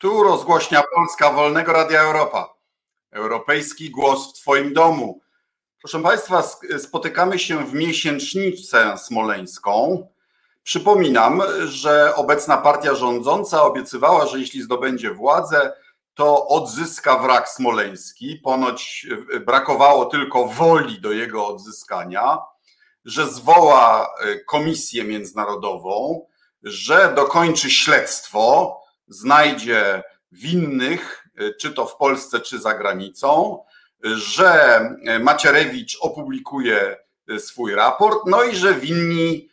Tu 0.00 0.22
rozgłośnia 0.22 0.82
Polska 0.94 1.32
Wolnego 1.32 1.72
Radia 1.72 2.00
Europa. 2.00 2.54
Europejski 3.10 3.90
głos 3.90 4.30
w 4.30 4.40
Twoim 4.40 4.74
domu. 4.74 5.20
Proszę 5.80 6.02
Państwa, 6.02 6.42
spotykamy 6.78 7.38
się 7.38 7.66
w 7.66 7.74
miesięcznicę 7.74 8.98
smoleńską. 8.98 10.06
Przypominam, 10.62 11.42
że 11.64 12.14
obecna 12.16 12.56
partia 12.56 12.94
rządząca 12.94 13.62
obiecywała, 13.62 14.26
że 14.26 14.38
jeśli 14.38 14.62
zdobędzie 14.62 15.14
władzę, 15.14 15.72
to 16.14 16.46
odzyska 16.46 17.18
wrak 17.18 17.48
smoleński. 17.48 18.36
Ponoć 18.36 19.06
brakowało 19.46 20.04
tylko 20.04 20.46
woli 20.46 21.00
do 21.00 21.12
jego 21.12 21.46
odzyskania, 21.46 22.38
że 23.04 23.26
zwoła 23.26 24.14
komisję 24.46 25.04
międzynarodową, 25.04 26.26
że 26.62 27.12
dokończy 27.16 27.70
śledztwo, 27.70 28.76
znajdzie 29.10 30.02
winnych, 30.32 31.28
czy 31.60 31.72
to 31.72 31.86
w 31.86 31.96
Polsce, 31.96 32.40
czy 32.40 32.58
za 32.58 32.74
granicą, 32.74 33.58
że 34.02 34.80
Macierewicz 35.20 35.98
opublikuje 36.00 36.96
swój 37.38 37.74
raport, 37.74 38.18
no 38.26 38.42
i 38.42 38.56
że 38.56 38.74
winni 38.74 39.48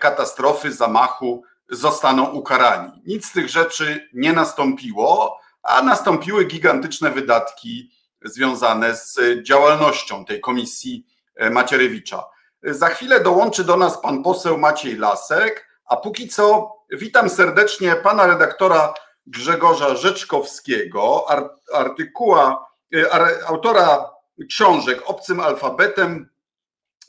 katastrofy, 0.00 0.72
zamachu 0.72 1.42
zostaną 1.68 2.30
ukarani. 2.30 3.02
Nic 3.06 3.26
z 3.26 3.32
tych 3.32 3.48
rzeczy 3.48 4.08
nie 4.12 4.32
nastąpiło, 4.32 5.38
a 5.62 5.82
nastąpiły 5.82 6.44
gigantyczne 6.44 7.10
wydatki 7.10 7.90
związane 8.24 8.96
z 8.96 9.18
działalnością 9.42 10.24
tej 10.24 10.40
komisji 10.40 11.06
Macierewicza. 11.50 12.24
Za 12.62 12.88
chwilę 12.88 13.20
dołączy 13.20 13.64
do 13.64 13.76
nas 13.76 14.00
pan 14.00 14.22
poseł 14.22 14.58
Maciej 14.58 14.96
Lasek, 14.96 15.68
a 15.86 15.96
póki 15.96 16.28
co 16.28 16.73
witam 16.90 17.30
serdecznie 17.30 17.96
pana 17.96 18.26
redaktora 18.26 18.94
Grzegorza 19.26 19.96
Rzeczkowskiego, 19.96 21.26
artykuła, 21.72 22.66
e, 22.94 23.14
autora 23.46 24.10
książek 24.48 25.02
Obcym 25.06 25.40
Alfabetem, 25.40 26.30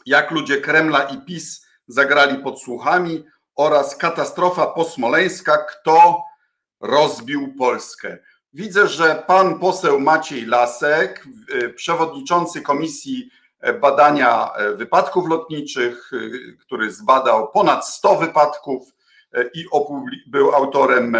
jak 0.05 0.31
ludzie 0.31 0.61
Kremla 0.61 1.03
i 1.03 1.21
PiS 1.21 1.65
zagrali 1.87 2.37
podsłuchami 2.37 3.25
oraz 3.55 3.95
Katastrofa 3.95 4.67
posmoleńska, 4.67 5.57
kto 5.57 6.23
rozbił 6.79 7.53
Polskę. 7.57 8.17
Widzę, 8.53 8.87
że 8.87 9.23
pan 9.27 9.59
poseł 9.59 9.99
Maciej 9.99 10.45
Lasek, 10.45 11.27
e, 11.53 11.69
przewodniczący 11.69 12.61
Komisji 12.61 13.29
Badania 13.81 14.51
Wypadków 14.75 15.29
Lotniczych, 15.29 16.11
e, 16.13 16.17
który 16.57 16.91
zbadał 16.91 17.51
ponad 17.51 17.87
100 17.87 18.15
wypadków 18.15 18.94
i 19.53 19.65
był 20.27 20.55
autorem 20.55 21.17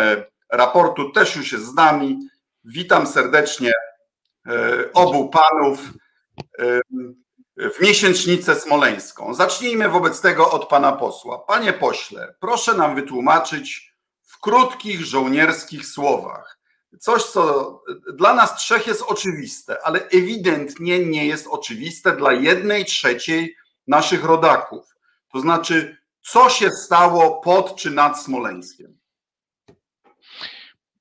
raportu 0.52 1.11
też 1.11 1.35
już 1.35 1.52
jest 1.52 1.66
z 1.66 1.73
nami. 1.73 2.19
Witam 2.63 3.07
serdecznie 3.07 3.73
e, 4.47 4.53
obu 4.94 5.30
panów 5.30 5.80
e, 6.59 6.81
w 7.57 7.81
miesięcznicę 7.81 8.55
smoleńską. 8.55 9.33
Zacznijmy 9.33 9.89
wobec 9.89 10.22
tego 10.22 10.52
od 10.52 10.67
pana 10.67 10.91
posła. 10.91 11.39
Panie 11.39 11.73
pośle, 11.73 12.35
proszę 12.39 12.73
nam 12.73 12.95
wytłumaczyć 12.95 13.95
w 14.23 14.39
krótkich 14.39 15.05
żołnierskich 15.05 15.85
słowach 15.85 16.55
coś, 17.00 17.23
co 17.23 17.83
dla 18.13 18.33
nas 18.33 18.55
trzech 18.55 18.88
jest 18.88 19.02
oczywiste, 19.02 19.77
ale 19.83 20.07
ewidentnie 20.07 21.05
nie 21.05 21.25
jest 21.25 21.47
oczywiste 21.47 22.16
dla 22.16 22.33
jednej 22.33 22.85
trzeciej 22.85 23.55
naszych 23.88 24.23
rodaków. 24.23 24.85
To 25.31 25.39
znaczy, 25.39 25.97
co 26.28 26.50
się 26.50 26.72
stało 26.72 27.42
pod 27.42 27.76
czy 27.76 27.92
nad 27.92 28.23
Smoleńskiem? 28.23 29.00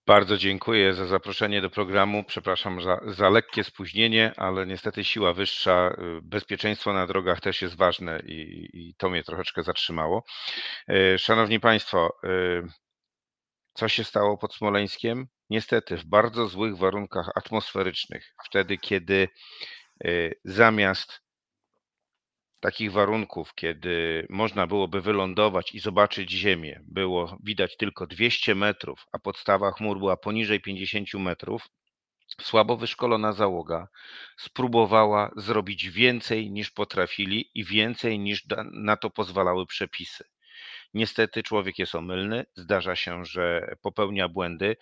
Bardzo 0.07 0.37
dziękuję 0.37 0.95
za 0.95 1.07
zaproszenie 1.07 1.63
do 1.63 1.71
programu. 1.71 2.25
Przepraszam 2.25 2.83
za, 2.83 3.01
za, 3.07 3.29
lekkie 3.29 3.65
spóźnienie, 3.65 4.33
ale 4.37 4.67
niestety 4.67 5.05
siła 5.05 5.33
wyższa, 5.33 5.89
y, 5.89 6.21
bezpieczeństwo 6.23 6.93
na 6.93 7.07
drogach 7.07 7.41
też 7.41 7.63
jest 7.63 7.77
ważne 7.77 8.21
i, 8.27 8.69
i 8.73 8.95
to 8.95 9.11
mnie 9.11 9.25
troszeczkę 9.25 9.63
zatrzymało. 9.63 10.25
Y, 10.91 11.19
szanowni 11.19 11.61
Państwo, 11.61 12.11
y, 12.25 12.63
co 13.75 13.89
się 13.89 14.05
stało 14.05 14.39
pod 14.39 14.55
Smoleńskiem? 14.55 15.27
Niestety 15.51 15.97
w 15.97 16.05
bardzo 16.05 16.49
złych 16.49 16.77
warunkach 16.77 17.31
atmosferycznych, 17.35 18.35
wtedy 18.45 18.79
kiedy 18.79 19.29
zamiast 20.45 21.24
takich 22.65 22.93
warunków, 22.93 23.55
kiedy 23.55 24.27
można 24.31 24.67
byłoby 24.67 25.01
wylądować 25.01 25.75
i 25.75 25.79
zobaczyć 25.81 26.31
Ziemię, 26.31 26.81
było 26.85 27.39
widać 27.43 27.77
tylko 27.77 28.07
200 28.07 28.55
metrów, 28.55 29.07
a 29.13 29.19
podstawa 29.19 29.71
chmur 29.71 29.99
była 29.99 30.17
poniżej 30.17 30.61
50 30.61 31.15
metrów, 31.15 31.69
słabo 32.41 32.77
wyszkolona 32.77 33.33
załoga 33.33 33.89
spróbowała 34.37 35.31
zrobić 35.37 35.91
więcej 35.91 36.51
niż 36.51 36.71
potrafili 36.71 37.51
i 37.55 37.65
więcej 37.65 38.19
niż 38.19 38.45
na 38.73 38.97
to 38.97 39.11
pozwalały 39.11 39.67
przepisy. 39.67 40.25
Niestety 40.95 41.43
człowiek 41.43 41.79
jest 41.79 41.95
omylny, 41.95 42.45
zdarza 42.55 42.97
się, 42.97 43.25
że 43.25 43.77
popełnia 43.83 44.29
błędy, 44.29 44.77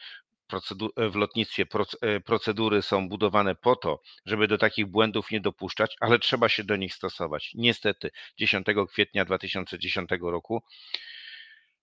w 1.10 1.14
lotnictwie 1.14 1.66
e, 2.00 2.20
procedury 2.20 2.82
są 2.82 3.08
budowane 3.08 3.54
po 3.54 3.76
to, 3.76 4.00
żeby 4.26 4.48
do 4.48 4.58
takich 4.58 4.86
błędów 4.86 5.30
nie 5.30 5.40
dopuszczać, 5.40 5.96
ale 6.00 6.18
trzeba 6.18 6.48
się 6.48 6.64
do 6.64 6.76
nich 6.76 6.94
stosować. 6.94 7.52
Niestety 7.54 8.10
10 8.38 8.66
kwietnia 8.88 9.24
2010 9.24 10.10
roku 10.20 10.62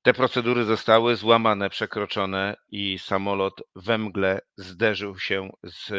te 0.02 0.14
procedury 0.14 0.66
zostały 0.66 1.16
złamane, 1.16 1.70
przekroczone 1.70 2.56
i 2.70 3.00
samolot 3.00 3.54
we 3.76 3.98
mgle 3.98 4.42
zderzył 4.58 5.20
się 5.20 5.50
z 5.64 5.90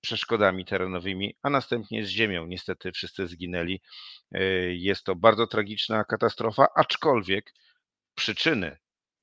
przeszkodami 0.00 0.64
terenowymi, 0.64 1.36
a 1.42 1.50
następnie 1.50 2.04
z 2.04 2.08
ziemią. 2.08 2.46
Niestety 2.46 2.92
wszyscy 2.92 3.26
zginęli. 3.26 3.80
E, 4.32 4.42
jest 4.74 5.04
to 5.04 5.14
bardzo 5.14 5.46
tragiczna 5.46 6.04
katastrofa, 6.04 6.66
aczkolwiek 6.76 7.54
przyczyny 8.14 8.78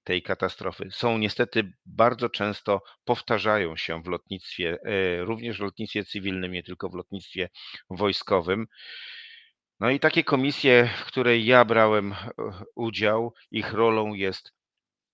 tej 0.07 0.21
katastrofy 0.21 0.89
są 0.91 1.17
niestety 1.17 1.73
bardzo 1.85 2.29
często 2.29 2.81
powtarzają 3.05 3.77
się 3.77 4.03
w 4.03 4.07
lotnictwie, 4.07 4.77
e, 4.83 5.23
również 5.23 5.57
w 5.57 5.61
lotnictwie 5.61 6.05
cywilnym, 6.05 6.51
nie 6.51 6.63
tylko 6.63 6.89
w 6.89 6.93
lotnictwie 6.93 7.49
wojskowym. 7.89 8.67
No 9.79 9.89
i 9.89 9.99
takie 9.99 10.23
komisje, 10.23 10.89
w 10.97 11.05
której 11.05 11.45
ja 11.45 11.65
brałem 11.65 12.13
e, 12.13 12.15
udział, 12.75 13.33
ich 13.51 13.73
rolą 13.73 14.13
jest 14.13 14.53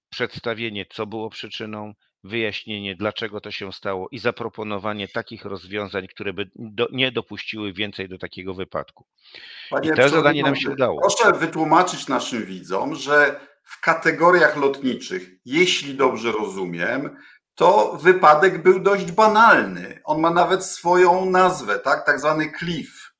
przedstawienie, 0.09 0.85
co 0.89 1.07
było 1.07 1.29
przyczyną, 1.29 1.93
wyjaśnienie, 2.23 2.95
dlaczego 2.95 3.41
to 3.41 3.51
się 3.51 3.73
stało 3.73 4.07
i 4.11 4.19
zaproponowanie 4.19 5.07
takich 5.07 5.45
rozwiązań, 5.45 6.07
które 6.07 6.33
by 6.33 6.49
do, 6.55 6.87
nie 6.91 7.11
dopuściły 7.11 7.73
więcej 7.73 8.09
do 8.09 8.17
takiego 8.17 8.53
wypadku. 8.53 9.05
Panie 9.69 9.89
I 9.89 9.95
to 9.95 10.09
zadanie 10.09 10.43
nam 10.43 10.55
się 10.55 10.69
udało. 10.69 11.01
Proszę 11.01 11.39
wytłumaczyć 11.39 12.07
naszym 12.07 12.45
widzom, 12.45 12.95
że 12.95 13.39
w 13.63 13.81
kategoriach 13.81 14.57
lotniczych, 14.57 15.29
jeśli 15.45 15.95
dobrze 15.95 16.31
rozumiem, 16.31 17.17
to 17.55 17.97
wypadek 18.01 18.63
był 18.63 18.79
dość 18.79 19.11
banalny. 19.11 20.01
On 20.03 20.21
ma 20.21 20.29
nawet 20.29 20.65
swoją 20.65 21.25
nazwę, 21.29 21.79
tak? 21.79 22.05
Tak 22.05 22.19
zwany 22.19 22.51
cliff. 22.59 23.13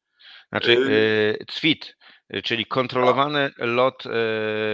Znaczy, 0.49 0.73
yy, 0.73 1.45
CWIT, 1.51 1.95
czyli 2.44 2.66
kontrolowany 2.66 3.51
lot 3.57 4.03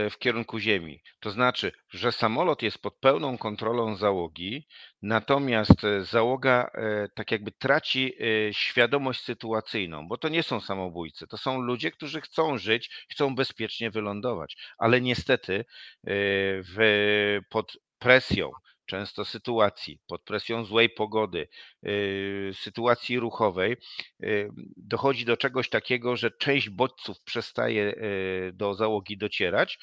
w 0.09 0.15
kierunku 0.19 0.59
Ziemi. 0.59 1.01
To 1.19 1.31
znaczy, 1.31 1.71
że 1.89 2.11
samolot 2.11 2.61
jest 2.61 2.81
pod 2.81 2.99
pełną 2.99 3.37
kontrolą 3.37 3.95
załogi, 3.95 4.67
natomiast 5.01 5.81
załoga 6.01 6.71
tak 7.15 7.31
jakby 7.31 7.51
traci 7.51 8.13
świadomość 8.51 9.23
sytuacyjną, 9.23 10.07
bo 10.07 10.17
to 10.17 10.29
nie 10.29 10.43
są 10.43 10.61
samobójcy, 10.61 11.27
to 11.27 11.37
są 11.37 11.61
ludzie, 11.61 11.91
którzy 11.91 12.21
chcą 12.21 12.57
żyć, 12.57 13.05
chcą 13.11 13.35
bezpiecznie 13.35 13.91
wylądować, 13.91 14.57
ale 14.77 15.01
niestety 15.01 15.65
w, 16.03 17.39
pod 17.49 17.77
presją 17.99 18.51
często 18.89 19.25
sytuacji, 19.25 19.99
pod 20.07 20.21
presją 20.21 20.65
złej 20.65 20.89
pogody, 20.89 21.47
yy, 21.83 22.51
sytuacji 22.53 23.19
ruchowej, 23.19 23.77
yy, 24.19 24.49
dochodzi 24.77 25.25
do 25.25 25.37
czegoś 25.37 25.69
takiego, 25.69 26.15
że 26.15 26.31
część 26.31 26.69
bodźców 26.69 27.21
przestaje 27.21 27.83
yy, 27.83 28.51
do 28.53 28.73
załogi 28.73 29.17
docierać 29.17 29.79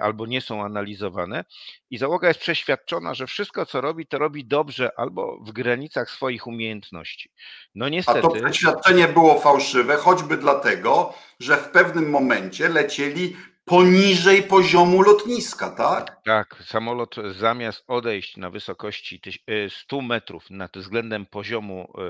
albo 0.00 0.26
nie 0.26 0.40
są 0.40 0.64
analizowane 0.64 1.44
i 1.90 1.98
załoga 1.98 2.28
jest 2.28 2.40
przeświadczona, 2.40 3.14
że 3.14 3.26
wszystko 3.26 3.66
co 3.66 3.80
robi, 3.80 4.06
to 4.06 4.18
robi 4.18 4.44
dobrze 4.44 4.90
albo 4.96 5.38
w 5.40 5.52
granicach 5.52 6.10
swoich 6.10 6.46
umiejętności. 6.46 7.30
No 7.74 7.88
niestety. 7.88 8.18
A 8.18 8.22
to 8.22 8.30
przeświadczenie 8.30 9.08
było 9.08 9.40
fałszywe, 9.40 9.96
choćby 9.96 10.36
dlatego, 10.36 11.14
że 11.40 11.56
w 11.56 11.68
pewnym 11.70 12.10
momencie 12.10 12.68
lecieli 12.68 13.36
poniżej 13.66 14.42
poziomu 14.42 15.02
lotniska, 15.02 15.70
tak? 15.70 16.16
Tak, 16.24 16.62
samolot 16.66 17.16
zamiast 17.38 17.84
odejść 17.86 18.36
na 18.36 18.50
wysokości 18.50 19.20
100 19.68 19.98
e, 19.98 20.02
metrów 20.02 20.50
nad 20.50 20.78
względem 20.78 21.26
poziomu 21.26 21.92
e, 21.98 22.02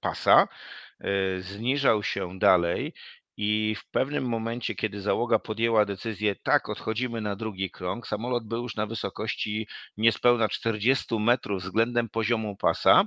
pasa, 0.00 0.48
e, 1.00 1.40
zniżał 1.40 2.02
się 2.02 2.38
dalej 2.38 2.94
i 3.36 3.74
w 3.78 3.90
pewnym 3.90 4.24
momencie, 4.24 4.74
kiedy 4.74 5.00
załoga 5.00 5.38
podjęła 5.38 5.84
decyzję, 5.84 6.36
tak, 6.42 6.68
odchodzimy 6.68 7.20
na 7.20 7.36
drugi 7.36 7.70
krąg, 7.70 8.06
samolot 8.06 8.44
był 8.48 8.62
już 8.62 8.76
na 8.76 8.86
wysokości 8.86 9.68
niespełna 9.96 10.48
40 10.48 11.18
metrów 11.18 11.62
względem 11.62 12.08
poziomu 12.08 12.56
pasa 12.56 13.04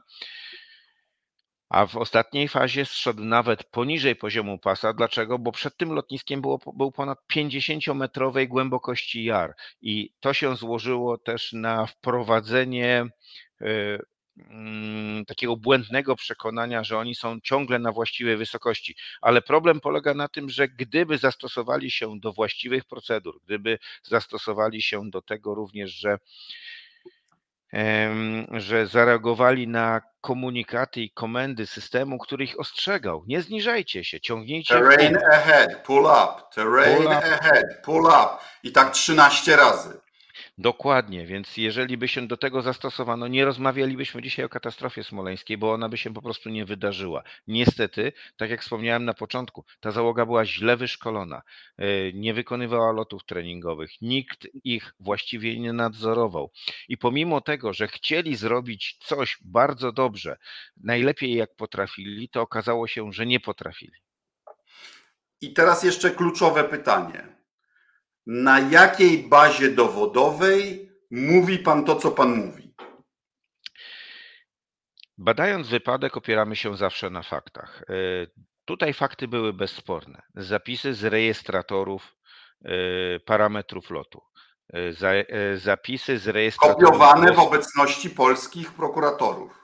a 1.74 1.86
w 1.86 1.98
ostatniej 1.98 2.48
fazie 2.48 2.86
zszedł 2.86 3.24
nawet 3.24 3.64
poniżej 3.64 4.16
poziomu 4.16 4.58
pasa. 4.58 4.94
Dlaczego? 4.94 5.40
Bo 5.40 5.52
przed 5.52 5.78
tym 5.78 5.92
lotniskiem 5.92 6.42
było, 6.42 6.60
był 6.76 6.92
ponad 6.92 7.20
50-metrowej 7.34 8.48
głębokości 8.48 9.24
jar 9.24 9.54
i 9.82 10.14
to 10.20 10.34
się 10.34 10.56
złożyło 10.56 11.18
też 11.18 11.54
na 11.54 11.86
wprowadzenie 11.86 13.06
e, 13.62 14.00
mm, 14.38 15.26
takiego 15.26 15.58
błędnego 15.58 16.16
przekonania, 16.16 16.84
że 16.84 16.98
oni 16.98 17.16
są 17.16 17.40
ciągle 17.40 17.80
na 17.80 17.92
właściwej 17.92 18.38
wysokości. 18.38 18.96
Ale 19.22 19.42
problem 19.42 19.80
polega 19.80 20.14
na 20.14 20.28
tym, 20.28 20.50
że 20.50 20.68
gdyby 20.68 21.18
zastosowali 21.18 21.92
się 21.92 22.20
do 22.20 22.34
właściwych 22.34 22.86
procedur, 22.86 23.40
gdyby 23.46 23.80
zastosowali 24.04 24.82
się 24.82 25.10
do 25.10 25.22
tego 25.22 25.56
również, 25.56 25.92
że 25.92 26.18
że 28.52 28.88
zareagowali 28.88 29.68
na 29.68 30.02
komunikaty 30.22 31.02
i 31.02 31.12
komendy 31.12 31.68
systemu, 31.68 32.18
który 32.18 32.44
ich 32.44 32.60
ostrzegał. 32.60 33.24
Nie 33.28 33.42
zniżajcie 33.42 34.04
się, 34.04 34.22
ciągnijcie. 34.22 34.74
Terrain 34.74 35.18
ahead, 35.32 35.84
pull 35.84 36.06
up, 36.06 36.42
terrain 36.56 36.98
pull 36.98 37.06
up. 37.06 37.16
ahead, 37.16 37.66
pull 37.84 38.06
up. 38.06 38.30
I 38.64 38.72
tak 38.72 38.92
13 38.92 39.56
razy. 39.56 40.03
Dokładnie, 40.58 41.26
więc 41.26 41.58
jeżeli 41.58 41.98
by 41.98 42.08
się 42.08 42.28
do 42.28 42.38
tego 42.38 42.62
zastosowano, 42.62 43.28
nie 43.28 43.46
rozmawialibyśmy 43.46 44.22
dzisiaj 44.22 44.46
o 44.46 44.50
katastrofie 44.50 45.04
smoleńskiej, 45.04 45.58
bo 45.58 45.74
ona 45.74 45.90
by 45.90 45.98
się 45.98 46.14
po 46.14 46.22
prostu 46.22 46.50
nie 46.50 46.66
wydarzyła. 46.66 47.24
Niestety, 47.48 48.14
tak 48.38 48.50
jak 48.50 48.62
wspomniałem 48.62 49.06
na 49.06 49.14
początku, 49.14 49.66
ta 49.80 49.92
załoga 49.92 50.26
była 50.26 50.46
źle 50.46 50.78
wyszkolona, 50.78 51.42
e, 51.78 52.14
nie 52.14 52.34
wykonywała 52.34 52.92
lotów 52.92 53.26
treningowych, 53.26 53.92
nikt 54.02 54.48
ich 54.64 54.94
właściwie 55.00 55.60
nie 55.60 55.74
nadzorował. 55.74 56.52
I 56.88 56.98
pomimo 56.98 57.42
tego, 57.42 57.74
że 57.74 57.88
chcieli 57.88 58.36
zrobić 58.36 58.98
coś 59.00 59.38
bardzo 59.42 59.92
dobrze, 59.92 60.38
najlepiej 60.78 61.34
jak 61.34 61.56
potrafili, 61.56 62.30
to 62.30 62.42
okazało 62.42 62.88
się, 62.88 63.14
że 63.14 63.26
nie 63.26 63.40
potrafili. 63.40 64.00
I 65.42 65.54
teraz 65.54 65.84
jeszcze 65.84 66.12
kluczowe 66.12 66.64
pytanie 66.64 67.33
na 68.26 68.60
jakiej 68.60 69.28
bazie 69.28 69.70
dowodowej 69.70 70.92
mówi 71.12 71.60
pan 71.60 71.86
to, 71.86 71.96
co 71.96 72.12
pan 72.12 72.36
mówi? 72.36 72.74
Badając 75.18 75.68
wypadek, 75.68 76.18
opieramy 76.18 76.56
się 76.56 76.78
zawsze 76.78 77.10
na 77.10 77.24
faktach. 77.24 77.84
E, 77.90 77.94
tutaj 78.66 78.94
fakty 78.94 79.28
były 79.28 79.54
bezsporne. 79.54 80.22
Zapisy 80.36 80.94
z 80.94 81.04
rejestratorów 81.04 82.16
e, 82.66 82.70
parametrów 83.20 83.90
lotu. 83.90 84.22
E, 84.74 85.58
zapisy 85.58 86.20
z 86.20 86.28
rejestratorów. 86.28 86.84
Kopiowane 86.84 87.34
w 87.34 87.40
obecności 87.40 88.10
polskich 88.10 88.74
prokuratorów. 88.74 89.64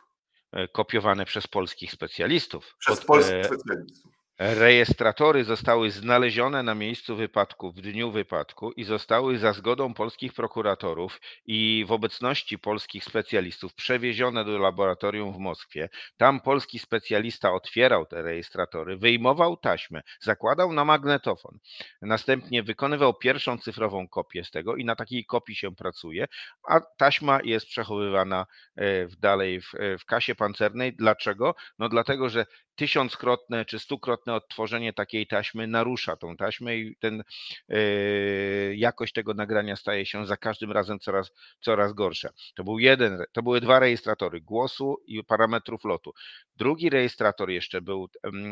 Kopiowane 0.74 1.26
przez 1.26 1.48
polskich 1.48 1.92
specjalistów. 1.92 2.76
Przez 2.80 3.06
polskich 3.06 3.46
specjalistów. 3.46 4.09
Rejestratory 4.42 5.44
zostały 5.44 5.92
znalezione 5.92 6.64
na 6.64 6.76
miejscu 6.76 7.16
wypadku 7.16 7.72
w 7.72 7.82
dniu 7.82 8.12
wypadku 8.12 8.72
i 8.72 8.84
zostały 8.84 9.38
za 9.38 9.54
zgodą 9.54 9.94
polskich 9.94 10.34
prokuratorów 10.34 11.22
i 11.46 11.86
w 11.88 11.92
obecności 11.92 12.60
polskich 12.60 13.04
specjalistów 13.04 13.74
przewiezione 13.74 14.46
do 14.46 14.58
laboratorium 14.58 15.34
w 15.34 15.38
Moskwie. 15.38 15.90
Tam 16.18 16.42
polski 16.42 16.80
specjalista 16.80 17.54
otwierał 17.54 18.06
te 18.06 18.22
rejestratory, 18.22 18.98
wyjmował 18.98 19.58
taśmę, 19.58 20.02
zakładał 20.20 20.74
na 20.74 20.86
magnetofon. 20.86 21.60
Następnie 22.02 22.64
wykonywał 22.64 23.14
pierwszą 23.14 23.58
cyfrową 23.58 24.08
kopię 24.08 24.44
z 24.44 24.52
tego 24.52 24.76
i 24.76 24.86
na 24.86 24.96
takiej 24.96 25.26
kopii 25.26 25.56
się 25.56 25.76
pracuje, 25.76 26.26
a 26.70 26.80
taśma 26.98 27.40
jest 27.44 27.68
przechowywana 27.68 28.46
e, 28.76 29.06
w 29.06 29.16
dalej 29.16 29.62
w, 29.62 29.72
w 30.00 30.06
kasie 30.06 30.36
pancernej. 30.36 30.94
Dlaczego? 30.94 31.56
No 31.80 31.90
dlatego, 31.90 32.30
że 32.30 32.46
tysiąckrotne 32.76 33.66
czy 33.66 33.80
stukrotne 33.80 34.29
odtworzenie 34.36 34.94
takiej 34.94 35.28
taśmy 35.28 35.68
narusza 35.68 36.16
tą 36.16 36.38
taśmę 36.38 36.78
i 36.78 36.96
ten 36.96 37.24
yy, 37.68 38.76
jakość 38.76 39.14
tego 39.14 39.34
nagrania 39.34 39.76
staje 39.76 40.06
się 40.06 40.26
za 40.26 40.38
każdym 40.38 40.72
razem 40.72 41.00
coraz, 41.00 41.32
coraz 41.62 41.94
gorsza. 41.94 42.30
To 42.56 42.64
był 42.64 42.80
jeden, 42.80 43.24
to 43.32 43.44
były 43.44 43.62
dwa 43.62 43.80
rejestratory 43.80 44.42
głosu 44.42 44.98
i 45.06 45.24
parametrów 45.24 45.84
lotu. 45.84 46.14
Drugi 46.56 46.90
rejestrator 46.90 47.50
jeszcze 47.50 47.82
był 47.82 48.10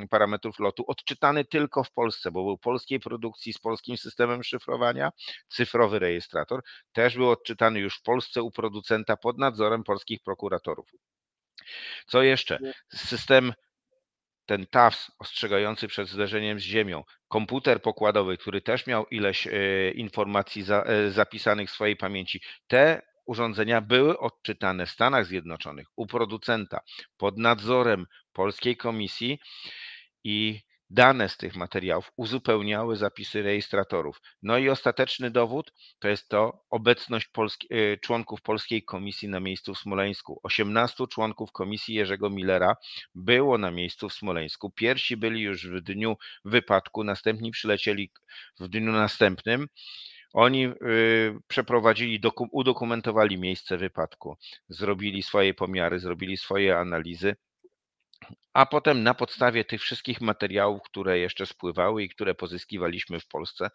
parametrów 0.10 0.60
lotu 0.60 0.84
odczytany 0.88 1.46
tylko 1.46 1.84
w 1.84 1.92
Polsce, 1.92 2.32
bo 2.32 2.44
był 2.44 2.58
polskiej 2.58 3.00
produkcji 3.00 3.54
z 3.54 3.60
polskim 3.60 3.98
systemem 3.98 4.44
szyfrowania, 4.44 5.12
cyfrowy 5.48 6.00
rejestrator, 6.00 6.62
też 6.92 7.16
był 7.16 7.30
odczytany 7.30 7.80
już 7.80 7.98
w 7.98 8.02
Polsce 8.02 8.44
u 8.44 8.52
producenta 8.52 9.18
pod 9.18 9.38
nadzorem 9.38 9.84
polskich 9.84 10.20
prokuratorów. 10.24 10.92
Co 12.08 12.24
jeszcze? 12.24 12.60
System 12.94 13.54
ten 14.48 14.68
TAWS 14.68 15.12
ostrzegający 15.20 15.88
przed 15.88 16.08
zderzeniem 16.08 16.60
z 16.60 16.64
ziemią, 16.64 17.04
komputer 17.28 17.82
pokładowy, 17.82 18.38
który 18.38 18.62
też 18.62 18.88
miał 18.88 19.06
ileś 19.06 19.48
e, 19.48 19.52
informacji 19.92 20.64
e, 20.70 21.12
zapisanych 21.12 21.70
w 21.70 21.74
swojej 21.74 21.96
pamięci, 21.96 22.42
te 22.68 23.02
urządzenia 23.26 23.82
były 23.82 24.20
odczytane 24.20 24.86
w 24.86 24.90
Stanach 24.90 25.26
Zjednoczonych 25.26 25.88
u 25.96 26.08
producenta 26.08 26.80
pod 27.18 27.38
nadzorem 27.38 28.06
polskiej 28.34 28.78
komisji 28.78 29.40
i 30.24 30.62
Dane 30.90 31.30
z 31.30 31.38
tych 31.38 31.56
materiałów 31.56 32.12
uzupełniały 32.16 32.96
zapisy 32.96 33.42
rejestratorów. 33.42 34.22
No 34.42 34.58
i 34.58 34.70
ostateczny 34.70 35.32
dowód 35.32 35.74
to 36.00 36.08
jest 36.08 36.30
to 36.30 36.64
obecność 36.70 37.28
Polski, 37.28 37.68
e, 37.74 37.98
członków 37.98 38.42
Polskiej 38.42 38.84
Komisji 38.84 39.30
na 39.30 39.40
miejscu 39.40 39.74
w 39.74 39.80
Smoleńsku. 39.80 40.40
18 40.44 41.08
członków 41.08 41.52
Komisji 41.52 41.96
Jerzego 41.96 42.30
Millera 42.30 42.76
było 43.16 43.58
na 43.58 43.72
miejscu 43.72 44.10
w 44.10 44.14
Smoleńsku. 44.14 44.72
Pierwsi 44.72 45.18
byli 45.18 45.42
już 45.42 45.68
w 45.68 45.82
dniu 45.82 46.18
wypadku, 46.46 47.04
następni 47.04 47.52
przylecieli 47.52 48.12
w 48.60 48.68
dniu 48.68 48.92
następnym. 48.92 49.68
Oni 50.34 50.66
y, 50.66 50.74
przeprowadzili, 51.48 52.22
udokumentowali 52.52 53.38
miejsce 53.38 53.78
wypadku, 53.78 54.38
zrobili 54.70 55.24
swoje 55.24 55.54
pomiary, 55.54 56.00
zrobili 56.00 56.38
swoje 56.38 56.78
analizy 56.78 57.36
a 58.54 58.66
potem 58.66 59.04
na 59.04 59.14
podstawie 59.14 59.66
tych 59.66 59.82
wszystkich 59.82 60.22
materiałów, 60.22 60.82
które 60.84 61.20
jeszcze 61.20 61.46
spływały 61.46 62.04
i 62.04 62.10
które 62.10 62.36
pozyskiwaliśmy 62.36 63.20
w 63.20 63.28
Polsce, 63.28 63.70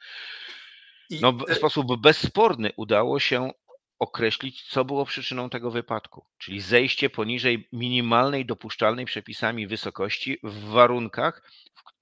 no, 1.20 1.32
w 1.32 1.54
sposób 1.54 2.00
bezsporny 2.00 2.70
udało 2.76 3.20
się 3.20 3.50
określić, 3.98 4.62
co 4.62 4.84
było 4.84 5.04
przyczyną 5.04 5.50
tego 5.50 5.70
wypadku, 5.70 6.26
czyli 6.38 6.60
zejście 6.60 7.10
poniżej 7.10 7.68
minimalnej 7.72 8.46
dopuszczalnej 8.46 9.04
przepisami 9.04 9.66
wysokości 9.66 10.38
w 10.42 10.64
warunkach, 10.64 11.42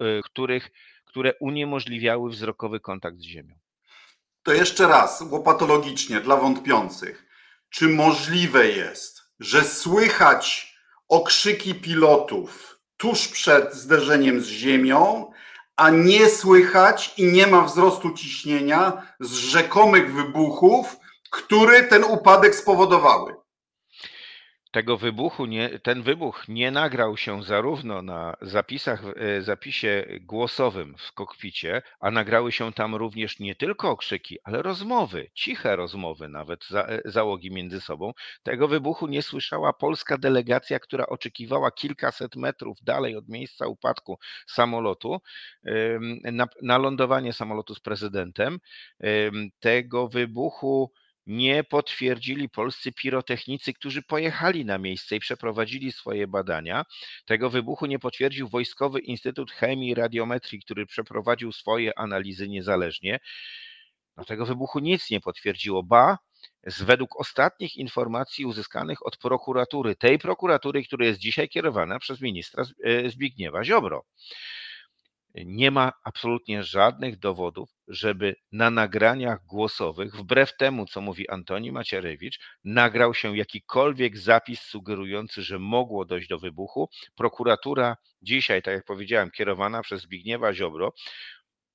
w 0.00 0.02
e, 0.02 0.20
których, 0.24 0.70
które 1.04 1.34
uniemożliwiały 1.40 2.30
wzrokowy 2.30 2.80
kontakt 2.80 3.16
z 3.18 3.22
ziemią. 3.22 3.54
To 4.42 4.52
jeszcze 4.52 4.88
raz, 4.88 5.20
łopatologicznie 5.20 6.20
dla 6.20 6.36
wątpiących. 6.36 7.26
Czy 7.70 7.88
możliwe 7.88 8.68
jest, 8.68 9.22
że 9.40 9.64
słychać 9.64 10.69
okrzyki 11.10 11.74
pilotów 11.74 12.78
tuż 12.96 13.28
przed 13.28 13.74
zderzeniem 13.74 14.40
z 14.40 14.46
ziemią, 14.46 15.30
a 15.76 15.90
nie 15.90 16.28
słychać 16.28 17.14
i 17.16 17.24
nie 17.24 17.46
ma 17.46 17.62
wzrostu 17.62 18.10
ciśnienia 18.10 19.02
z 19.20 19.32
rzekomych 19.32 20.14
wybuchów, 20.14 20.96
które 21.30 21.82
ten 21.82 22.04
upadek 22.04 22.54
spowodowały 22.54 23.39
tego 24.70 24.96
wybuchu, 24.96 25.46
nie, 25.46 25.78
ten 25.78 26.02
wybuch 26.02 26.48
nie 26.48 26.70
nagrał 26.70 27.16
się 27.16 27.42
zarówno 27.42 28.02
na 28.02 28.36
zapisach, 28.42 29.02
e, 29.16 29.42
zapisie 29.42 30.04
głosowym 30.20 30.94
w 30.98 31.12
kokpicie, 31.12 31.82
a 32.00 32.10
nagrały 32.10 32.52
się 32.52 32.72
tam 32.72 32.94
również 32.94 33.38
nie 33.38 33.54
tylko 33.54 33.90
okrzyki, 33.90 34.38
ale 34.44 34.62
rozmowy, 34.62 35.30
ciche 35.34 35.76
rozmowy 35.76 36.28
nawet 36.28 36.64
za, 36.66 36.82
e, 36.82 37.00
załogi 37.04 37.50
między 37.50 37.80
sobą. 37.80 38.12
Tego 38.42 38.68
wybuchu 38.68 39.06
nie 39.06 39.22
słyszała 39.22 39.72
polska 39.72 40.18
delegacja, 40.18 40.78
która 40.80 41.06
oczekiwała 41.06 41.70
kilkaset 41.70 42.36
metrów 42.36 42.78
dalej 42.82 43.16
od 43.16 43.28
miejsca 43.28 43.66
upadku 43.66 44.18
samolotu 44.46 45.20
na, 46.32 46.48
na 46.62 46.78
lądowanie 46.78 47.32
samolotu 47.32 47.74
z 47.74 47.80
prezydentem. 47.80 48.58
Tego 49.60 50.08
wybuchu 50.08 50.92
nie 51.26 51.64
potwierdzili 51.64 52.48
polscy 52.48 52.92
pirotechnicy, 52.92 53.72
którzy 53.72 54.02
pojechali 54.02 54.64
na 54.64 54.78
miejsce 54.78 55.16
i 55.16 55.20
przeprowadzili 55.20 55.92
swoje 55.92 56.26
badania. 56.26 56.84
Tego 57.24 57.50
wybuchu 57.50 57.86
nie 57.86 57.98
potwierdził 57.98 58.48
Wojskowy 58.48 59.00
Instytut 59.00 59.52
Chemii 59.52 59.90
i 59.90 59.94
Radiometrii, 59.94 60.60
który 60.62 60.86
przeprowadził 60.86 61.52
swoje 61.52 61.98
analizy 61.98 62.48
niezależnie. 62.48 63.18
No, 64.16 64.24
tego 64.24 64.46
wybuchu 64.46 64.78
nic 64.78 65.10
nie 65.10 65.20
potwierdziło, 65.20 65.82
ba, 65.82 66.18
z 66.66 66.82
według 66.82 67.20
ostatnich 67.20 67.76
informacji 67.76 68.46
uzyskanych 68.46 69.06
od 69.06 69.16
prokuratury, 69.16 69.96
tej 69.96 70.18
prokuratury, 70.18 70.84
która 70.84 71.06
jest 71.06 71.20
dzisiaj 71.20 71.48
kierowana 71.48 71.98
przez 71.98 72.20
ministra 72.20 72.64
e, 72.84 73.10
Zbigniewa 73.10 73.64
Ziobro. 73.64 74.04
Nie 75.34 75.70
ma 75.70 75.92
absolutnie 76.04 76.62
żadnych 76.62 77.18
dowodów, 77.18 77.70
żeby 77.88 78.36
na 78.52 78.70
nagraniach 78.70 79.46
głosowych, 79.46 80.16
wbrew 80.16 80.56
temu, 80.56 80.86
co 80.86 81.00
mówi 81.00 81.28
Antoni 81.28 81.72
Macierewicz, 81.72 82.40
nagrał 82.64 83.14
się 83.14 83.36
jakikolwiek 83.36 84.18
zapis 84.18 84.60
sugerujący, 84.60 85.42
że 85.42 85.58
mogło 85.58 86.04
dojść 86.04 86.28
do 86.28 86.38
wybuchu. 86.38 86.88
Prokuratura 87.16 87.96
dzisiaj, 88.22 88.62
tak 88.62 88.74
jak 88.74 88.84
powiedziałem, 88.84 89.30
kierowana 89.30 89.82
przez 89.82 90.02
Zbigniewa 90.02 90.54
Ziobro, 90.54 90.92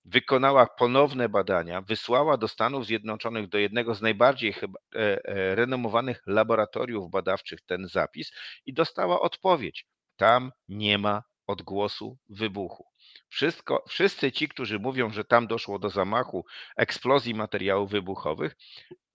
wykonała 0.05 0.65
ponowne 0.65 1.29
badania, 1.29 1.81
wysłała 1.81 2.37
do 2.37 2.47
Stanów 2.47 2.85
Zjednoczonych, 2.85 3.49
do 3.49 3.57
jednego 3.57 3.95
z 3.95 4.01
najbardziej 4.01 4.53
chyba, 4.53 4.79
e, 4.95 5.25
e, 5.25 5.55
renomowanych 5.55 6.21
laboratoriów 6.27 7.11
badawczych 7.11 7.61
ten 7.61 7.87
zapis 7.87 8.31
i 8.65 8.73
dostała 8.73 9.19
odpowiedź. 9.19 9.85
Tam 10.15 10.51
nie 10.67 10.97
ma 10.97 11.23
odgłosu 11.47 12.17
wybuchu. 12.29 12.85
Wszystko, 13.29 13.83
wszyscy 13.87 14.31
ci, 14.31 14.49
którzy 14.49 14.79
mówią, 14.79 15.09
że 15.09 15.25
tam 15.25 15.47
doszło 15.47 15.79
do 15.79 15.89
zamachu, 15.89 16.45
eksplozji 16.77 17.33
materiałów 17.33 17.91
wybuchowych, 17.91 18.55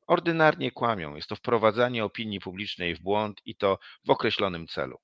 ordynarnie 0.07 0.71
kłamią. 0.71 1.15
Jest 1.17 1.29
to 1.29 1.37
wprowadzanie 1.37 2.05
opinii 2.05 2.41
publicznej 2.41 2.95
w 2.95 3.01
błąd 3.01 3.41
i 3.45 3.57
to 3.57 3.79
w 4.07 4.11
określonym 4.11 4.67
celu. 4.67 4.99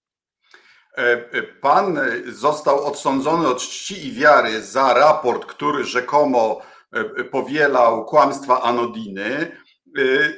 E, 0.96 1.02
e, 1.32 1.42
pan 1.42 2.00
został 2.26 2.86
odsądzony 2.86 3.48
od 3.48 3.58
czci 3.58 4.06
i 4.06 4.12
wiary 4.12 4.62
za 4.62 4.94
raport, 4.94 5.46
który 5.46 5.84
rzekomo 5.84 6.62
e, 6.92 7.24
powielał 7.24 8.04
kłamstwa 8.04 8.62
Anodiny. 8.62 9.56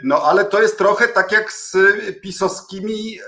No 0.03 0.23
ale 0.23 0.45
to 0.45 0.62
jest 0.62 0.79
trochę 0.79 1.09
tak 1.09 1.33
jak 1.33 1.53
z 1.53 1.77
pisowskimi 2.23 3.19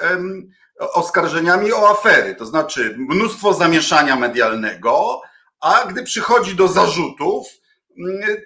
oskarżeniami 0.81 1.73
o 1.73 1.91
afery, 1.91 2.35
to 2.35 2.47
znaczy 2.47 2.95
mnóstwo 2.99 3.55
zamieszania 3.55 4.17
medialnego, 4.17 5.21
a 5.61 5.85
gdy 5.87 6.03
przychodzi 6.03 6.55
do 6.55 6.69
zarzutów, 6.69 7.47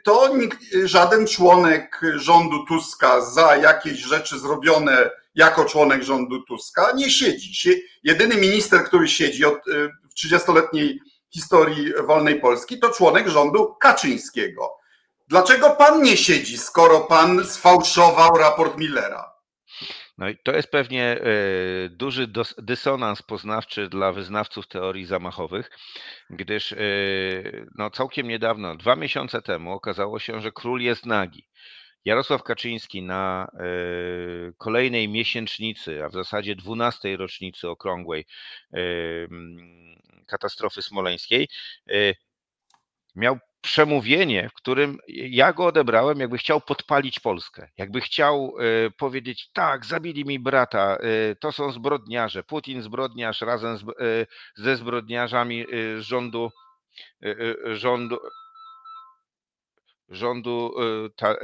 to 0.05 0.37
nikt, 0.37 0.59
żaden 0.85 1.27
członek 1.27 2.01
rządu 2.15 2.65
Tuska 2.67 3.21
za 3.21 3.57
jakieś 3.57 3.99
rzeczy 3.99 4.39
zrobione 4.39 5.11
jako 5.35 5.65
członek 5.65 6.03
rządu 6.03 6.43
Tuska 6.43 6.93
nie 6.95 7.11
siedzi. 7.11 7.83
Jedyny 8.03 8.37
minister, 8.37 8.85
który 8.85 9.09
siedzi 9.09 9.45
od, 9.45 9.69
y, 9.69 9.91
w 10.11 10.15
30-letniej 10.15 11.01
historii 11.31 11.93
wolnej 12.07 12.41
Polski, 12.41 12.79
to 12.79 12.91
członek 12.91 13.29
rządu 13.29 13.75
Kaczyńskiego. 13.81 14.71
Dlaczego 15.29 15.71
pan 15.71 16.03
nie 16.03 16.17
siedzi, 16.17 16.59
skoro 16.59 17.01
pan 17.01 17.45
sfałszował 17.45 18.37
raport 18.39 18.79
Millera? 18.79 19.34
No 20.19 20.29
i 20.29 20.37
to 20.39 20.53
jest 20.53 20.71
pewnie 20.71 21.05
e, 21.05 21.25
duży 21.89 22.29
dysonans 22.59 23.23
poznawczy 23.23 23.89
dla 23.89 24.13
wyznawców 24.13 24.67
teorii 24.69 25.05
zamachowych, 25.05 25.71
gdyż 26.31 26.73
e, 26.73 26.77
no, 27.79 27.91
całkiem 27.91 28.29
niedawno, 28.29 28.77
dwa 28.77 28.97
miesiące 28.97 29.43
temu, 29.43 29.73
okazało 29.73 30.19
się, 30.19 30.41
że 30.41 30.53
król 30.53 30.81
jest 30.81 31.07
nagi. 31.07 31.49
Jarosław 32.05 32.43
Kaczyński 32.43 33.03
na 33.03 33.49
e, 33.55 33.67
kolejnej 34.59 35.09
miesięcznicy, 35.09 36.05
a 36.05 36.09
w 36.09 36.13
zasadzie 36.13 36.57
dwunastej 36.57 37.17
rocznicy 37.17 37.69
okrągłej 37.69 38.27
katastrofy 40.27 40.83
smoleńskiej, 40.83 41.49
miał 43.17 43.39
przemówienie, 43.65 44.49
w 44.49 44.53
którym 44.53 44.99
ja 45.09 45.53
go 45.53 45.67
odebrałem, 45.67 46.21
jakby 46.21 46.39
chciał 46.39 46.61
podpalić 46.61 47.21
Polskę, 47.21 47.69
jakby 47.77 48.01
chciał 48.01 48.55
e, 48.59 48.91
powiedzieć, 48.91 49.51
tak, 49.53 49.87
zabili 49.87 50.25
mi 50.25 50.39
brata, 50.39 50.97
e, 50.97 51.37
to 51.37 51.53
są 51.53 51.73
zbrodniarze, 51.73 52.43
Putin 52.43 52.83
zbrodniarz 52.83 53.41
razem 53.41 53.79
z, 53.79 53.83
e, 53.83 53.85
ze 54.55 54.77
zbrodniarzami 54.77 55.65
rządu, 55.99 56.51
rządu, 57.65 58.19
rządu 60.09 60.75
ta, 61.17 61.35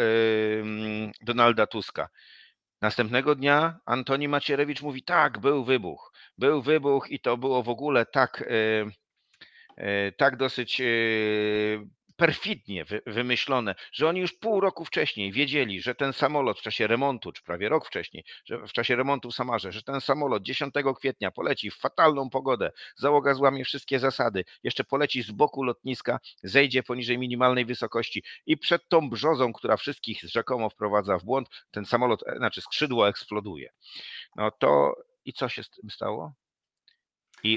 Donalda 1.20 1.66
Tuska. 1.66 2.08
Następnego 2.82 3.34
dnia 3.34 3.78
Antoni 3.86 4.28
Macierewicz 4.28 4.82
mówi, 4.82 5.02
tak, 5.02 5.38
był 5.38 5.64
wybuch, 5.64 6.12
był 6.38 6.62
wybuch 6.62 7.10
i 7.10 7.20
to 7.20 7.36
było 7.36 7.62
w 7.62 7.68
ogóle 7.68 8.06
tak 8.06 8.44
tak 10.16 10.36
dosyć 10.36 10.82
perfidnie 12.20 12.84
wymyślone, 13.06 13.74
że 13.92 14.08
oni 14.08 14.20
już 14.20 14.32
pół 14.32 14.60
roku 14.60 14.84
wcześniej 14.84 15.32
wiedzieli, 15.32 15.80
że 15.80 15.94
ten 15.94 16.12
samolot 16.12 16.58
w 16.58 16.62
czasie 16.62 16.86
remontu, 16.86 17.32
czy 17.32 17.42
prawie 17.42 17.68
rok 17.68 17.86
wcześniej, 17.86 18.24
że 18.44 18.58
w 18.66 18.72
czasie 18.72 18.96
remontu 18.96 19.30
w 19.30 19.34
Samarze, 19.34 19.72
że 19.72 19.82
ten 19.82 20.00
samolot 20.00 20.42
10 20.42 20.74
kwietnia 20.96 21.30
poleci 21.30 21.70
w 21.70 21.76
fatalną 21.76 22.30
pogodę, 22.30 22.72
załoga 22.96 23.34
złamie 23.34 23.64
wszystkie 23.64 23.98
zasady, 23.98 24.44
jeszcze 24.62 24.84
poleci 24.84 25.22
z 25.22 25.30
boku 25.30 25.62
lotniska, 25.62 26.18
zejdzie 26.42 26.82
poniżej 26.82 27.18
minimalnej 27.18 27.64
wysokości 27.64 28.22
i 28.46 28.56
przed 28.56 28.88
tą 28.88 29.10
brzozą, 29.10 29.52
która 29.52 29.76
wszystkich 29.76 30.20
rzekomo 30.22 30.70
wprowadza 30.70 31.18
w 31.18 31.24
błąd, 31.24 31.48
ten 31.70 31.84
samolot, 31.84 32.22
e, 32.26 32.36
znaczy 32.36 32.60
skrzydło 32.60 33.08
eksploduje. 33.08 33.70
No 34.36 34.50
to 34.50 34.94
i 35.24 35.32
co 35.32 35.48
się 35.48 35.62
z 35.62 35.70
tym 35.70 35.90
stało? 35.90 36.32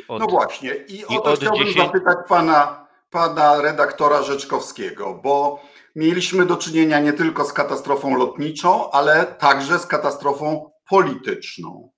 Od, 0.08 0.20
no 0.20 0.28
właśnie, 0.28 0.76
i 0.76 1.06
o 1.06 1.22
to 1.22 1.36
chciałbym 1.36 1.68
10... 1.68 1.86
zapytać 1.86 2.18
pana 2.30 2.84
pana 3.14 3.62
redaktora 3.62 4.22
Rzeczkowskiego, 4.24 5.20
bo 5.24 5.62
mieliśmy 5.96 6.46
do 6.46 6.58
czynienia 6.58 7.00
nie 7.00 7.14
tylko 7.14 7.46
z 7.46 7.54
katastrofą 7.54 8.18
lotniczą, 8.18 8.92
ale 8.92 9.26
także 9.26 9.80
z 9.80 9.88
katastrofą 9.88 10.72
polityczną. 10.90 11.92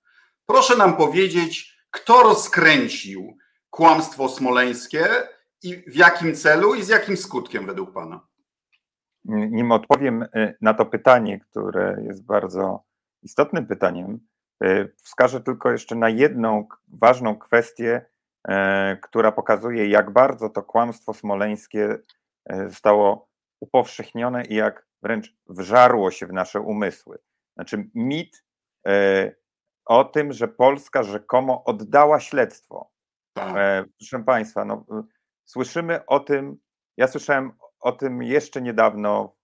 Proszę 0.46 0.76
nam 0.76 0.96
powiedzieć, 0.96 1.76
kto 1.90 2.22
rozkręcił 2.22 3.36
kłamstwo 3.70 4.28
smoleńskie 4.28 5.06
i 5.62 5.76
w 5.76 5.96
jakim 5.96 6.34
celu 6.34 6.74
i 6.74 6.82
z 6.82 6.88
jakim 6.88 7.16
skutkiem 7.16 7.66
według 7.66 7.92
pana? 7.92 8.20
Nim 9.24 9.72
odpowiem 9.72 10.22
y, 10.22 10.56
na 10.60 10.74
to 10.74 10.86
pytanie, 10.86 11.40
które 11.40 11.96
jest 12.06 12.24
bardzo 12.24 12.82
istotnym 13.22 13.66
pytaniem, 13.66 14.18
y, 14.64 14.94
wskażę 15.02 15.40
tylko 15.40 15.70
jeszcze 15.70 15.94
na 15.94 16.08
jedną 16.08 16.68
ważną 16.88 17.38
kwestię, 17.38 18.06
która 19.02 19.32
pokazuje, 19.32 19.88
jak 19.88 20.12
bardzo 20.12 20.48
to 20.48 20.62
kłamstwo 20.62 21.14
smoleńskie 21.14 21.98
e, 22.44 22.68
zostało 22.68 23.28
upowszechnione 23.60 24.44
i 24.44 24.54
jak 24.54 24.86
wręcz 25.02 25.34
wżarło 25.46 26.10
się 26.10 26.26
w 26.26 26.32
nasze 26.32 26.60
umysły. 26.60 27.18
Znaczy, 27.56 27.90
mit 27.94 28.44
e, 28.86 29.32
o 29.84 30.04
tym, 30.04 30.32
że 30.32 30.48
Polska 30.48 31.02
rzekomo 31.02 31.64
oddała 31.64 32.20
śledztwo. 32.20 32.90
Tak. 33.32 33.54
Proszę 33.98 34.24
Państwa, 34.24 34.64
no, 34.64 34.84
słyszymy 35.44 36.06
o 36.06 36.20
tym, 36.20 36.58
ja 36.96 37.08
słyszałem 37.08 37.52
o 37.80 37.92
tym 37.92 38.22
jeszcze 38.22 38.62
niedawno. 38.62 39.36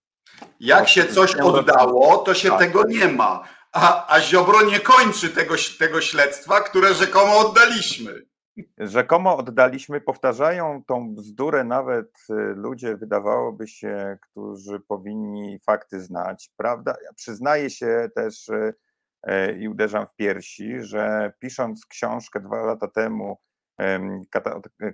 Jak 0.60 0.88
się 0.88 1.04
coś 1.04 1.34
oddało, 1.34 2.18
to 2.18 2.34
się 2.34 2.48
tak. 2.48 2.58
tego 2.58 2.84
nie 2.84 3.08
ma. 3.08 3.48
A, 3.72 4.14
a 4.14 4.20
Ziobro 4.20 4.62
nie 4.62 4.80
kończy 4.80 5.30
tego, 5.30 5.54
tego 5.78 6.00
śledztwa, 6.00 6.60
które 6.60 6.94
rzekomo 6.94 7.38
oddaliśmy. 7.38 8.31
Rzekomo 8.78 9.36
oddaliśmy, 9.36 10.00
powtarzają 10.00 10.84
tą 10.84 11.14
bzdurę 11.14 11.64
nawet 11.64 12.18
y, 12.30 12.34
ludzie, 12.54 12.96
wydawałoby 12.96 13.68
się, 13.68 14.18
którzy 14.22 14.80
powinni 14.80 15.58
fakty 15.58 16.00
znać. 16.00 16.50
Prawda? 16.56 16.94
Ja 17.04 17.12
przyznaję 17.12 17.70
się 17.70 18.08
też 18.14 18.48
y, 18.48 18.74
y, 19.28 19.58
i 19.58 19.68
uderzam 19.68 20.06
w 20.06 20.14
piersi, 20.14 20.80
że 20.80 21.32
pisząc 21.38 21.86
książkę 21.86 22.40
dwa 22.40 22.64
lata 22.64 22.88
temu, 22.88 23.38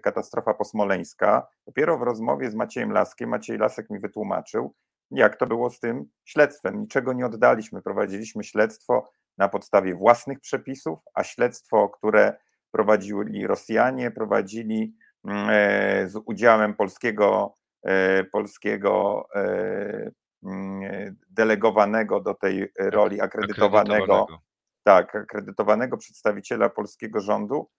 Katastrofa 0.03 0.55
posmoleńska, 0.55 1.49
dopiero 1.67 1.99
w 1.99 2.03
rozmowie 2.03 2.51
z 2.51 2.55
Maciejem 2.55 2.93
Laskiem, 2.93 3.31
Maciej 3.31 3.59
Lasek 3.59 3.91
mi 3.91 3.99
wytłumaczył, 3.99 4.75
jak 5.11 5.37
to 5.37 5.47
było 5.47 5.71
z 5.71 5.81
tym 5.81 6.11
śledztwem. 6.25 6.81
Niczego 6.81 7.13
nie 7.13 7.27
oddaliśmy. 7.27 7.83
Prowadziliśmy 7.83 8.45
śledztwo 8.45 9.11
na 9.39 9.49
podstawie 9.49 9.95
własnych 9.95 10.41
przepisów, 10.41 10.99
a 11.15 11.25
śledztwo, 11.25 11.89
które 11.89 12.37
prowadzili 12.71 13.47
Rosjanie, 13.47 14.11
prowadzili 14.11 14.95
mm, 15.25 15.49
e, 15.51 16.09
z 16.09 16.17
udziałem 16.25 16.75
polskiego, 16.75 17.57
e, 17.83 18.25
polskiego 18.25 19.25
e, 19.35 20.11
mm, 20.45 21.17
delegowanego 21.31 22.21
do 22.21 22.35
tej 22.35 22.73
roli 22.79 23.21
akredytowanego, 23.21 23.95
akredytowanego. 23.95 24.43
tak, 24.85 25.15
akredytowanego 25.15 25.97
przedstawiciela 25.97 26.69
polskiego 26.69 27.21
rządu 27.21 27.71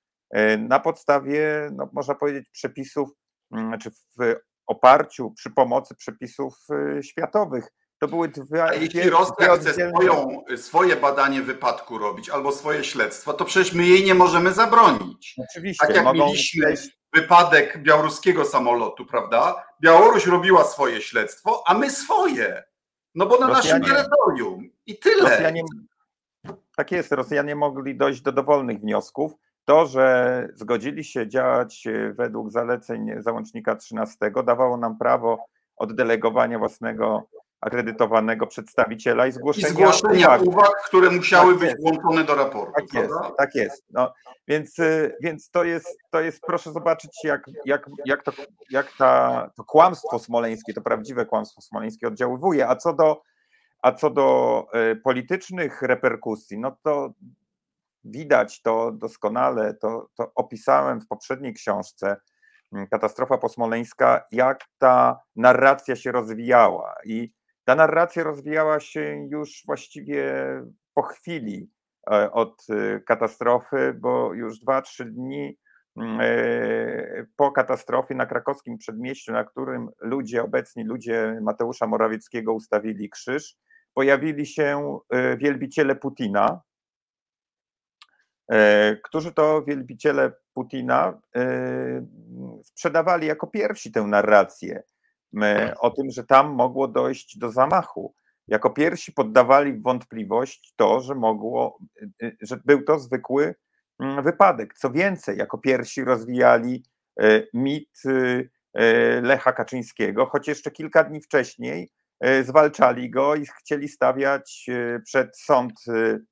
na 0.58 0.80
podstawie, 0.80 1.70
no, 1.74 1.90
można 1.94 2.16
powiedzieć, 2.16 2.50
przepisów, 2.50 3.10
czy 3.54 3.60
znaczy 3.60 3.92
w 3.92 4.36
oparciu, 4.68 5.32
przy 5.32 5.52
pomocy 5.52 5.96
przepisów 5.96 6.54
światowych. 7.02 7.68
To 8.00 8.08
były 8.08 8.28
dwie. 8.28 8.64
A 8.64 8.74
jeśli 8.74 9.10
Rosja 9.10 9.56
chce 9.56 9.74
swoją, 9.90 10.44
swoje 10.58 10.96
badanie 10.96 11.42
wypadku 11.42 11.98
robić 11.98 12.30
albo 12.30 12.52
swoje 12.52 12.84
śledztwo, 12.84 13.34
to 13.34 13.46
przecież 13.46 13.74
my 13.74 13.88
jej 13.88 14.06
nie 14.06 14.16
możemy 14.16 14.54
zabronić. 14.54 15.36
Oczywiście. 15.50 15.88
Tak 15.88 15.96
jak 15.96 16.06
mogą... 16.06 16.26
mieliśmy 16.26 16.74
wypadek 17.14 17.84
białoruskiego 17.84 18.46
samolotu, 18.46 19.06
prawda? 19.06 19.66
Białoruś 19.82 20.26
robiła 20.28 20.64
swoje 20.64 21.02
śledztwo, 21.02 21.64
a 21.68 21.74
my 21.74 21.90
swoje. 21.90 22.64
No 23.16 23.26
bo 23.26 23.40
na 23.40 23.48
Rosjanie... 23.48 23.80
naszym 23.80 23.96
terytorium. 23.96 24.70
I 24.86 25.00
tyle. 25.00 25.30
Rosjanie... 25.30 25.62
Tak 26.76 26.92
jest, 26.92 27.12
Rosjanie 27.12 27.56
mogli 27.56 27.98
dojść 27.98 28.22
do 28.22 28.32
dowolnych 28.32 28.80
wniosków. 28.80 29.32
to, 29.66 29.86
że 29.86 30.48
zgodzili 30.54 31.04
się 31.04 31.28
działać 31.28 31.88
według 32.14 32.52
zaleceń 32.52 33.12
załącznika 33.18 33.76
13, 33.76 34.32
dawało 34.46 34.78
nam 34.78 34.98
prawo 34.98 35.46
oddelegowania 35.78 36.60
własnego 36.60 37.30
akredytowanego 37.62 38.48
przedstawiciela 38.48 39.28
i 39.28 39.32
zgłoszenia, 39.32 39.68
I 39.68 39.72
zgłoszenia 39.72 40.28
uwag, 40.28 40.42
uwag 40.42 40.84
które 40.88 41.12
musiały 41.12 41.52
tak 41.54 41.60
być 41.60 41.82
włączone 41.82 42.24
do 42.24 42.36
raportu. 42.36 42.74
Tak 42.76 42.94
jest, 42.94 43.14
tak 43.38 43.56
jest. 43.56 43.84
No, 43.90 44.14
więc, 44.48 44.80
y, 44.80 45.18
więc 45.22 45.50
to 45.50 45.64
jest, 45.64 45.98
to 46.12 46.22
jest, 46.22 46.42
proszę 46.42 46.72
zobaczyć, 46.72 47.12
jak, 47.24 47.46
jak, 47.66 47.90
jak, 48.06 48.24
to, 48.24 48.32
jak 48.70 48.98
ta, 48.98 49.50
to 49.56 49.64
kłamstwo 49.64 50.20
smoleńskie, 50.20 50.74
to 50.74 50.82
prawdziwe 50.82 51.26
kłamstwo 51.26 51.62
smoleńskie 51.62 52.08
oddziaływuje. 52.08 52.68
A 52.68 52.76
co 52.76 52.94
do, 52.94 53.22
a 53.82 53.92
co 53.92 54.10
do 54.10 54.68
y, 54.92 54.96
politycznych 54.96 55.82
reperkusji, 55.82 56.60
no 56.60 56.78
to 56.84 57.14
widać 58.04 58.62
to 58.62 58.92
doskonale, 58.92 59.74
to, 59.74 60.10
to 60.16 60.32
opisałem 60.36 61.02
w 61.02 61.08
poprzedniej 61.08 61.54
książce, 61.54 62.18
mm, 62.74 62.88
Katastrofa 62.88 63.38
posmoleńska, 63.38 64.26
jak 64.32 64.66
ta 64.78 65.20
narracja 65.36 65.96
się 65.96 66.12
rozwijała. 66.12 66.96
I 67.06 67.39
ta 67.70 67.76
narracja 67.76 68.24
rozwijała 68.24 68.80
się 68.80 69.28
już 69.32 69.64
właściwie 69.66 70.34
po 70.94 71.02
chwili 71.02 71.70
e, 72.12 72.32
od 72.32 72.66
e, 72.70 73.00
katastrofy, 73.00 73.94
bo 74.00 74.34
już 74.34 74.60
dwa, 74.60 74.82
trzy 74.82 75.06
dni 75.06 75.58
mm, 75.98 76.20
e, 76.22 77.26
po 77.36 77.52
katastrofie 77.52 78.16
na 78.16 78.26
krakowskim 78.26 78.78
przedmieściu, 78.78 79.32
na 79.32 79.44
którym 79.44 79.90
ludzie, 80.02 80.44
obecni 80.44 80.84
ludzie 80.84 81.40
Mateusza 81.42 81.88
Morawieckiego 81.88 82.54
ustawili 82.54 83.10
krzyż, 83.10 83.56
pojawili 83.94 84.46
się 84.46 85.00
wielbiciele 85.38 85.96
Putina, 85.96 86.62
którzy 89.04 89.32
to 89.32 89.64
wielbiciele 89.64 90.32
Putina 90.54 91.22
sprzedawali 92.64 93.28
jako 93.28 93.48
pierwsi 93.48 93.92
tę 93.92 94.02
narrację 94.02 94.84
o 95.80 95.90
tym, 95.90 96.12
że 96.12 96.24
tam 96.24 96.54
mogło 96.54 96.88
dojść 96.88 97.38
do 97.38 97.52
zamachu. 97.52 98.14
Jako 98.50 98.70
pierwsi 98.70 99.12
poddawali 99.12 99.74
w 99.74 99.84
wątpliwość 99.84 100.74
to, 100.76 101.02
że 101.02 101.16
mogło, 101.16 101.78
y, 102.02 102.26
y, 102.26 102.38
że 102.42 102.60
był 102.66 102.84
to 102.84 103.00
zwykły 103.00 103.56
mm, 104.00 104.24
wypadek. 104.24 104.74
Co 104.74 104.92
więcej, 104.92 105.38
jako 105.38 105.58
pierwsi 105.58 106.04
rozwijali 106.04 106.84
y, 107.22 107.48
mit 107.54 107.90
Lecha 109.22 109.52
Kaczyńskiego, 109.54 110.26
choć 110.26 110.48
jeszcze 110.48 110.72
kilka 110.72 111.04
dni 111.04 111.22
wcześniej 111.22 111.92
zwalczali 112.44 113.10
go 113.10 113.36
i 113.36 113.46
chcieli 113.46 113.88
stawiać 113.88 114.66
przed 115.06 115.40
sąd 115.40 115.74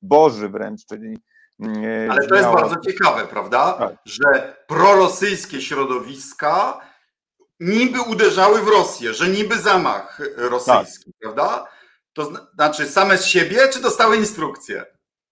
Boży 0.02 0.48
wręcz, 0.48 0.86
czyli 0.86 1.18
mm, 1.60 2.10
ale 2.10 2.26
to 2.26 2.34
jest 2.34 2.48
bardzo 2.48 2.80
ciekawe, 2.80 3.26
prawda? 3.26 3.72
Tak. 3.72 3.96
Że 4.04 4.56
prorosyjskie 4.66 5.60
środowiska 5.60 6.80
niby 7.60 8.00
uderzały 8.00 8.62
w 8.62 8.68
Rosję, 8.68 9.14
że 9.14 9.28
niby 9.28 9.58
zamach 9.58 10.20
rosyjski, 10.36 11.12
tak. 11.12 11.20
prawda? 11.20 11.64
To 12.12 12.32
znaczy 12.54 12.86
same 12.86 13.18
z 13.18 13.24
siebie, 13.24 13.68
czy 13.72 13.82
dostały 13.82 14.16
instrukcje? 14.16 14.84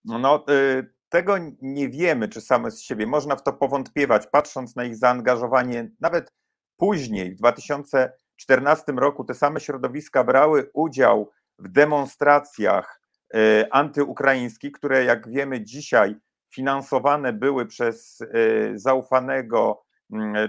No, 0.05 0.45
y, 0.51 0.97
tego 1.09 1.37
nie 1.63 1.89
wiemy, 1.89 2.29
czy 2.29 2.41
same 2.41 2.71
z 2.71 2.81
siebie. 2.81 3.07
Można 3.07 3.37
w 3.37 3.43
to 3.43 3.53
powątpiewać, 3.53 4.27
patrząc 4.27 4.77
na 4.77 4.85
ich 4.85 4.97
zaangażowanie. 4.97 5.91
Nawet 6.01 6.33
później, 6.77 7.35
w 7.35 7.37
2014 7.37 8.93
roku, 8.93 9.25
te 9.25 9.35
same 9.35 9.61
środowiska 9.61 10.25
brały 10.25 10.71
udział 10.75 11.31
w 11.59 11.69
demonstracjach 11.69 13.01
y, 13.35 13.65
antyukraińskich, 13.71 14.73
które, 14.73 15.05
jak 15.05 15.29
wiemy, 15.29 15.65
dzisiaj 15.65 16.17
finansowane 16.51 17.33
były 17.33 17.67
przez 17.67 18.21
y, 18.21 18.73
zaufanego 18.75 19.86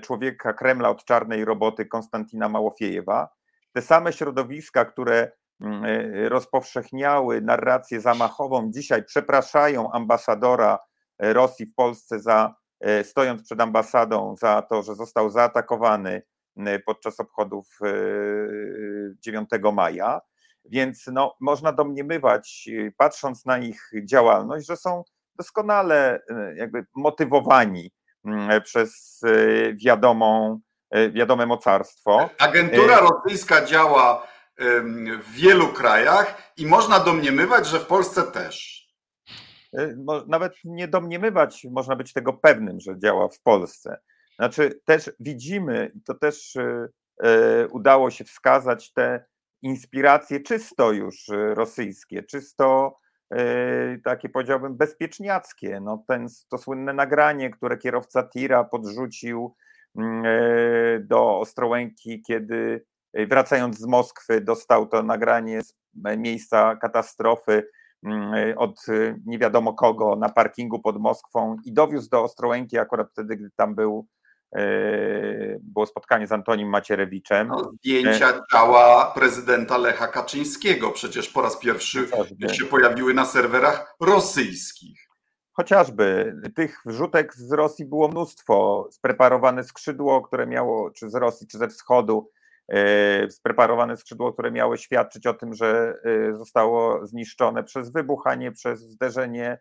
człowieka 0.01 0.53
Kremla 0.53 0.89
od 0.89 1.05
czarnej 1.05 1.45
roboty 1.45 1.85
Konstantina 1.85 2.49
Małofiejewa. 2.49 3.29
Te 3.73 3.81
same 3.81 4.13
środowiska, 4.13 4.85
które 4.85 5.31
mm, 5.61 5.85
e, 5.85 6.29
rozpowszechniały 6.29 7.41
narrację 7.41 8.01
zamachową, 8.01 8.71
dzisiaj 8.71 9.03
przepraszają 9.03 9.91
ambasadora 9.91 10.79
e, 11.19 11.33
Rosji 11.33 11.65
w 11.65 11.75
Polsce 11.75 12.19
za 12.19 12.55
e, 12.79 13.03
stojąc 13.03 13.43
przed 13.43 13.61
ambasadą 13.61 14.35
za 14.35 14.61
to, 14.61 14.83
że 14.83 14.95
został 14.95 15.29
zaatakowany 15.29 16.21
podczas 16.85 17.19
obchodów 17.19 17.79
9 19.21 19.49
maja. 19.73 20.21
Więc 20.65 21.09
no, 21.11 21.35
można 21.39 21.71
domniemywać, 21.71 22.69
patrząc 22.97 23.45
na 23.45 23.57
ich 23.57 23.91
działalność, 24.03 24.67
że 24.67 24.77
są 24.77 25.03
doskonale 25.35 26.21
jakby 26.55 26.85
motywowani 26.95 27.91
Mm, 27.91 27.96
przez 28.63 29.21
e, 29.23 29.73
wiadomą, 29.73 30.59
e, 30.91 31.11
wiadome 31.11 31.45
mocarstwo. 31.45 32.29
Agentura 32.39 32.97
e, 32.97 33.01
rosyjska 33.01 33.65
działa 33.65 34.27
w 35.19 35.31
wielu 35.31 35.67
krajach 35.67 36.53
i 36.57 36.65
można 36.65 36.99
domniemywać, 36.99 37.67
że 37.67 37.79
w 37.79 37.85
Polsce 37.85 38.23
też. 38.23 38.87
Nawet 40.27 40.53
nie 40.63 40.87
domniemywać, 40.87 41.67
można 41.71 41.95
być 41.95 42.13
tego 42.13 42.33
pewnym, 42.33 42.79
że 42.79 42.99
działa 42.99 43.27
w 43.27 43.39
Polsce. 43.41 43.97
Znaczy, 44.35 44.79
też 44.85 45.11
widzimy, 45.19 45.91
to 46.05 46.13
też 46.13 46.53
udało 47.71 48.11
się 48.11 48.23
wskazać 48.23 48.93
te 48.93 49.25
inspiracje 49.61 50.39
czysto 50.39 50.91
już 50.91 51.25
rosyjskie, 51.55 52.23
czysto 52.23 52.97
E, 52.97 53.06
takie 54.03 54.29
powiedziałbym 54.29 54.77
bezpieczniackie. 54.77 55.79
No 55.79 56.03
ten, 56.07 56.27
to 56.49 56.57
słynne 56.57 56.93
nagranie, 56.93 57.49
które 57.49 57.77
kierowca 57.77 58.23
tira 58.23 58.63
podrzucił 58.63 59.55
mm, 59.97 60.23
e, 60.25 60.99
do 60.99 61.39
Ostrołęki, 61.39 62.21
kiedy 62.21 62.85
e, 63.13 63.25
wracając 63.25 63.77
z 63.77 63.85
Moskwy 63.85 64.41
dostał 64.41 64.87
to 64.87 65.03
nagranie 65.03 65.61
z 65.61 65.75
miejsca 66.17 66.75
katastrofy 66.75 67.67
mm, 68.03 68.57
od 68.57 68.85
nie 69.25 69.39
wiadomo 69.39 69.73
kogo 69.73 70.15
na 70.15 70.29
parkingu 70.29 70.79
pod 70.79 70.99
Moskwą 70.99 71.57
i 71.65 71.73
dowiózł 71.73 72.09
do 72.09 72.23
Ostrołęki 72.23 72.77
akurat 72.77 73.11
wtedy, 73.11 73.35
gdy 73.35 73.49
tam 73.55 73.75
był 73.75 74.07
E, 74.16 74.16
było 75.61 75.85
spotkanie 75.85 76.27
z 76.27 76.31
Antonim 76.31 76.69
Macierewiczem. 76.69 77.47
No, 77.47 77.71
zdjęcia 77.73 78.41
ciała 78.51 79.11
prezydenta 79.15 79.77
Lecha 79.77 80.07
Kaczyńskiego 80.07 80.91
przecież 80.91 81.29
po 81.29 81.41
raz 81.41 81.57
pierwszy 81.59 82.07
Chociażby. 82.07 82.49
się 82.49 82.65
pojawiły 82.65 83.13
na 83.13 83.25
serwerach 83.25 83.95
rosyjskich. 83.99 85.07
Chociażby 85.51 86.35
tych 86.55 86.79
wrzutek 86.85 87.35
z 87.35 87.51
Rosji 87.51 87.85
było 87.85 88.07
mnóstwo. 88.07 88.87
Spreparowane 88.91 89.63
skrzydło, 89.63 90.21
które 90.21 90.47
miało, 90.47 90.91
czy 90.91 91.09
z 91.09 91.15
Rosji, 91.15 91.47
czy 91.47 91.57
ze 91.57 91.67
wschodu, 91.67 92.31
e, 92.67 93.29
spreparowane 93.29 93.97
skrzydło, 93.97 94.33
które 94.33 94.51
miało 94.51 94.77
świadczyć 94.77 95.27
o 95.27 95.33
tym, 95.33 95.53
że 95.53 95.93
e, 96.03 96.35
zostało 96.35 97.05
zniszczone 97.05 97.63
przez 97.63 97.91
wybuch, 97.91 98.27
a 98.27 98.35
nie 98.35 98.51
przez 98.51 98.79
zderzenie 98.79 99.51
E, 99.51 99.59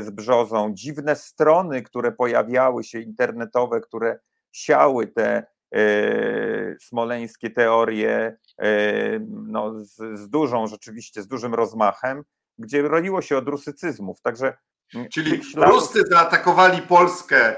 z 0.00 0.10
brzozą, 0.10 0.74
dziwne 0.74 1.16
strony, 1.16 1.82
które 1.82 2.12
pojawiały 2.12 2.84
się, 2.84 3.00
internetowe, 3.00 3.80
które 3.80 4.18
siały 4.52 5.06
te 5.06 5.46
e, 5.74 6.76
smoleńskie 6.80 7.50
teorie 7.50 8.36
e, 8.58 8.68
no, 9.28 9.84
z, 9.84 9.96
z 10.20 10.28
dużą, 10.28 10.66
rzeczywiście, 10.66 11.22
z 11.22 11.26
dużym 11.26 11.54
rozmachem, 11.54 12.24
gdzie 12.58 12.82
roiło 12.82 13.22
się 13.22 13.36
od 13.36 13.48
rusycyzmów. 13.48 14.20
Także 14.20 14.56
Czyli 15.12 15.44
śladów... 15.44 15.74
Ruscy 15.74 16.02
zaatakowali 16.10 16.82
Polskę 16.82 17.56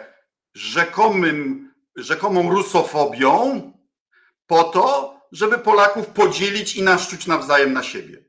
rzekomym, 0.55 1.71
rzekomą 1.97 2.51
rusofobią 2.51 3.73
po 4.47 4.64
to, 4.64 5.16
żeby 5.33 5.59
Polaków 5.59 6.07
podzielić 6.07 6.77
i 6.77 6.83
naszczuć 6.83 7.27
nawzajem 7.27 7.73
na 7.73 7.83
siebie. 7.83 8.25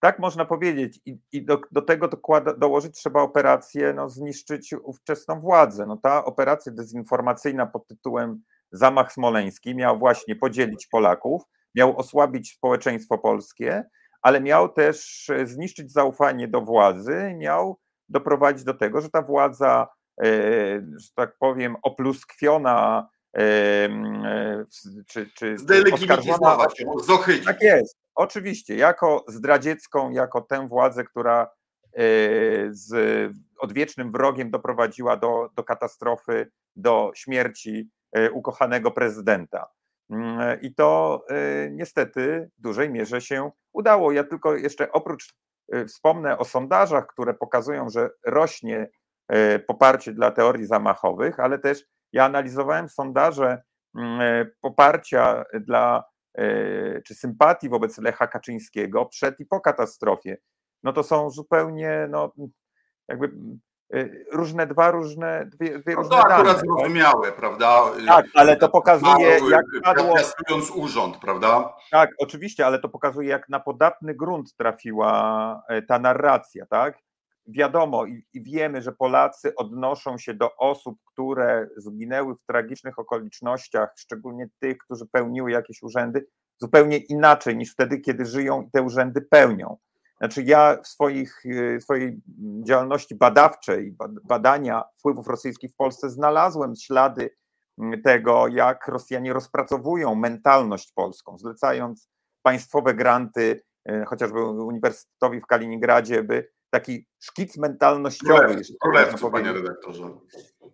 Tak 0.00 0.18
można 0.18 0.44
powiedzieć. 0.44 1.00
I, 1.06 1.18
i 1.32 1.44
do, 1.44 1.60
do, 1.72 1.82
tego 1.82 2.08
dokłada, 2.08 2.54
dołożyć 2.54 2.94
trzeba 2.94 3.22
operację 3.22 3.92
no, 3.92 4.08
zniszczyć 4.08 4.74
ówczesną 4.82 5.40
władzę. 5.40 5.86
No, 5.86 5.96
ta 5.96 6.24
operacja 6.24 6.72
dezinformacyjna 6.72 7.66
pod 7.66 7.86
tytułem 7.86 8.42
Zamach 8.72 9.12
Smoleński 9.12 9.74
miał 9.74 9.98
właśnie 9.98 10.36
podzielić 10.36 10.86
Polaków, 10.86 11.42
miał 11.74 11.98
osłabić 11.98 12.52
społeczeństwo 12.52 13.18
polskie, 13.18 13.84
ale 14.22 14.40
miał 14.40 14.68
też 14.68 15.30
zniszczyć 15.44 15.92
zaufanie 15.92 16.48
do 16.48 16.60
władzy, 16.60 17.34
miał 17.36 17.78
doprowadzić 18.08 18.64
do 18.64 18.74
tego, 18.74 19.00
że 19.00 19.10
ta 19.10 19.22
władza, 19.22 19.88
e, 20.22 20.26
że 20.96 21.08
tak 21.14 21.36
powiem, 21.38 21.76
opluskwiona 21.82 23.08
e, 23.36 24.64
czy, 25.06 25.30
czy 25.34 25.56
oskarżona. 25.92 26.36
Tak 27.44 27.62
jest, 27.62 27.96
Oczywiście, 28.16 28.76
jako 28.76 29.24
zdradziecką, 29.28 30.10
jako 30.10 30.40
tę 30.40 30.68
władzę, 30.68 31.04
która 31.04 31.42
e, 31.42 31.48
z 32.70 32.92
odwiecznym 33.58 34.12
wrogiem 34.12 34.50
doprowadziła 34.50 35.16
do, 35.16 35.50
do 35.56 35.64
katastrofy, 35.64 36.50
do 36.76 37.12
śmierci 37.14 37.90
e, 38.12 38.30
ukochanego 38.30 38.90
prezydenta. 38.90 39.66
Mm, 40.10 40.60
I 40.60 40.74
to 40.74 41.24
niestety 41.70 42.50
w 42.58 42.60
dużej 42.60 42.90
mierze 42.90 43.20
się 43.20 43.50
udało. 43.72 44.12
Ja 44.12 44.24
tylko 44.24 44.54
jeszcze 44.54 44.92
oprócz 44.92 45.34
wspomnę 45.88 46.38
o 46.38 46.44
sondażach, 46.44 47.06
które 47.06 47.34
pokazują, 47.34 47.90
że 47.90 48.10
rośnie 48.26 48.88
poparcie 49.66 50.12
dla 50.12 50.30
teorii 50.30 50.66
zamachowych, 50.66 51.40
ale 51.40 51.58
też 51.58 51.84
ja 52.16 52.24
analizowałem 52.24 52.88
sondaże 52.88 53.62
mm, 53.94 54.46
poparcia 54.60 55.44
dla 55.60 56.04
czy 57.06 57.14
sympatii 57.14 57.68
wobec 57.68 57.98
Lecha 57.98 58.26
Kaczyńskiego 58.26 59.06
przed 59.06 59.40
i 59.40 59.46
po 59.46 59.60
katastrofie. 59.60 60.36
No 60.82 60.92
to 60.92 61.02
są 61.02 61.30
zupełnie 61.30 62.06
no, 62.10 62.32
jakby 63.08 63.30
Y, 63.94 64.26
różne 64.32 64.66
dwa 64.66 64.90
różne, 64.90 65.46
dwie, 65.46 65.78
dwie 65.78 65.94
no 65.94 66.02
różne 66.02 66.16
to 66.16 66.18
akurat 66.18 66.46
dane, 66.46 66.54
tak? 66.54 66.60
zrozumiałe, 66.60 67.26
tak? 67.26 67.36
prawda? 67.36 67.82
Tak, 68.06 68.26
ale 68.34 68.56
to 68.56 68.68
pokazuje, 68.68 69.38
jak 69.50 69.64
padło... 69.84 70.14
urząd, 70.74 71.16
prawda? 71.16 71.74
Tak, 71.90 72.10
oczywiście, 72.18 72.66
ale 72.66 72.78
to 72.78 72.88
pokazuje, 72.88 73.28
jak 73.28 73.48
na 73.48 73.60
podatny 73.60 74.14
grunt 74.14 74.56
trafiła 74.56 75.62
e, 75.68 75.82
ta 75.82 75.98
narracja, 75.98 76.66
tak? 76.66 76.98
Wiadomo 77.48 78.06
i, 78.06 78.26
i 78.32 78.42
wiemy, 78.42 78.82
że 78.82 78.92
Polacy 78.92 79.54
odnoszą 79.54 80.18
się 80.18 80.34
do 80.34 80.56
osób, 80.56 80.98
które 81.04 81.68
zginęły 81.76 82.34
w 82.36 82.42
tragicznych 82.42 82.98
okolicznościach, 82.98 83.90
szczególnie 83.96 84.48
tych, 84.60 84.78
którzy 84.78 85.06
pełniły 85.06 85.50
jakieś 85.50 85.82
urzędy, 85.82 86.26
zupełnie 86.58 86.96
inaczej 86.96 87.56
niż 87.56 87.72
wtedy, 87.72 88.00
kiedy 88.00 88.26
żyją 88.26 88.62
i 88.62 88.70
te 88.70 88.82
urzędy 88.82 89.20
pełnią. 89.20 89.76
Znaczy 90.18 90.42
ja 90.42 90.78
w 90.82 90.86
swoich, 90.86 91.42
swojej 91.80 92.20
działalności 92.62 93.14
badawczej, 93.14 93.96
badania 94.24 94.84
wpływów 94.98 95.28
rosyjskich 95.28 95.72
w 95.72 95.76
Polsce 95.76 96.10
znalazłem 96.10 96.76
ślady 96.76 97.30
mm, 97.78 98.02
tego, 98.02 98.48
jak 98.48 98.88
Rosjanie 98.88 99.32
rozpracowują 99.32 100.14
mentalność 100.14 100.92
polską, 100.92 101.38
zlecając 101.38 102.08
państwowe 102.42 102.94
granty, 102.94 103.62
y, 103.90 104.04
chociażby 104.06 104.44
Uniwersytetowi 104.44 105.40
w 105.40 105.46
Kaliningradzie, 105.46 106.22
by 106.22 106.48
taki 106.80 107.06
szkic 107.20 107.56
mentalnościowy. 107.56 108.56
W 108.56 108.78
Królewcu, 108.80 109.30
panie 109.30 109.52
redaktorze. 109.52 110.10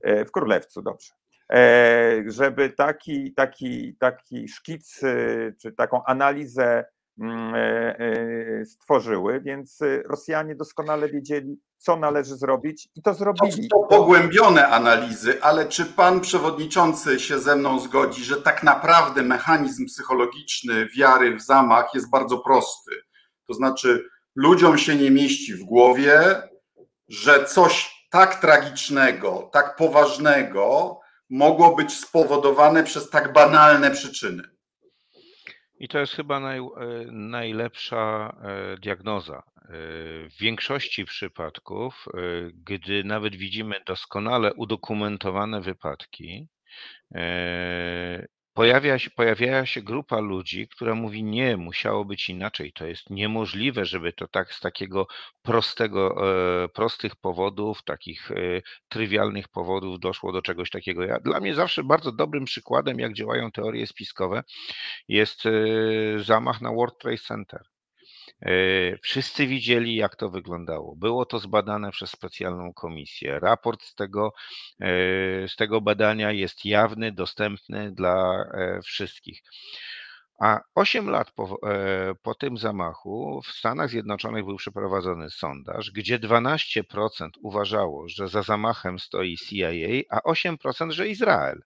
E, 0.03 0.25
w 0.25 0.33
Królewcu, 0.33 0.83
dobrze. 0.83 1.13
E, 1.53 2.25
żeby 2.27 2.71
taki, 2.71 3.35
taki, 3.35 3.97
taki 3.97 4.49
szkic, 4.49 5.03
y, 5.03 5.55
czy 5.61 5.73
taką 5.73 6.05
analizę 6.05 6.85
Mm, 7.19 7.55
e, 7.55 7.99
e, 7.99 8.65
stworzyły, 8.65 9.41
więc 9.41 9.83
e, 9.83 10.03
Rosjanie 10.03 10.55
doskonale 10.55 11.09
wiedzieli, 11.09 11.61
co 11.79 11.97
należy 11.97 12.37
zrobić 12.37 12.89
i 12.95 13.03
to 13.03 13.15
zrobili. 13.15 13.69
To, 13.69 13.79
to 13.79 13.87
pogłębione 13.87 14.69
analizy, 14.69 15.43
ale 15.43 15.67
czy 15.67 15.87
pan 15.87 16.21
przewodniczący 16.21 17.21
się 17.21 17.39
ze 17.39 17.57
mną 17.57 17.81
zgodzi, 17.81 18.25
że 18.25 18.37
tak 18.37 18.63
naprawdę 18.63 19.23
mechanizm 19.23 19.87
psychologiczny 19.87 20.89
wiary 20.99 21.37
w 21.37 21.43
zamach 21.43 21.95
jest 21.95 22.11
bardzo 22.11 22.39
prosty? 22.39 22.91
To 23.47 23.55
znaczy, 23.55 24.09
ludziom 24.35 24.79
się 24.79 24.97
nie 24.97 25.11
mieści 25.11 25.55
w 25.55 25.65
głowie, 25.65 26.21
że 27.09 27.45
coś 27.45 28.03
tak 28.11 28.41
tragicznego, 28.41 29.51
tak 29.53 29.77
poważnego 29.77 31.01
mogło 31.31 31.77
być 31.77 31.93
spowodowane 31.93 32.85
przez 32.85 33.11
tak 33.11 33.33
banalne 33.33 33.91
przyczyny. 33.91 34.43
I 35.83 35.89
to 35.89 35.99
jest 35.99 36.13
chyba 36.13 36.41
naj, 36.41 36.59
e, 36.59 36.63
najlepsza 37.11 38.37
e, 38.43 38.77
diagnoza. 38.77 39.37
E, 39.37 39.43
w 40.29 40.37
większości 40.41 41.05
przypadków, 41.05 42.07
gdy 42.55 43.05
nawet 43.05 43.37
widzimy 43.37 43.77
doskonale 43.87 44.55
udokumentowane 44.55 45.61
wypadki, 45.61 46.49
Pojawia 48.55 48.99
się, 48.99 49.11
pojawiała 49.11 49.67
się 49.67 49.83
grupa 49.83 50.21
ludzi, 50.21 50.69
która 50.69 50.95
mówi: 50.95 51.25
Nie, 51.25 51.57
musiało 51.57 52.05
być 52.05 52.29
inaczej. 52.29 52.73
To 52.73 52.87
jest 52.87 53.11
niemożliwe, 53.11 53.85
żeby 53.85 54.13
to 54.13 54.29
tak 54.29 54.53
z 54.55 54.61
takiego 54.61 55.07
prostego, 55.43 56.29
e, 56.65 56.69
prostych 56.69 57.17
powodów, 57.17 57.83
takich 57.85 58.31
e, 58.31 58.35
trywialnych 58.89 59.49
powodów 59.49 60.01
doszło 60.01 60.33
do 60.33 60.43
czegoś 60.43 60.71
takiego. 60.71 61.05
Ja, 61.05 61.21
dla 61.21 61.41
mnie 61.41 61.55
zawsze 61.55 61.85
bardzo 61.85 62.13
dobrym 62.13 62.45
przykładem, 62.45 62.99
jak 62.99 63.13
działają 63.13 63.53
teorie 63.53 63.87
spiskowe, 63.87 64.43
jest 65.09 65.47
e, 65.47 65.53
zamach 66.19 66.61
na 66.61 66.73
World 66.73 66.99
Trade 66.99 67.19
Center. 67.19 67.72
E, 68.43 68.99
wszyscy 69.03 69.47
widzieli, 69.47 69.95
jak 69.95 70.17
to 70.17 70.31
wyglądało. 70.31 70.97
Było 70.97 71.27
to 71.27 71.39
zbadane 71.39 71.91
przez 71.91 72.11
specjalną 72.11 72.73
komisję. 72.73 73.39
Raport 73.41 73.83
z 73.83 73.95
tego, 73.95 74.33
e, 74.81 74.89
z 75.49 75.57
tego 75.57 75.81
badania 75.81 76.33
jest 76.33 76.65
jawny, 76.65 77.13
dostępny 77.13 77.93
dla 77.93 78.45
e, 78.55 78.81
wszystkich. 78.83 79.43
A 80.41 80.61
8 80.75 81.11
lat 81.11 81.31
po, 81.31 81.59
po, 82.23 82.35
tym 82.35 82.59
zamachu 82.59 83.41
w 83.45 83.49
Stanach 83.49 83.91
Zjednoczonych 83.91 84.45
był 84.45 84.57
przeprowadzony 84.57 85.31
sondaż, 85.31 85.91
gdzie 85.91 86.19
12% 86.19 87.29
uważało, 87.43 88.09
że 88.09 88.29
za 88.29 88.43
zamachem 88.43 88.99
stoi 88.99 89.37
CIA, 89.37 89.69
a 90.11 90.19
8% 90.19 90.91
że 90.91 91.09
Izrael. 91.09 91.63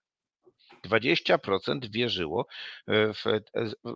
20% 0.88 1.90
wierzyło 1.90 2.46
e, 2.86 3.14
w, 3.14 3.26
e, 3.26 3.40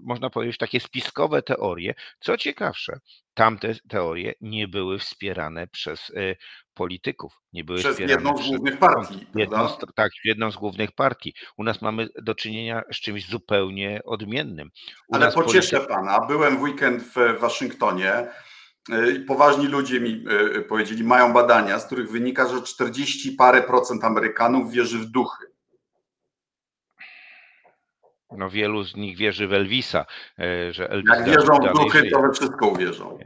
można 0.03 0.31
powiedzieć, 0.31 0.59
takie 0.59 0.81
spiskowe 0.81 1.43
teorie. 1.43 1.95
Co 2.21 2.37
ciekawsze, 2.37 3.01
tamte 3.35 3.75
teorie 3.89 4.35
nie 4.41 4.69
były 4.69 4.99
wspierane 4.99 5.67
przez 5.67 6.11
e, 6.11 6.37
polityków. 6.75 7.33
Nie 7.53 7.65
były 7.65 7.79
przez 7.79 7.99
jedną 7.99 8.37
z 8.37 8.49
głównych 8.49 8.79
partii. 8.79 9.27
Jedną 9.35 9.69
z, 9.69 9.79
tak, 9.95 10.11
jedną 10.25 10.51
z 10.51 10.57
głównych 10.57 10.93
partii. 10.93 11.35
U 11.57 11.65
nas 11.65 11.83
mamy 11.83 12.09
do 12.23 12.35
czynienia 12.35 12.83
z 12.93 12.97
czymś 12.97 13.29
zupełnie 13.29 14.01
odmiennym. 14.05 14.71
U 15.09 15.17
Ale 15.17 15.33
pocieszę 15.33 15.77
polityk... 15.77 15.97
pana, 15.97 16.27
byłem 16.27 16.59
w 16.59 16.63
weekend 16.63 17.03
w 17.03 17.41
Waszyngtonie. 17.41 18.29
Poważni 19.27 19.67
ludzie 19.67 20.01
mi 20.01 20.25
powiedzieli, 20.69 21.05
mają 21.05 21.33
badania, 21.33 21.79
z 21.79 21.87
których 21.87 22.11
wynika, 22.11 22.49
że 22.49 22.63
40 22.63 23.33
parę 23.33 23.63
procent 23.63 24.05
Amerykanów 24.05 24.73
wierzy 24.73 24.99
w 24.99 25.07
duchy 25.07 25.50
no 28.37 28.51
wielu 28.51 28.85
z 28.85 28.97
nich 28.97 29.17
wierzy 29.17 29.47
w 29.47 29.53
Elvisa, 29.53 30.07
e, 30.39 30.73
że 30.73 30.91
Elvis 30.91 31.11
Jak 31.17 31.25
wierzą 31.25 31.55
w 31.55 31.73
duchy, 31.73 32.11
to 32.11 32.23
we 32.23 32.33
wszystko 32.33 32.69
uwierzą. 32.69 33.19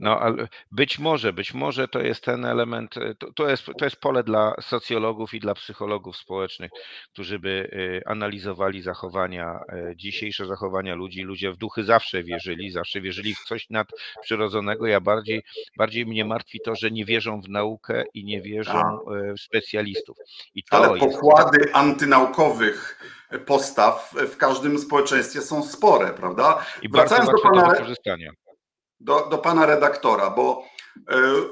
No 0.00 0.20
ale 0.20 0.48
być 0.72 0.98
może, 0.98 1.32
być 1.32 1.54
może 1.54 1.88
to 1.88 2.00
jest 2.00 2.24
ten 2.24 2.44
element, 2.44 2.96
e, 2.96 3.14
to, 3.14 3.32
to, 3.32 3.48
jest, 3.50 3.64
to 3.78 3.84
jest 3.84 3.96
pole 3.96 4.24
dla 4.24 4.54
socjologów 4.60 5.34
i 5.34 5.40
dla 5.40 5.54
psychologów 5.54 6.16
społecznych, 6.16 6.70
którzy 7.12 7.38
by 7.38 7.70
e, 8.04 8.08
analizowali 8.08 8.82
zachowania, 8.82 9.60
dzisiejsze 9.96 10.46
zachowania 10.46 10.94
ludzi. 10.94 11.22
Ludzie 11.22 11.52
w 11.52 11.56
duchy 11.56 11.84
zawsze 11.84 12.22
wierzyli, 12.22 12.70
zawsze 12.70 13.00
wierzyli 13.00 13.34
w 13.34 13.44
coś 13.44 13.70
nadprzyrodzonego. 13.70 14.86
Ja 14.86 15.00
bardziej, 15.00 15.42
bardziej 15.76 16.06
mnie 16.06 16.24
martwi 16.24 16.60
to, 16.64 16.74
że 16.74 16.90
nie 16.90 17.04
wierzą 17.04 17.40
w 17.40 17.48
naukę 17.48 18.04
i 18.14 18.24
nie 18.24 18.42
wierzą 18.42 18.72
tak. 18.72 19.34
w 19.36 19.40
specjalistów. 19.40 20.16
I 20.54 20.62
to 20.62 20.76
ale 20.76 20.98
pokłady 20.98 21.58
jest... 21.60 21.76
antynaukowych 21.76 22.98
postaw 23.46 24.12
w 24.32 24.36
każdym 24.36 24.78
społeczeństwie 24.78 25.42
są 25.42 25.62
spore, 25.62 26.12
prawda? 26.12 26.66
I 26.82 26.88
Wracając 26.88 27.30
do 27.30 27.38
pana, 27.38 27.74
do, 29.00 29.26
do 29.30 29.38
pana 29.38 29.66
redaktora, 29.66 30.30
bo 30.30 30.64
y, 30.96 31.02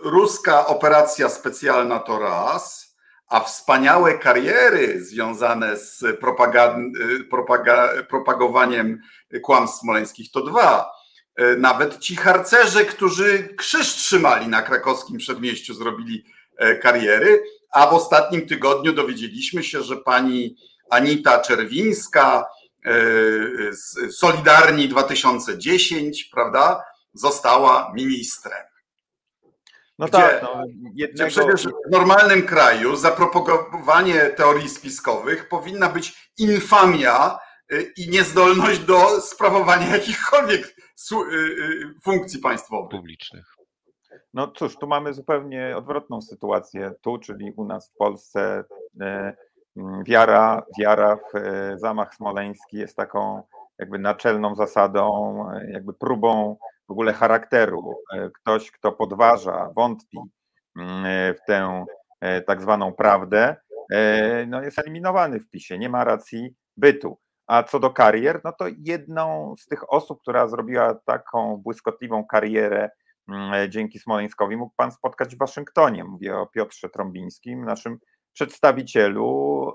ruska 0.02 0.66
operacja 0.66 1.28
specjalna 1.28 1.98
to 1.98 2.18
raz, 2.18 2.94
a 3.28 3.40
wspaniałe 3.40 4.18
kariery 4.18 5.04
związane 5.04 5.76
z 5.76 6.02
y, 6.02 6.14
propaga, 7.30 7.90
propagowaniem 8.08 9.00
kłamstw 9.42 9.80
smoleńskich 9.80 10.30
to 10.30 10.42
dwa. 10.42 10.90
Y, 11.40 11.56
nawet 11.58 11.98
ci 11.98 12.16
harcerze, 12.16 12.84
którzy 12.84 13.54
krzyż 13.56 13.94
trzymali 13.94 14.48
na 14.48 14.62
krakowskim 14.62 15.18
przedmieściu, 15.18 15.74
zrobili 15.74 16.24
kariery, 16.82 17.42
a 17.72 17.86
w 17.86 17.94
ostatnim 17.94 18.46
tygodniu 18.46 18.92
dowiedzieliśmy 18.92 19.62
się, 19.62 19.82
że 19.82 19.96
pani 19.96 20.56
Anita 20.90 21.40
Czerwińska, 21.40 22.46
e, 22.86 22.92
Solidarni 24.10 24.88
2010, 24.88 26.24
prawda, 26.24 26.84
została 27.14 27.92
ministrem. 27.94 28.62
No 29.98 30.06
gdzie, 30.06 30.18
tak, 30.18 30.42
no, 30.42 30.62
jednego... 30.94 31.30
przecież 31.30 31.66
w 31.66 31.90
normalnym 31.90 32.46
kraju 32.46 32.96
za 32.96 33.10
propagowanie 33.10 34.20
teorii 34.20 34.68
spiskowych 34.68 35.48
powinna 35.48 35.88
być 35.88 36.32
infamia 36.38 37.38
e, 37.72 37.82
i 37.82 38.10
niezdolność 38.10 38.80
do 38.80 39.20
sprawowania 39.20 39.96
jakichkolwiek 39.96 40.76
e, 41.12 41.16
funkcji 42.04 42.40
państwowych. 42.40 42.90
Publicznych. 42.90 43.54
No 44.34 44.52
cóż, 44.56 44.76
tu 44.76 44.86
mamy 44.86 45.14
zupełnie 45.14 45.76
odwrotną 45.76 46.22
sytuację. 46.22 46.92
Tu, 47.02 47.18
czyli 47.18 47.52
u 47.56 47.64
nas 47.64 47.90
w 47.90 47.96
Polsce, 47.96 48.64
wiara, 50.06 50.62
wiara 50.78 51.16
w 51.16 51.36
e, 51.36 51.78
zamach 51.78 52.14
smoleński 52.14 52.76
jest 52.76 52.96
taką 52.96 53.42
jakby 53.78 53.98
naczelną 53.98 54.54
zasadą, 54.54 55.36
e, 55.50 55.70
jakby 55.70 55.94
próbą 55.94 56.56
w 56.88 56.90
ogóle 56.90 57.12
charakteru. 57.12 57.94
E, 58.12 58.30
ktoś, 58.30 58.70
kto 58.70 58.92
podważa, 58.92 59.70
wątpi 59.76 60.18
mm, 60.76 61.34
w 61.34 61.46
tę 61.46 61.84
tak 62.46 62.62
zwaną 62.62 62.92
prawdę, 62.92 63.56
no 64.46 64.62
jest 64.62 64.78
eliminowany 64.78 65.40
w 65.40 65.50
PiSie, 65.50 65.78
nie 65.78 65.88
ma 65.88 66.04
racji 66.04 66.54
bytu. 66.76 67.18
A 67.46 67.62
co 67.62 67.80
do 67.80 67.90
karier, 67.90 68.40
no 68.44 68.52
to 68.52 68.64
jedną 68.78 69.54
z 69.58 69.66
tych 69.66 69.92
osób, 69.92 70.20
która 70.20 70.48
zrobiła 70.48 70.94
taką 70.94 71.56
błyskotliwą 71.56 72.26
karierę 72.26 72.90
mm, 73.28 73.70
dzięki 73.70 73.98
Smoleńskowi 73.98 74.56
mógł 74.56 74.74
pan 74.76 74.92
spotkać 74.92 75.34
w 75.34 75.38
Waszyngtonie. 75.38 76.04
Mówię 76.04 76.36
o 76.36 76.46
Piotrze 76.46 76.88
Trąbińskim, 76.88 77.64
naszym 77.64 77.98
przedstawicielu 78.34 79.72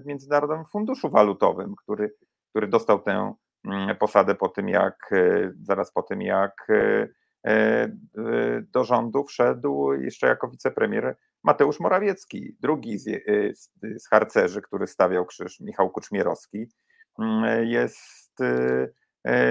w 0.00 0.06
Międzynarodowym 0.06 0.64
Funduszu 0.64 1.10
Walutowym, 1.10 1.74
który, 1.76 2.14
który 2.50 2.68
dostał 2.68 2.98
tę 2.98 3.34
mm, 3.64 3.96
posadę 3.96 4.34
po 4.34 4.48
tym, 4.48 4.68
jak 4.68 5.10
zaraz 5.62 5.92
po 5.92 6.02
tym, 6.02 6.22
jak 6.22 6.66
do 8.72 8.84
rządu 8.84 9.24
wszedł 9.24 9.92
jeszcze 9.92 10.26
jako 10.26 10.48
wicepremier 10.48 11.16
Mateusz 11.44 11.80
Morawiecki, 11.80 12.56
drugi 12.60 12.98
z, 12.98 13.04
z, 13.58 13.70
z 14.02 14.08
harcerzy, 14.08 14.62
który 14.62 14.86
stawiał 14.86 15.26
krzyż, 15.26 15.60
Michał 15.60 15.90
Kuczmierowski, 15.90 16.66
mm, 17.18 17.66
jest 17.66 18.38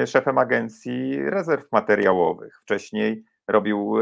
szefem 0.05 0.37
Agencji 0.37 1.29
Rezerw 1.29 1.71
Materiałowych. 1.71 2.59
Wcześniej 2.61 3.23
robił 3.47 3.95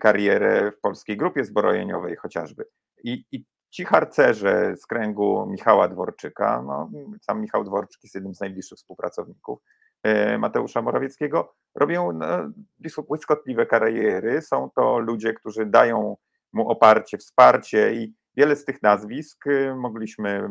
karierę 0.00 0.72
w 0.72 0.80
Polskiej 0.80 1.16
Grupie 1.16 1.44
Zbrojeniowej 1.44 2.16
chociażby. 2.16 2.64
I, 3.04 3.24
i 3.32 3.44
ci 3.72 3.84
harcerze 3.84 4.76
z 4.76 4.86
kręgu 4.86 5.46
Michała 5.46 5.88
Dworczyka, 5.88 6.62
no, 6.66 6.90
sam 7.20 7.40
Michał 7.40 7.64
Dworczyk 7.64 8.02
jest 8.04 8.14
jednym 8.14 8.34
z 8.34 8.40
najbliższych 8.40 8.78
współpracowników 8.78 9.58
Mateusza 10.38 10.82
Morawieckiego, 10.82 11.54
robią 11.74 12.12
no, 12.12 12.26
błyskotliwe 13.08 13.66
kariery. 13.66 14.42
Są 14.42 14.70
to 14.76 14.98
ludzie, 14.98 15.32
którzy 15.32 15.66
dają 15.66 16.16
mu 16.52 16.68
oparcie, 16.68 17.18
wsparcie 17.18 17.94
i 17.94 18.14
wiele 18.36 18.56
z 18.56 18.64
tych 18.64 18.82
nazwisk 18.82 19.46
y, 19.46 19.74
mogliśmy 19.74 20.48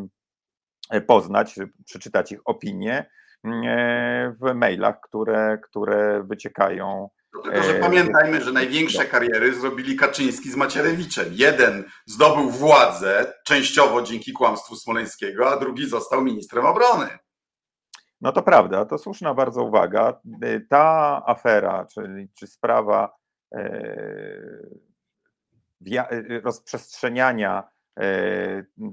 y, 0.94 1.02
poznać, 1.02 1.60
przeczytać 1.86 2.32
ich 2.32 2.40
opinie 2.46 3.10
mm, 3.44 3.62
e, 3.66 4.34
w 4.42 4.54
mailach, 4.54 5.00
które, 5.02 5.58
które 5.64 6.24
wyciekają. 6.24 7.10
Tylko, 7.32 7.63
że 7.63 7.78
e, 7.78 7.80
pamiętajmy, 7.80 8.41
że 8.41 8.52
największe 8.52 9.06
kariery 9.06 9.54
zrobili 9.54 9.96
Kaczyński 9.96 10.52
z 10.52 10.56
Macierewiczem. 10.56 11.28
Jeden 11.32 11.84
zdobył 12.06 12.50
władzę 12.50 13.34
częściowo 13.46 14.02
dzięki 14.02 14.34
kłamstwu 14.34 14.76
Smoleńskiego, 14.76 15.50
a 15.50 15.58
drugi 15.58 15.89
został 15.89 16.22
ministrem 16.22 16.65
obrony. 16.65 17.08
No 18.22 18.32
to 18.32 18.44
prawda, 18.44 18.86
to 18.86 18.98
słuszna 18.98 19.34
bardzo 19.34 19.63
uwaga. 19.63 20.20
Y, 20.44 20.65
ta 20.70 21.22
afera, 21.26 21.86
czyli 21.86 22.30
czy 22.34 22.48
sprawa 22.48 23.15
e, 23.56 23.62
rozprzestrzeniania 26.44 27.63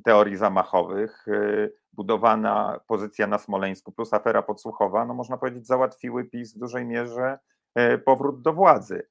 teorii 0.05 0.37
zamachowych, 0.37 1.27
budowana 1.93 2.81
pozycja 2.87 3.27
na 3.27 3.39
Smoleńsku 3.39 3.93
plus 3.93 4.15
afera 4.15 4.43
podsłuchowa, 4.43 5.05
no 5.05 5.15
można 5.15 5.37
powiedzieć, 5.37 5.67
załatwiły 5.67 6.25
PiS 6.25 6.55
w 6.55 6.59
dużej 6.59 6.87
mierze 6.87 7.39
powrót 8.05 8.43
do 8.43 8.53
władzy. 8.53 9.07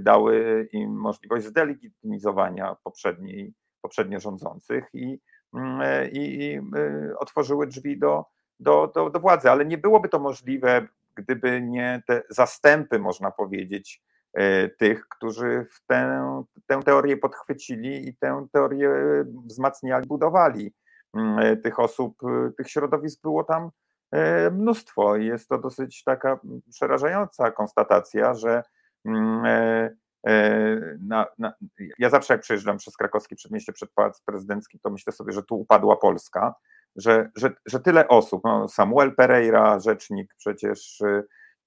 Dały 0.00 0.68
im 0.72 0.96
możliwość 0.96 1.46
zdelegitymizowania 1.46 2.76
poprzedniej, 2.84 3.54
poprzednio 3.80 4.20
rządzących 4.20 4.84
i, 4.92 5.18
mm, 5.54 6.10
i, 6.12 6.18
i 6.18 6.60
otworzyły 7.18 7.66
drzwi 7.66 7.98
do, 7.98 8.24
do, 8.60 8.92
do, 8.94 9.10
do 9.10 9.20
władzy. 9.20 9.50
Ale 9.50 9.64
nie 9.64 9.78
byłoby 9.78 10.08
to 10.08 10.18
możliwe, 10.18 10.86
gdyby 11.14 11.62
nie 11.62 12.02
te 12.06 12.22
zastępy, 12.30 12.98
można 12.98 13.30
powiedzieć, 13.30 14.02
E, 14.32 14.68
tych, 14.68 15.08
którzy 15.08 15.66
w 15.70 15.86
tę, 15.86 16.44
tę 16.66 16.80
teorię 16.82 17.16
podchwycili 17.16 18.08
i 18.08 18.16
tę 18.16 18.46
teorię 18.52 18.90
wzmacniali, 19.46 20.06
budowali. 20.06 20.74
Mm, 21.14 21.38
e, 21.38 21.56
tych 21.56 21.78
osób, 21.78 22.16
e, 22.24 22.50
tych 22.56 22.70
środowisk 22.70 23.22
było 23.22 23.44
tam 23.44 23.70
mnóstwo. 24.50 25.16
Jest 25.16 25.48
to 25.48 25.58
dosyć 25.58 26.04
taka 26.04 26.40
przerażająca 26.70 27.50
konstatacja, 27.50 28.34
że 28.34 28.62
mm, 29.04 29.42
na, 31.00 31.26
na, 31.38 31.52
ja 31.98 32.10
zawsze 32.10 32.34
jak 32.34 32.40
przejeżdżam 32.40 32.76
przez 32.76 32.96
krakowskie 32.96 33.36
przedmieście 33.36 33.72
przed 33.72 33.92
Pałac 33.92 34.20
Prezydencki, 34.20 34.80
to 34.80 34.90
myślę 34.90 35.12
sobie, 35.12 35.32
że 35.32 35.42
tu 35.42 35.60
upadła 35.60 35.96
Polska, 35.96 36.54
że, 36.96 37.30
że, 37.36 37.50
że 37.66 37.80
tyle 37.80 38.08
osób, 38.08 38.40
no 38.44 38.68
Samuel 38.68 39.14
Pereira, 39.14 39.78
rzecznik 39.78 40.34
przecież 40.38 41.02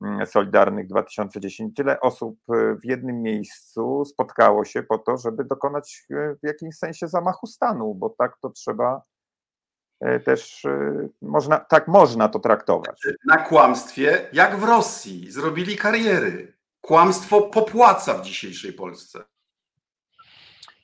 Mm, 0.02 0.26
Solidarnych 0.26 0.88
2010, 0.88 1.76
tyle 1.76 2.00
osób 2.00 2.40
e, 2.50 2.76
w 2.76 2.86
jednym 2.86 3.22
miejscu 3.22 4.06
spotkało 4.06 4.66
się 4.66 4.84
po 4.84 4.98
to, 4.98 5.18
żeby 5.18 5.44
dokonać 5.44 6.06
e, 6.12 6.36
w 6.36 6.48
jakimś 6.48 6.76
sensie 6.76 7.08
zamachu 7.08 7.48
stanu, 7.48 7.96
bo 7.96 8.10
tak 8.10 8.38
to 8.42 8.50
trzeba 8.50 8.96
e, 8.96 9.02
też 10.26 10.64
można, 11.22 11.60
tak 11.60 11.88
można 11.88 12.30
to 12.30 12.40
traktować. 12.40 13.02
Na 13.26 13.38
kłamstwie, 13.38 14.30
jak 14.34 14.58
w 14.58 14.64
Rosji, 14.64 15.32
zrobili 15.32 15.78
kariery. 15.78 16.54
Kłamstwo 16.82 17.42
popłaca 17.42 18.14
w 18.14 18.22
dzisiejszej 18.22 18.74
Polsce. 18.74 19.24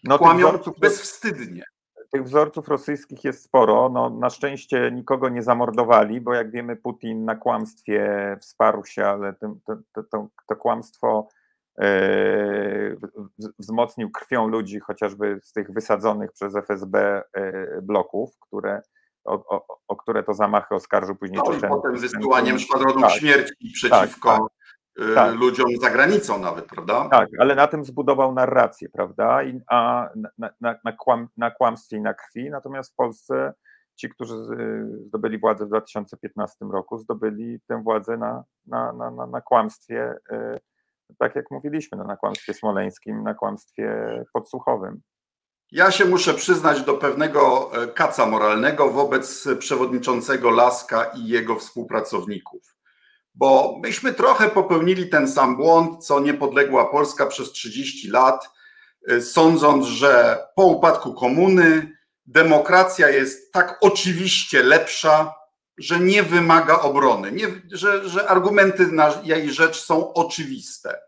No, 0.04 0.18
Kłamią 0.18 0.60
bezwstydnie. 0.80 1.64
Tych 2.12 2.24
wzorców 2.24 2.68
rosyjskich 2.68 3.24
jest 3.24 3.44
sporo. 3.44 3.90
No, 3.90 4.10
na 4.10 4.30
szczęście 4.30 4.92
nikogo 4.92 5.30
nie 5.30 5.44
zamordowali, 5.44 6.22
bo 6.22 6.34
jak 6.34 6.52
wiemy, 6.52 6.76
Putin 6.76 7.26
na 7.26 7.36
kłamstwie 7.36 8.38
wsparł 8.40 8.86
się, 8.86 9.06
ale 9.06 9.34
to, 9.34 9.56
to, 9.94 10.04
to, 10.04 10.28
to 10.48 10.56
kłamstwo 10.56 11.28
e, 11.80 12.96
wzmocnił 13.60 14.12
krwią 14.12 14.48
ludzi, 14.48 14.80
chociażby 14.80 15.40
z 15.44 15.54
tych 15.54 15.72
wysadzonych 15.72 16.32
przez 16.32 16.56
FSB 16.56 17.24
e, 17.34 17.82
bloków, 17.82 18.40
które, 18.40 18.82
o, 19.26 19.34
o, 19.34 19.80
o, 19.88 19.96
które 19.96 20.24
to 20.24 20.34
zamachy 20.34 20.76
oskarżył 20.76 21.16
później 21.16 21.42
no 21.46 21.54
i 21.54 21.62
potem 21.62 21.98
wysyłaniem 21.98 22.60
szwadronów 22.60 23.02
tak, 23.02 23.12
śmierci 23.12 23.72
przeciwko 23.74 24.30
tak, 24.30 24.40
tak 24.40 24.62
Y, 25.00 25.16
tak. 25.16 25.36
ludziom 25.36 25.68
za 25.82 25.90
granicą 25.90 26.40
nawet, 26.40 26.66
prawda? 26.66 27.10
Tak, 27.10 27.30
ale 27.40 27.56
na 27.56 27.68
tym 27.68 27.86
zbudował 27.86 28.34
narrację, 28.34 28.90
prawda? 28.90 29.44
I, 29.44 29.62
a 29.68 30.10
na, 30.16 30.50
na, 30.62 30.76
na, 30.84 30.92
kłam, 30.92 31.28
na 31.38 31.52
kłamstwie 31.52 31.98
i 31.98 32.02
na 32.02 32.14
krwi, 32.14 32.50
natomiast 32.50 32.92
w 32.92 32.96
Polsce 32.96 33.54
ci, 33.96 34.10
którzy 34.10 34.36
zdobyli 35.08 35.38
władzę 35.38 35.66
w 35.66 35.70
2015 35.70 36.66
roku, 36.66 36.98
zdobyli 36.98 37.60
tę 37.68 37.84
władzę 37.84 38.18
na, 38.18 38.44
na, 38.66 38.94
na, 38.94 39.12
na, 39.12 39.28
na 39.28 39.42
kłamstwie, 39.42 40.14
y, 40.32 40.60
tak 41.18 41.36
jak 41.36 41.52
mówiliśmy, 41.52 41.98
no, 41.98 42.04
na 42.04 42.18
kłamstwie 42.18 42.54
smoleńskim, 42.54 43.24
na 43.24 43.34
kłamstwie 43.34 44.24
podsłuchowym. 44.34 45.02
Ja 45.72 45.92
się 45.92 46.06
muszę 46.06 46.34
przyznać 46.34 46.82
do 46.82 46.94
pewnego 46.94 47.72
e, 47.74 47.88
kaca 47.88 48.26
moralnego 48.26 48.90
wobec 48.90 49.48
przewodniczącego 49.60 50.50
Laska 50.50 51.04
i 51.04 51.28
jego 51.28 51.60
współpracowników 51.60 52.72
bo 53.36 53.80
myśmy 53.84 54.14
trochę 54.14 54.50
popełnili 54.50 55.10
ten 55.10 55.28
sam 55.28 55.58
błąd, 55.58 56.06
co 56.06 56.20
niepodległa 56.20 56.86
Polska 56.86 57.26
przez 57.26 57.52
30 57.52 58.10
lat, 58.10 58.50
y, 59.12 59.22
sądząc, 59.22 59.86
że 59.86 60.40
po 60.56 60.66
upadku 60.66 61.14
komuny 61.14 61.98
demokracja 62.26 63.10
jest 63.10 63.52
tak 63.52 63.78
oczywiście 63.82 64.64
lepsza, 64.64 65.34
że 65.78 66.00
nie 66.00 66.24
wymaga 66.24 66.80
obrony, 66.80 67.32
nie, 67.32 67.48
że, 67.72 68.10
że 68.10 68.30
argumenty 68.30 68.88
na 68.88 69.14
jej 69.24 69.54
rzecz 69.54 69.82
są 69.82 70.14
oczywiste. 70.14 71.00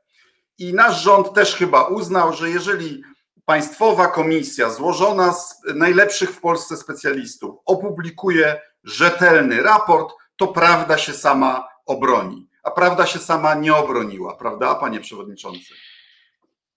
I 0.57 0.73
nasz 0.73 1.03
rząd 1.03 1.33
też 1.33 1.55
chyba 1.55 1.83
uznał, 1.83 2.33
że 2.33 2.49
jeżeli 2.49 3.03
państwowa 3.45 4.07
komisja 4.07 4.69
złożona 4.69 5.33
z 5.33 5.63
najlepszych 5.75 6.29
w 6.29 6.41
Polsce 6.41 6.77
specjalistów 6.77 7.55
opublikuje 7.65 8.61
rzetelny 8.83 9.61
raport, 9.61 10.13
to 10.35 10.47
prawda 10.47 10.97
się 10.97 11.13
sama 11.13 11.67
obroni. 11.85 12.49
A 12.63 12.71
prawda 12.71 13.05
się 13.05 13.19
sama 13.19 13.55
nie 13.55 13.75
obroniła, 13.75 14.35
prawda, 14.35 14.75
panie 14.75 14.99
przewodniczący? 14.99 15.73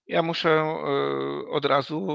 Ja 0.08 0.22
muszę 0.22 0.50
e, 0.50 1.48
od 1.50 1.64
razu 1.64 2.06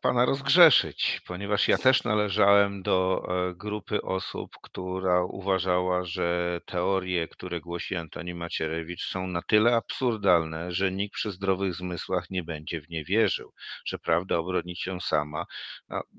pana 0.00 0.24
rozgrzeszyć, 0.24 1.20
ponieważ 1.26 1.68
ja 1.68 1.78
też 1.78 2.04
należałem 2.04 2.82
do 2.82 3.26
e, 3.28 3.54
grupy 3.54 4.02
osób, 4.02 4.50
która 4.62 5.24
uważała, 5.24 6.04
że 6.04 6.60
teorie, 6.66 7.28
które 7.28 7.60
głosi 7.60 7.96
Antoni 7.96 8.34
Macierewicz, 8.34 9.02
są 9.04 9.26
na 9.26 9.42
tyle 9.42 9.74
absurdalne, 9.74 10.72
że 10.72 10.92
nikt 10.92 11.14
przy 11.14 11.30
zdrowych 11.30 11.74
zmysłach 11.74 12.30
nie 12.30 12.42
będzie 12.42 12.80
w 12.80 12.88
nie 12.88 13.04
wierzył, 13.04 13.52
że 13.86 13.98
prawda 13.98 14.38
obroni 14.38 14.76
się 14.76 15.00
sama. 15.00 15.44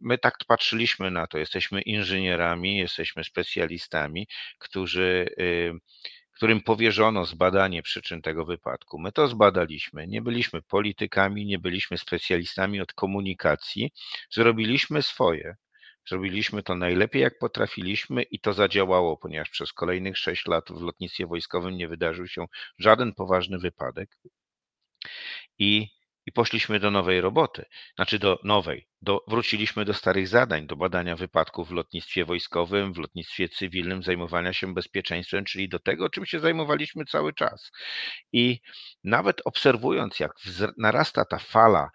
My 0.02 0.18
tak 0.18 0.38
patrzyliśmy 0.48 1.12
na 1.12 1.28
to. 1.28 1.38
Jesteśmy 1.38 1.82
inżynierami, 1.82 2.78
jesteśmy 2.78 3.24
specjalistami, 3.24 4.28
którzy 4.60 5.26
y, 5.40 5.74
którym 6.42 6.62
powierzono 6.62 7.26
zbadanie 7.26 7.84
przyczyn 7.84 8.22
tego 8.22 8.46
wypadku. 8.46 9.00
My 9.00 9.12
to 9.12 9.28
zbadaliśmy. 9.28 10.08
Nie 10.08 10.22
byliśmy 10.22 10.62
politykami, 10.62 11.46
nie 11.46 11.60
byliśmy 11.60 11.98
specjalistami 11.98 12.82
od 12.82 12.94
komunikacji. 12.94 13.92
Zrobiliśmy 14.32 15.02
swoje. 15.02 15.56
Zrobiliśmy 16.10 16.64
to 16.64 16.76
najlepiej, 16.76 17.22
jak 17.22 17.40
potrafiliśmy, 17.40 18.24
i 18.24 18.40
to 18.40 18.54
zadziałało, 18.54 19.18
ponieważ 19.18 19.50
przez 19.50 19.74
kolejnych 19.74 20.18
sześć 20.18 20.46
lat 20.48 20.66
w 20.70 20.82
lotnictwie 20.82 21.28
wojskowym 21.28 21.78
nie 21.78 21.88
wydarzył 21.88 22.28
się 22.28 22.46
żaden 22.80 23.14
poważny 23.14 23.60
wypadek. 23.60 24.18
I, 25.60 25.88
i 26.26 26.32
poszliśmy 26.32 26.80
do 26.80 26.92
nowej 26.92 27.22
roboty, 27.22 27.66
znaczy 27.96 28.20
do 28.20 28.40
nowej, 28.44 28.88
do, 29.02 29.24
wróciliśmy 29.28 29.86
do 29.86 29.94
starych 29.94 30.28
zadań, 30.28 30.68
do 30.68 30.76
badania 30.76 31.16
wypadków 31.16 31.70
w 31.70 31.72
lotnictwie 31.72 32.26
wojskowym, 32.26 32.94
w 32.94 32.98
lotnictwie 32.98 33.50
cywilnym, 33.50 34.04
zajmowania 34.04 34.54
się 34.54 34.74
bezpieczeństwem, 34.74 35.46
czyli 35.46 35.70
do 35.70 35.80
tego, 35.80 36.10
czym 36.10 36.26
się 36.26 36.40
zajmowaliśmy 36.40 37.06
cały 37.06 37.34
czas. 37.34 37.72
I 38.34 38.60
nawet 39.04 39.42
obserwując, 39.46 40.20
jak 40.20 40.32
narasta 40.78 41.26
ta 41.26 41.40
fala 41.40 41.90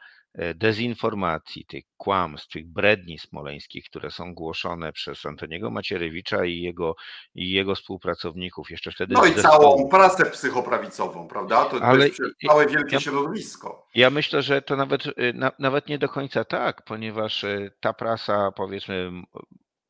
dezinformacji, 0.54 1.64
tych 1.66 1.84
kłamstw, 1.96 2.48
tych 2.48 2.66
bredni 2.66 3.18
smoleńskich, 3.18 3.84
które 3.84 4.10
są 4.10 4.34
głoszone 4.34 4.92
przez 4.92 5.26
Antoniego 5.26 5.70
Macierewicza 5.70 6.44
i 6.44 6.60
jego, 6.60 6.94
i 7.34 7.50
jego 7.50 7.74
współpracowników 7.74 8.70
jeszcze 8.70 8.92
wtedy. 8.92 9.14
No 9.14 9.26
i 9.26 9.34
całą 9.34 9.88
prasę 9.88 10.26
psychoprawicową, 10.26 11.28
prawda? 11.28 11.64
To, 11.64 11.76
Ale, 11.82 11.98
to 11.98 12.04
jest 12.04 12.20
całe 12.46 12.66
wielkie 12.66 12.96
ja, 12.96 13.00
środowisko. 13.00 13.86
Ja 13.94 14.10
myślę, 14.10 14.42
że 14.42 14.62
to 14.62 14.76
nawet, 14.76 15.06
y, 15.06 15.12
na, 15.34 15.52
nawet 15.58 15.88
nie 15.88 15.98
do 15.98 16.08
końca 16.08 16.44
tak, 16.44 16.84
ponieważ 16.84 17.44
y, 17.44 17.72
ta 17.80 17.92
prasa, 17.92 18.52
powiedzmy, 18.56 19.10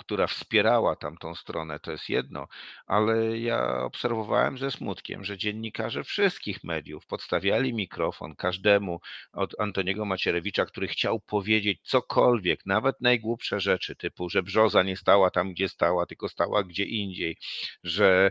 która 0.06 0.26
wspierała 0.26 0.96
tamtą 0.96 1.34
stronę, 1.34 1.78
to 1.80 1.92
jest 1.92 2.08
jedno, 2.08 2.46
ale 2.86 3.38
ja 3.38 3.82
obserwowałem 3.84 4.58
ze 4.58 4.70
smutkiem, 4.70 5.24
że 5.24 5.38
dziennikarze 5.38 6.04
wszystkich 6.04 6.64
mediów 6.64 7.06
podstawiali 7.06 7.74
mikrofon 7.74 8.36
każdemu 8.36 9.00
od 9.32 9.60
Antoniego 9.60 10.04
Macierewicza, 10.04 10.66
który 10.66 10.88
chciał 10.88 11.20
powiedzieć 11.20 11.80
cokolwiek, 11.82 12.66
nawet 12.66 13.00
najgłupsze 13.00 13.60
rzeczy, 13.60 13.96
typu, 13.96 14.28
że 14.28 14.42
brzoza 14.42 14.82
nie 14.82 14.96
stała 14.96 15.30
tam, 15.30 15.52
gdzie 15.52 15.68
stała, 15.68 16.06
tylko 16.06 16.28
stała 16.28 16.64
gdzie 16.64 16.84
indziej, 16.84 17.36
że 17.84 18.30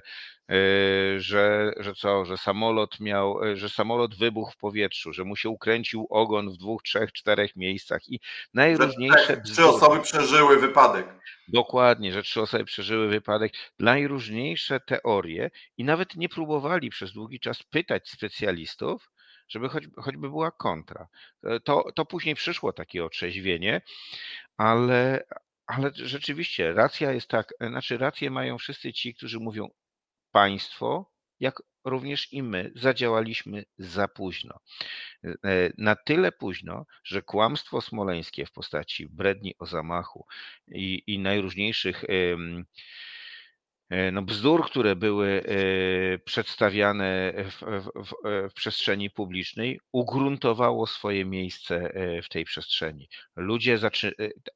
że, 1.18 1.74
że 1.78 1.94
co, 1.94 2.26
że 2.26 2.38
samolot 2.38 3.00
miał, 3.00 3.44
e, 3.44 3.58
że 3.58 3.70
samolot 3.70 4.16
wybuchł 4.16 4.52
w 4.52 4.58
powietrzu, 4.58 5.14
że 5.14 5.24
mu 5.24 5.36
się 5.36 5.50
ukręcił 5.50 6.08
ogon 6.10 6.50
w 6.50 6.58
dwóch, 6.58 6.84
trzech, 6.84 7.12
czterech 7.12 7.56
miejscach 7.56 8.02
i 8.08 8.20
najróżniejsze. 8.54 9.42
Trzy 9.42 9.66
osoby 9.66 10.02
przeżyły 10.02 10.60
wypadek. 10.60 11.08
Dokładnie, 11.48 12.14
że 12.14 12.24
trzy 12.24 12.42
osoby 12.42 12.66
przeżyły 12.66 13.08
wypadek. 13.08 13.54
Najróżniejsze 13.80 14.80
teorie 14.80 15.52
i 15.78 15.84
nawet 15.84 16.16
nie 16.16 16.30
próbowali 16.30 16.90
przez 16.90 17.14
długi 17.14 17.40
czas 17.40 17.64
pytać 17.64 18.10
specjalistów, 18.10 19.10
żeby 19.48 19.70
choć, 19.70 19.84
choćby 19.96 20.30
była 20.30 20.52
kontra. 20.52 21.08
E, 21.44 21.60
to, 21.60 21.92
to 21.96 22.06
później 22.06 22.36
przyszło 22.36 22.74
takie 22.74 23.06
otrzeźwienie, 23.06 23.82
ale, 24.58 25.24
ale 25.68 25.92
rzeczywiście 25.94 26.74
racja 26.74 27.12
jest 27.12 27.28
tak, 27.28 27.54
e, 27.60 27.68
znaczy 27.68 27.98
rację 27.98 28.30
mają 28.30 28.58
wszyscy 28.58 28.94
ci, 28.94 29.14
którzy 29.14 29.40
mówią 29.40 29.70
państwo, 30.36 31.12
jak 31.40 31.62
również 31.86 32.34
i 32.34 32.44
my 32.44 32.72
zadziałaliśmy 32.76 33.66
za 33.78 34.08
późno. 34.08 34.60
E, 35.24 35.34
na 35.78 35.96
tyle 35.96 36.32
późno, 36.32 36.86
że 37.04 37.22
kłamstwo 37.22 37.82
smoleńskie 37.82 38.46
w 38.46 38.52
postaci 38.52 39.08
bredni 39.08 39.56
o 39.60 39.66
zamachu 39.66 40.26
i, 40.68 41.04
i 41.08 41.20
najróżniejszych 41.20 42.04
e, 42.04 42.08
no 44.12 44.22
bzdur, 44.22 44.66
które 44.66 44.96
były 44.96 45.44
e, 45.46 46.18
przedstawiane 46.20 47.34
w, 47.38 47.62
w, 47.62 47.90
w, 48.50 48.54
przestrzeni 48.54 49.10
publicznej, 49.10 49.80
ugruntowało 49.92 50.88
swoje 50.88 51.26
miejsce 51.26 51.94
w 52.24 52.30
tej 52.30 52.46
przestrzeni. 52.46 53.10
Ludzie 53.36 53.78
zaczy, 53.78 54.14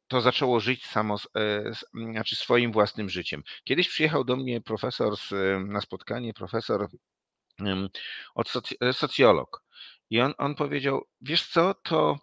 to 0.08 0.22
zaczęło 0.22 0.60
żyć 0.60 0.86
samo, 0.86 1.16
znaczy 1.94 2.36
swoim 2.36 2.72
własnym 2.72 3.10
życiem. 3.10 3.44
Kiedyś 3.64 3.90
przyjechał 3.90 4.24
do 4.24 4.36
mnie 4.36 4.62
profesor 4.62 5.18
z, 5.18 5.32
na 5.68 5.82
spotkanie, 5.82 6.34
profesor 6.34 6.88
od 8.36 8.50
soc 8.50 8.74
e, 8.82 8.94
socjolog. 8.94 9.64
I 10.10 10.22
on, 10.22 10.34
on 10.38 10.56
powiedział, 10.56 11.06
wiesz 11.22 11.48
co, 11.48 11.74
to, 11.74 12.18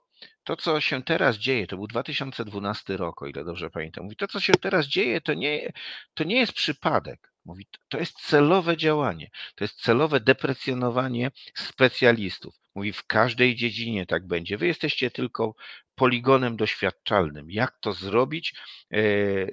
to, 0.44 0.56
co 0.56 0.80
się 0.80 1.02
teraz 1.02 1.36
dzieje, 1.36 1.66
to 1.66 1.76
był 1.76 1.86
2012 1.86 2.96
rok, 2.96 3.22
o 3.22 3.26
ile 3.26 3.44
dobrze 3.44 3.70
pamiętam. 3.70 4.04
Mówi, 4.04 4.16
to, 4.16 4.26
co 4.26 4.40
się 4.40 4.52
teraz 4.52 4.86
dzieje, 4.86 5.20
to 5.20 5.34
nie, 5.34 5.72
to 6.14 6.24
nie 6.24 6.36
jest 6.36 6.52
przypadek. 6.52 7.32
Mówi, 7.44 7.66
to 7.88 7.98
jest 7.98 8.20
celowe 8.20 8.76
działanie, 8.76 9.30
to 9.54 9.64
jest 9.64 9.82
celowe 9.82 10.20
deprecjonowanie 10.20 11.30
specjalistów. 11.54 12.54
Mówi, 12.74 12.92
w 12.92 13.06
każdej 13.06 13.56
dziedzinie 13.56 14.06
tak 14.06 14.26
będzie. 14.26 14.58
Wy 14.58 14.66
jesteście 14.66 15.10
tylko 15.10 15.54
poligonem 15.94 16.56
doświadczalnym. 16.56 17.50
Jak 17.50 17.78
to 17.80 17.92
zrobić 17.92 18.54
e, 18.90 19.00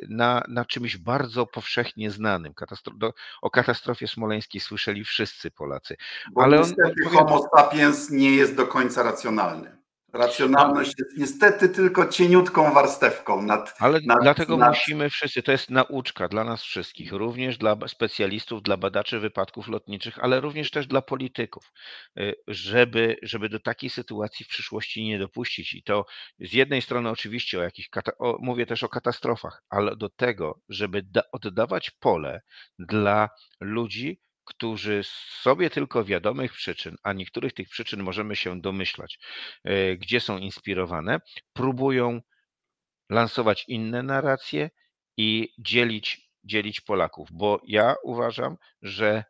na, 0.10 0.44
na 0.48 0.66
czymś 0.66 0.98
bardzo 0.98 1.46
powszechnie 1.46 2.12
znanym? 2.12 2.54
Katastro 2.54 2.94
do, 2.94 3.14
o 3.42 3.50
katastrofie 3.50 4.08
smoleńskiej 4.08 4.62
słyszeli 4.62 5.04
wszyscy 5.04 5.52
Polacy. 5.52 5.98
Bo 6.32 6.44
Ale 6.44 6.62
on, 6.62 6.74
on 6.86 7.12
homo 7.12 7.50
sapiens 7.56 8.10
nie 8.10 8.32
jest 8.32 8.56
do 8.56 8.68
końca 8.68 9.04
racjonalny. 9.04 9.83
Racjonalność 10.14 10.94
jest 11.00 11.18
niestety 11.18 11.70
tylko 11.70 12.08
cieniutką 12.08 12.74
warstewką 12.74 13.42
nad. 13.42 13.76
Ale 13.80 14.00
nad, 14.06 14.20
dlatego 14.22 14.58
nad... 14.58 14.70
musimy 14.70 15.10
wszyscy, 15.10 15.44
to 15.44 15.52
jest 15.52 15.70
nauczka 15.70 16.28
dla 16.28 16.44
nas 16.44 16.64
wszystkich, 16.64 17.12
również 17.12 17.58
dla 17.58 17.78
specjalistów, 17.88 18.64
dla 18.64 18.78
badaczy 18.78 19.20
wypadków 19.20 19.68
lotniczych, 19.68 20.20
ale 20.24 20.42
również 20.42 20.72
też 20.72 20.88
dla 20.88 21.02
polityków, 21.02 21.72
y, 22.20 22.36
żeby, 22.48 23.18
żeby 23.24 23.50
do 23.50 23.60
takiej 23.60 23.90
sytuacji 23.90 24.46
w 24.46 24.50
przyszłości 24.50 25.04
nie 25.04 25.20
dopuścić. 25.20 25.74
I 25.74 25.84
to 25.84 26.06
z 26.40 26.54
jednej 26.54 26.82
strony 26.82 27.10
oczywiście 27.10 27.60
o 27.60 27.64
jakichś, 27.64 27.90
o, 28.20 28.38
mówię 28.42 28.66
też 28.66 28.84
o 28.84 28.90
katastrofach, 28.90 29.64
ale 29.70 29.96
do 29.96 30.10
tego, 30.10 30.60
żeby 30.70 31.04
da, 31.04 31.22
oddawać 31.32 31.92
pole 31.92 32.42
dla 32.80 33.30
ludzi, 33.62 34.20
którzy 34.46 35.04
z 35.04 35.10
sobie 35.42 35.70
tylko 35.70 36.04
wiadomych 36.04 36.54
przyczyn, 36.54 36.96
a 37.04 37.14
niektórych 37.14 37.54
tych 37.54 37.70
przyczyn 37.70 38.04
możemy 38.04 38.36
się 38.36 38.62
domyślać, 38.62 39.20
e, 39.64 39.96
gdzie 39.98 40.20
są 40.20 40.38
inspirowane, 40.38 41.20
próbują 41.54 42.22
lansować 43.10 43.66
inne 43.68 44.04
narracje 44.04 44.70
i 45.18 45.54
dzielić, 45.60 46.30
dzielić 46.44 46.82
Polaków. 46.82 47.30
Bo 47.32 47.62
ja 47.68 47.96
uważam, 48.04 48.58
że 48.82 49.24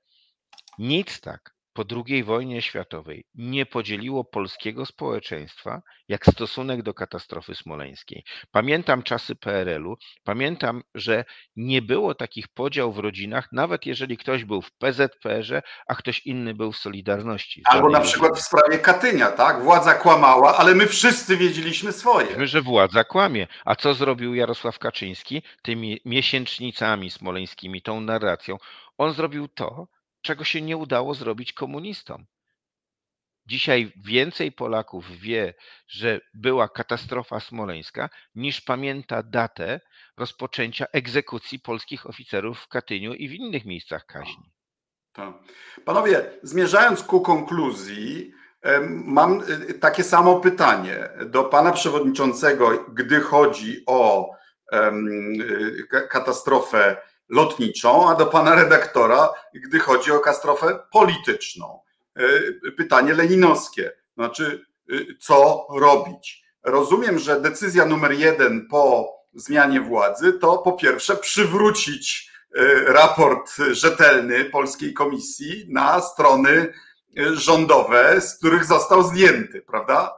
nic 0.78 1.22
tak 1.22 1.56
po 1.74 1.84
II 2.08 2.24
wojnie 2.24 2.62
światowej 2.62 3.26
nie 3.36 3.66
podzieliło 3.66 4.24
polskiego 4.24 4.86
społeczeństwa 4.86 5.82
jak 6.08 6.26
stosunek 6.26 6.82
do 6.82 6.94
katastrofy 6.94 7.56
smoleńskiej. 7.56 8.24
Pamiętam 8.52 9.04
czasy 9.04 9.36
PRL-u, 9.36 9.98
pamiętam, 10.24 10.84
że 10.96 11.26
nie 11.56 11.82
było 11.82 12.16
takich 12.16 12.48
podział 12.48 12.94
w 12.94 13.00
rodzinach, 13.00 13.48
nawet 13.52 13.86
jeżeli 13.86 14.18
ktoś 14.18 14.46
był 14.46 14.62
w 14.62 14.72
PZPR-ze, 14.72 15.62
a 15.88 15.96
ktoś 15.96 16.26
inny 16.26 16.54
był 16.54 16.72
w 16.72 16.78
Solidarności. 16.78 17.62
Albo 17.66 17.90
na 17.90 18.00
przykład 18.00 18.38
w 18.38 18.42
sprawie 18.42 18.80
Katynia, 18.80 19.32
tak? 19.32 19.64
Władza 19.64 19.94
kłamała, 19.94 20.58
ale 20.58 20.76
my 20.76 20.88
wszyscy 20.88 21.38
wiedzieliśmy 21.38 21.92
swoje. 21.92 22.28
Wiemy, 22.28 22.48
że 22.48 22.62
władza 22.62 23.04
kłamie. 23.04 23.48
A 23.66 23.76
co 23.76 23.94
zrobił 23.94 24.36
Jarosław 24.36 24.80
Kaczyński 24.80 25.42
tymi 25.62 26.00
miesięcznicami 26.06 27.12
smoleńskimi, 27.12 27.82
tą 27.82 28.02
narracją? 28.02 28.58
On 28.98 29.14
zrobił 29.14 29.48
to, 29.48 29.88
czego 30.24 30.44
się 30.44 30.62
nie 30.62 30.78
udało 30.78 31.14
zrobić 31.14 31.54
komunistom. 31.54 32.26
Dzisiaj 33.46 33.94
więcej 33.96 34.52
Polaków 34.52 35.12
wie, 35.12 35.54
że 35.88 36.22
była 36.34 36.70
katastrofa 36.70 37.40
smoleńska, 37.40 38.10
niż 38.36 38.62
pamięta 38.62 39.24
datę 39.24 39.80
rozpoczęcia 40.18 40.86
egzekucji 40.94 41.60
polskich 41.60 42.06
oficerów 42.06 42.60
w 42.60 42.68
Katyniu 42.68 43.14
i 43.14 43.30
w 43.30 43.34
innych 43.34 43.66
miejscach 43.66 44.06
kaźni. 44.06 44.52
Tak. 45.14 45.34
Panowie, 45.86 46.32
zmierzając 46.44 47.04
ku 47.04 47.22
konkluzji, 47.22 48.34
mam 48.90 49.42
y, 49.70 49.74
takie 49.74 50.04
samo 50.04 50.40
pytanie 50.40 51.10
do 51.26 51.44
pana 51.44 51.72
przewodniczącego, 51.72 52.86
gdy 52.94 53.22
chodzi 53.22 53.84
o 53.86 54.30
y, 54.74 56.08
katastrofę 56.10 56.98
lotniczą, 57.30 58.10
a 58.10 58.16
do 58.16 58.26
pana 58.26 58.56
redaktora, 58.56 59.30
gdy 59.54 59.80
chodzi 59.80 60.12
o 60.12 60.20
katastrofę 60.20 60.80
polityczną. 60.92 61.84
E, 62.16 62.72
pytanie 62.72 63.14
leninowskie, 63.14 63.92
znaczy 64.16 64.66
e, 64.92 64.96
co 65.20 65.68
robić? 65.70 66.44
Rozumiem, 66.64 67.20
że 67.20 67.42
decyzja 67.42 67.86
numer 67.86 68.12
jeden 68.12 68.68
po 68.68 69.14
zmianie 69.34 69.82
władzy 69.82 70.34
to 70.34 70.58
po 70.58 70.74
pierwsze 70.74 71.16
przywrócić 71.16 72.32
e, 72.56 72.94
raport 72.94 73.58
rzetelny 73.72 74.46
Polskiej 74.46 74.94
Komisji 74.94 75.66
na 75.70 76.02
strony 76.02 76.74
rządowe, 77.34 78.22
z 78.22 78.38
których 78.38 78.66
został 78.66 79.04
zdjęty, 79.04 79.62
prawda? 79.62 80.14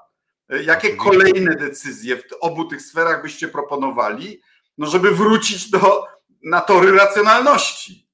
Jakie 0.49 0.95
kolejne 0.95 1.55
decyzje 1.55 2.17
w 2.17 2.23
obu 2.41 2.65
tych 2.65 2.81
sferach 2.81 3.21
byście 3.21 3.47
proponowali, 3.47 4.41
no 4.77 4.87
żeby 4.87 5.11
wrócić 5.11 5.69
do 5.69 6.07
na 6.45 6.61
tory 6.61 6.91
racjonalności. 6.91 8.05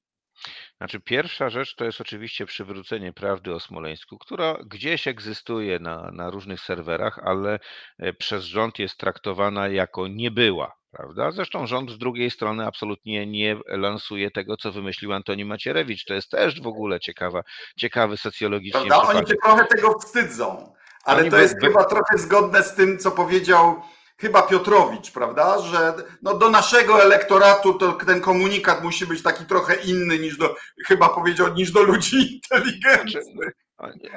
Znaczy, 0.76 1.00
pierwsza 1.00 1.50
rzecz 1.50 1.74
to 1.74 1.84
jest 1.84 2.00
oczywiście 2.00 2.46
przywrócenie 2.46 3.12
prawdy 3.12 3.54
o 3.54 3.60
Smoleńsku, 3.60 4.18
która 4.18 4.56
gdzieś 4.66 5.08
egzystuje 5.08 5.78
na, 5.78 6.10
na 6.12 6.30
różnych 6.30 6.60
serwerach, 6.60 7.18
ale 7.24 7.58
e, 7.98 8.12
przez 8.12 8.44
rząd 8.44 8.78
jest 8.78 8.96
traktowana 8.96 9.68
jako 9.68 10.08
nie 10.08 10.30
była. 10.30 10.72
Prawda? 10.90 11.30
Zresztą 11.30 11.66
rząd 11.66 11.90
z 11.90 11.98
drugiej 11.98 12.30
strony 12.30 12.66
absolutnie 12.66 13.26
nie 13.26 13.56
lansuje 13.66 14.30
tego, 14.30 14.56
co 14.56 14.72
wymyślił 14.72 15.12
Antoni 15.12 15.44
Macierewicz. 15.44 16.04
To 16.04 16.14
jest 16.14 16.30
też 16.30 16.60
w 16.62 16.66
ogóle 16.66 17.00
ciekawa, 17.00 17.42
ciekawy 17.76 18.16
socjologicznie. 18.16 18.86
Prawda? 18.86 19.18
Oni 19.18 19.28
się 19.28 19.34
trochę 19.44 19.64
tego 19.64 19.98
wstydzą, 19.98 20.74
ale 21.04 21.20
Oni 21.20 21.30
to 21.30 21.38
jest 21.38 21.60
by... 21.60 21.66
chyba 21.66 21.84
trochę 21.84 22.18
zgodne 22.18 22.62
z 22.62 22.74
tym, 22.74 22.98
co 22.98 23.10
powiedział 23.10 23.82
chyba 24.22 24.42
Piotrowicz, 24.42 25.10
prawda, 25.10 25.58
że 25.58 25.94
no 26.22 26.34
do 26.34 26.50
naszego 26.50 27.02
elektoratu 27.02 27.74
to 27.74 27.92
ten 27.92 28.20
komunikat 28.20 28.82
musi 28.82 29.06
być 29.06 29.22
taki 29.22 29.44
trochę 29.44 29.74
inny 29.74 30.18
niż 30.18 30.38
do, 30.38 30.54
chyba 30.86 31.08
powiedział, 31.08 31.54
niż 31.54 31.72
do 31.72 31.82
ludzi 31.82 32.34
inteligentnych. 32.34 33.52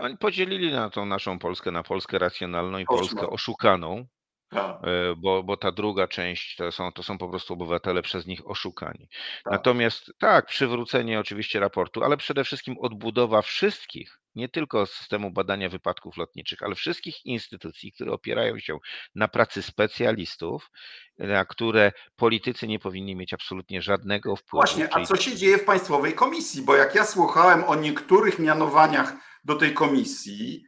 Oni, 0.01 0.17
podzielili 0.17 0.71
na 0.71 0.89
tą 0.89 1.05
naszą 1.05 1.39
Polskę 1.39 1.71
na 1.71 1.83
Polskę 1.83 2.19
racjonalną 2.19 2.77
i 2.77 2.85
Polskę 2.85 3.29
oszukaną. 3.29 4.05
Tak. 4.49 4.77
E, 4.83 5.15
bo, 5.17 5.43
bo 5.43 5.57
ta 5.57 5.71
druga 5.71 6.07
część 6.07 6.55
to 6.55 6.71
są, 6.71 6.91
to 6.91 7.03
są 7.03 7.17
po 7.17 7.29
prostu 7.29 7.53
obywatele 7.53 8.01
przez 8.01 8.27
nich 8.27 8.49
oszukani. 8.49 9.07
Tak. 9.43 9.53
Natomiast 9.53 10.11
tak, 10.19 10.45
przywrócenie 10.45 11.19
oczywiście 11.19 11.59
raportu, 11.59 12.03
ale 12.03 12.17
przede 12.17 12.43
wszystkim 12.43 12.77
odbudowa 12.77 13.41
wszystkich, 13.41 14.19
nie 14.35 14.49
tylko 14.49 14.85
systemu 14.85 15.31
badania 15.31 15.69
wypadków 15.69 16.17
lotniczych, 16.17 16.63
ale 16.63 16.75
wszystkich 16.75 17.25
instytucji, 17.25 17.91
które 17.91 18.11
opierają 18.11 18.59
się 18.59 18.77
na 19.15 19.27
pracy 19.27 19.61
specjalistów, 19.61 20.71
na 21.17 21.45
które 21.45 21.91
politycy 22.15 22.67
nie 22.67 22.79
powinni 22.79 23.15
mieć 23.15 23.33
absolutnie 23.33 23.81
żadnego 23.81 24.35
wpływu. 24.35 24.67
Właśnie, 24.67 24.93
a 24.93 25.05
co 25.05 25.15
się 25.15 25.35
dzieje 25.35 25.57
w 25.57 25.65
Państwowej 25.65 26.13
Komisji? 26.13 26.61
Bo 26.61 26.75
jak 26.75 26.95
ja 26.95 27.05
słuchałem 27.05 27.63
o 27.63 27.75
niektórych 27.75 28.39
mianowaniach 28.39 29.13
do 29.43 29.55
tej 29.55 29.73
komisji, 29.73 30.65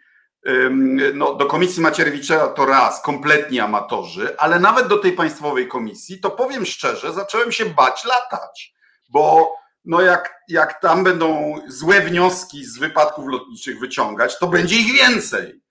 no, 1.13 1.35
do 1.35 1.45
komisji 1.45 1.81
Macierewicza 1.81 2.47
to 2.47 2.65
raz, 2.65 3.01
kompletnie 3.01 3.63
amatorzy, 3.63 4.37
ale 4.37 4.59
nawet 4.59 4.87
do 4.87 4.97
tej 4.97 5.11
państwowej 5.11 5.67
komisji, 5.67 6.19
to 6.19 6.31
powiem 6.31 6.65
szczerze, 6.65 7.13
zacząłem 7.13 7.51
się 7.51 7.65
bać 7.65 8.05
latać, 8.05 8.73
bo 9.09 9.53
no 9.87 10.01
jak, 10.01 10.33
jak 10.47 10.81
tam 10.81 11.03
będą 11.03 11.55
złe 11.67 12.01
wnioski 12.01 12.65
z 12.65 12.79
wypadków 12.79 13.27
lotniczych 13.27 13.79
wyciągać, 13.79 14.39
to 14.39 14.47
będzie 14.47 14.75
ich 14.75 14.93
więcej. 14.93 15.61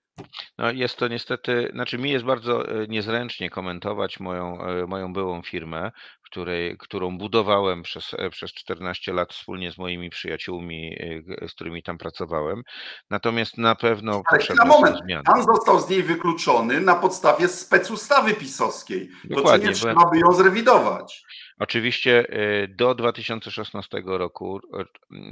No 0.57 0.71
jest 0.71 0.95
to 0.97 1.07
niestety, 1.07 1.69
znaczy 1.73 1.97
mi 1.97 2.11
jest 2.11 2.25
bardzo 2.25 2.69
e, 2.69 2.87
niezręcznie 2.87 3.49
komentować 3.49 4.19
moją, 4.19 4.61
e, 4.61 4.87
moją 4.87 5.13
byłą 5.13 5.41
firmę, 5.41 5.91
której, 6.23 6.77
którą 6.77 7.17
budowałem 7.17 7.83
przez, 7.83 8.13
e, 8.13 8.29
przez 8.29 8.53
14 8.53 9.13
lat 9.13 9.33
wspólnie 9.33 9.71
z 9.71 9.77
moimi 9.77 10.09
przyjaciółmi, 10.09 10.97
z 11.47 11.53
którymi 11.53 11.83
tam 11.83 11.97
pracowałem. 11.97 12.61
Natomiast 13.09 13.57
na 13.57 13.75
pewno 13.75 14.21
potrzebne 14.31 14.65
na 14.65 14.69
moment, 14.69 14.97
zmiany. 15.03 15.23
Pan 15.23 15.43
został 15.43 15.79
z 15.79 15.89
niej 15.89 16.03
wykluczony 16.03 16.81
na 16.81 16.95
podstawie 16.95 17.47
specustawy 17.47 18.33
pisowskiej. 18.33 19.09
Dokładnie, 19.23 19.67
to 19.67 19.73
czy 19.73 19.85
nie 19.85 19.93
trzeba 19.93 20.09
by 20.09 20.19
ją 20.19 20.33
zrewidować? 20.33 21.23
Oczywiście 21.59 22.29
e, 22.29 22.67
do 22.67 22.95
2016 22.95 24.01
roku 24.05 24.59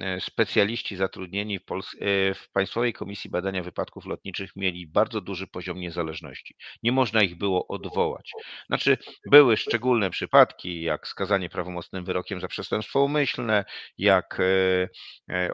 e, 0.01 0.21
specjaliści 0.21 0.95
zatrudnieni 0.95 1.59
w, 1.59 1.65
Pols- 1.65 1.95
w 2.36 2.51
Państwowej 2.53 2.93
Komisji 2.93 3.30
Badania 3.30 3.63
Wypadków 3.63 4.05
Lotniczych 4.05 4.55
mieli 4.55 4.88
bardzo 4.88 5.21
duży 5.21 5.47
poziom 5.47 5.80
niezależności. 5.80 6.55
Nie 6.84 6.91
można 6.91 7.23
ich 7.23 7.38
było 7.38 7.67
odwołać. 7.67 8.32
Znaczy, 8.67 8.97
były 9.32 9.57
szczególne 9.57 10.09
przypadki, 10.09 10.82
jak 10.82 11.07
skazanie 11.07 11.49
prawomocnym 11.49 12.05
wyrokiem 12.05 12.39
za 12.39 12.47
przestępstwo 12.47 13.03
umyślne, 13.03 13.65
jak 13.97 14.41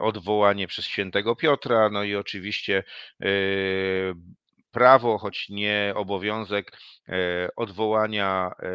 odwołanie 0.00 0.66
przez 0.66 0.84
świętego 0.84 1.36
Piotra, 1.36 1.90
no 1.90 2.04
i 2.04 2.14
oczywiście 2.14 2.84
prawo, 4.72 5.18
choć 5.18 5.48
nie 5.48 5.92
obowiązek 5.96 6.72
e, 7.08 7.48
odwołania 7.56 8.50
e, 8.58 8.68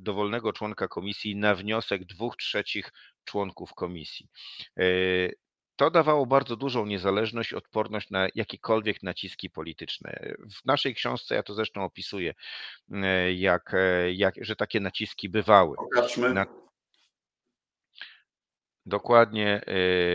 dowolnego 0.00 0.52
członka 0.52 0.88
komisji 0.88 1.36
na 1.36 1.54
wniosek 1.54 2.04
dwóch 2.04 2.36
trzecich 2.36 2.92
członków 3.24 3.74
komisji. 3.74 4.28
E, 4.78 4.82
to 5.76 5.90
dawało 5.90 6.26
bardzo 6.26 6.56
dużą 6.56 6.86
niezależność, 6.86 7.52
odporność 7.54 8.10
na 8.10 8.28
jakiekolwiek 8.34 9.02
naciski 9.02 9.50
polityczne. 9.50 10.34
W 10.60 10.64
naszej 10.64 10.94
książce 10.94 11.34
ja 11.34 11.42
to 11.42 11.54
zresztą 11.54 11.84
opisuję, 11.84 12.34
jak, 13.34 13.72
jak, 14.12 14.34
że 14.40 14.56
takie 14.56 14.80
naciski 14.80 15.28
bywały. 15.28 15.76
Na, 16.34 16.46
Dokładnie. 18.90 19.60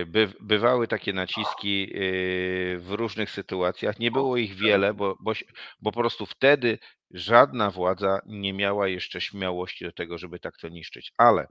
Y, 0.01 0.05
by, 0.05 0.33
bywały 0.41 0.87
takie 0.87 1.13
naciski 1.13 1.91
y, 1.95 2.77
w 2.79 2.91
różnych 2.91 3.31
sytuacjach. 3.31 3.99
Nie 3.99 4.11
było 4.11 4.37
ich 4.37 4.55
wiele, 4.55 4.93
bo, 4.93 5.17
bo, 5.19 5.33
bo 5.81 5.91
po 5.91 5.99
prostu 5.99 6.25
wtedy 6.25 6.79
żadna 7.11 7.71
władza 7.71 8.19
nie 8.25 8.53
miała 8.53 8.87
jeszcze 8.87 9.21
śmiałości 9.21 9.85
do 9.85 9.91
tego, 9.91 10.17
żeby 10.17 10.39
tak 10.39 10.57
to 10.57 10.69
niszczyć. 10.69 11.11
Ale 11.17 11.47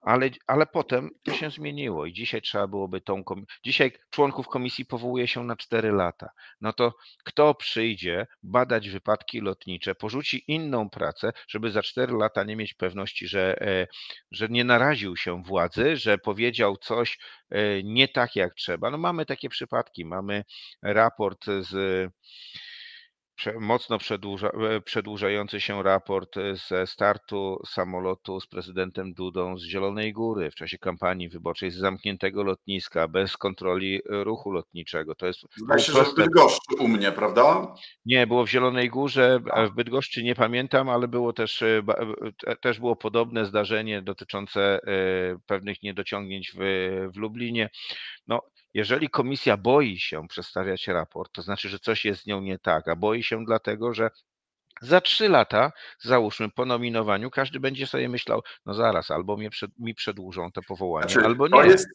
ale, 0.00 0.30
ale 0.46 0.66
potem 0.66 1.10
to 1.22 1.32
się 1.32 1.50
zmieniło 1.50 2.06
i 2.06 2.12
dzisiaj 2.12 2.42
trzeba 2.42 2.66
byłoby 2.66 3.00
tą. 3.00 3.22
Dzisiaj 3.64 3.92
członków 4.10 4.48
komisji 4.48 4.86
powołuje 4.86 5.28
się 5.28 5.44
na 5.44 5.56
4 5.56 5.92
lata. 5.92 6.30
No 6.60 6.72
to 6.72 6.94
kto 7.24 7.54
przyjdzie 7.54 8.26
badać 8.42 8.90
wypadki 8.90 9.40
lotnicze, 9.40 9.94
porzuci 9.94 10.44
inną 10.48 10.90
pracę, 10.90 11.32
żeby 11.48 11.70
za 11.70 11.82
4 11.82 12.12
lata 12.12 12.44
nie 12.44 12.56
mieć 12.56 12.74
pewności, 12.74 13.28
że, 13.28 13.60
e, 13.60 13.86
że 14.30 14.48
nie 14.48 14.64
naraził 14.64 15.16
się 15.16 15.42
władzy, 15.42 15.96
że 15.96 16.18
powiedział 16.18 16.76
coś 16.76 17.18
e, 17.50 17.82
nie 17.82 18.08
tak 18.08 18.36
jak 18.36 18.54
trzeba. 18.54 18.90
No 18.90 18.98
mamy 18.98 19.26
takie 19.26 19.48
przypadki. 19.48 20.04
Mamy 20.04 20.44
raport 20.82 21.44
z 21.44 21.72
mocno 23.60 23.98
przedłuża, 23.98 24.48
e, 24.48 24.80
przedłużający 24.80 25.60
się 25.60 25.82
raport 25.82 26.36
e, 26.36 26.56
ze 26.56 26.86
startu 26.86 27.62
samolotu 27.66 28.40
z 28.40 28.46
prezydentem 28.46 29.14
Dudą 29.14 29.58
z 29.58 29.62
Zielonej 29.62 30.12
Góry 30.12 30.50
w 30.50 30.54
czasie 30.54 30.78
kampanii 30.78 31.28
wyborczej 31.28 31.70
z 31.70 31.76
zamkniętego 31.76 32.42
lotniska, 32.42 33.08
bez 33.08 33.36
kontroli 33.36 33.96
e, 33.96 34.24
ruchu 34.24 34.50
lotniczego. 34.50 35.14
To 35.14 35.26
jest 35.26 35.40
Zdaje 35.56 35.80
się, 35.80 35.92
proste... 35.92 36.10
że 36.10 36.12
w 36.12 36.14
Bydgoszczy 36.14 36.76
u 36.78 36.88
mnie, 36.88 37.12
prawda? 37.12 37.74
Nie, 38.06 38.26
było 38.26 38.44
w 38.44 38.50
Zielonej 38.50 38.88
Górze, 38.88 39.40
a 39.52 39.66
w 39.66 39.74
Bydgoszczy 39.74 40.22
nie 40.22 40.34
pamiętam, 40.34 40.88
ale 40.88 41.08
było 41.08 41.32
też, 41.32 41.64
też 42.60 42.78
było 42.78 42.96
podobne 42.96 43.46
zdarzenie 43.46 44.02
dotyczące 44.02 44.80
pewnych 45.46 45.82
niedociągnięć 45.82 46.52
w, 46.58 46.58
w 47.14 47.16
Lublinie. 47.16 47.70
No, 48.28 48.42
jeżeli 48.76 49.10
komisja 49.10 49.56
boi 49.56 49.98
się 49.98 50.28
przedstawiać 50.28 50.88
raport, 50.88 51.32
to 51.32 51.42
znaczy, 51.42 51.68
że 51.68 51.78
coś 51.78 52.04
jest 52.04 52.22
z 52.22 52.26
nią 52.26 52.40
nie 52.40 52.58
tak, 52.58 52.88
a 52.88 52.96
boi 52.96 53.22
się 53.22 53.44
dlatego, 53.44 53.94
że 53.94 54.10
za 54.82 55.00
trzy 55.00 55.28
lata, 55.28 55.72
załóżmy 56.00 56.50
po 56.50 56.64
nominowaniu, 56.64 57.30
każdy 57.30 57.60
będzie 57.60 57.86
sobie 57.86 58.08
myślał, 58.08 58.42
no 58.66 58.74
zaraz, 58.74 59.10
albo 59.10 59.36
mnie 59.36 59.50
przed, 59.50 59.70
mi 59.78 59.94
przedłużą 59.94 60.52
to 60.52 60.60
powołanie, 60.62 61.08
znaczy, 61.08 61.26
albo 61.26 61.48
nie. 61.48 61.52
To 61.52 61.64
jest, 61.64 61.88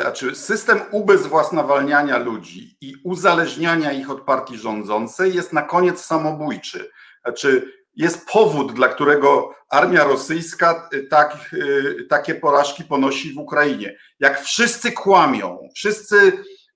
znaczy 0.00 0.34
system 0.34 0.80
ubezwłasnowalniania 0.90 2.18
ludzi 2.18 2.76
i 2.80 2.94
uzależniania 3.04 3.92
ich 3.92 4.10
od 4.10 4.20
partii 4.20 4.58
rządzącej 4.58 5.34
jest 5.34 5.52
na 5.52 5.62
koniec 5.62 6.04
samobójczy. 6.04 6.90
Znaczy, 7.24 7.77
jest 7.98 8.28
powód, 8.32 8.72
dla 8.72 8.88
którego 8.88 9.54
armia 9.70 10.04
rosyjska 10.04 10.88
y, 10.94 11.06
tak, 11.06 11.50
y, 11.52 12.06
takie 12.08 12.34
porażki 12.34 12.84
ponosi 12.84 13.32
w 13.32 13.38
Ukrainie. 13.38 13.96
Jak 14.20 14.40
wszyscy 14.40 14.92
kłamią, 14.92 15.68
wszyscy 15.74 16.32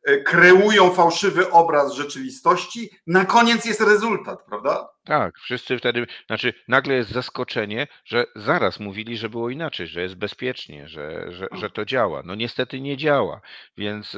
y, 0.09 0.23
kreują 0.23 0.91
fałszywy 0.91 1.51
obraz 1.51 1.93
rzeczywistości, 1.93 2.91
na 3.07 3.25
koniec 3.25 3.65
jest 3.65 3.81
rezultat, 3.81 4.39
prawda? 4.49 4.89
Tak, 5.05 5.39
wszyscy 5.39 5.79
wtedy, 5.79 6.07
znaczy 6.27 6.55
nagle 6.69 6.95
jest 6.95 7.11
zaskoczenie, 7.11 7.87
że 8.05 8.25
zaraz 8.37 8.81
mówili, 8.81 9.17
że 9.17 9.29
było 9.29 9.51
inaczej, 9.51 9.87
że 9.87 10.03
jest 10.03 10.15
bezpiecznie, 10.15 10.89
że, 10.89 11.33
że, 11.33 11.49
że 11.53 11.71
to 11.71 11.85
działa. 11.85 12.23
No 12.25 12.35
niestety 12.35 12.81
nie 12.81 12.97
działa, 12.97 13.41
więc 13.77 14.17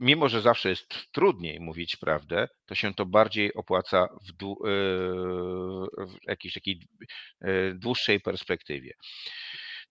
mimo 0.00 0.28
że 0.28 0.42
zawsze 0.42 0.68
jest 0.68 1.12
trudniej 1.12 1.60
mówić 1.60 1.96
prawdę, 1.96 2.48
to 2.66 2.74
się 2.74 2.94
to 2.94 3.06
bardziej 3.06 3.54
opłaca 3.54 4.08
w, 4.28 4.32
dłu, 4.32 4.66
e, 4.66 4.70
w 6.06 6.16
jakiejś 6.22 6.54
takiej 6.54 6.88
e, 7.40 7.74
dłuższej 7.74 8.20
perspektywie. 8.20 8.92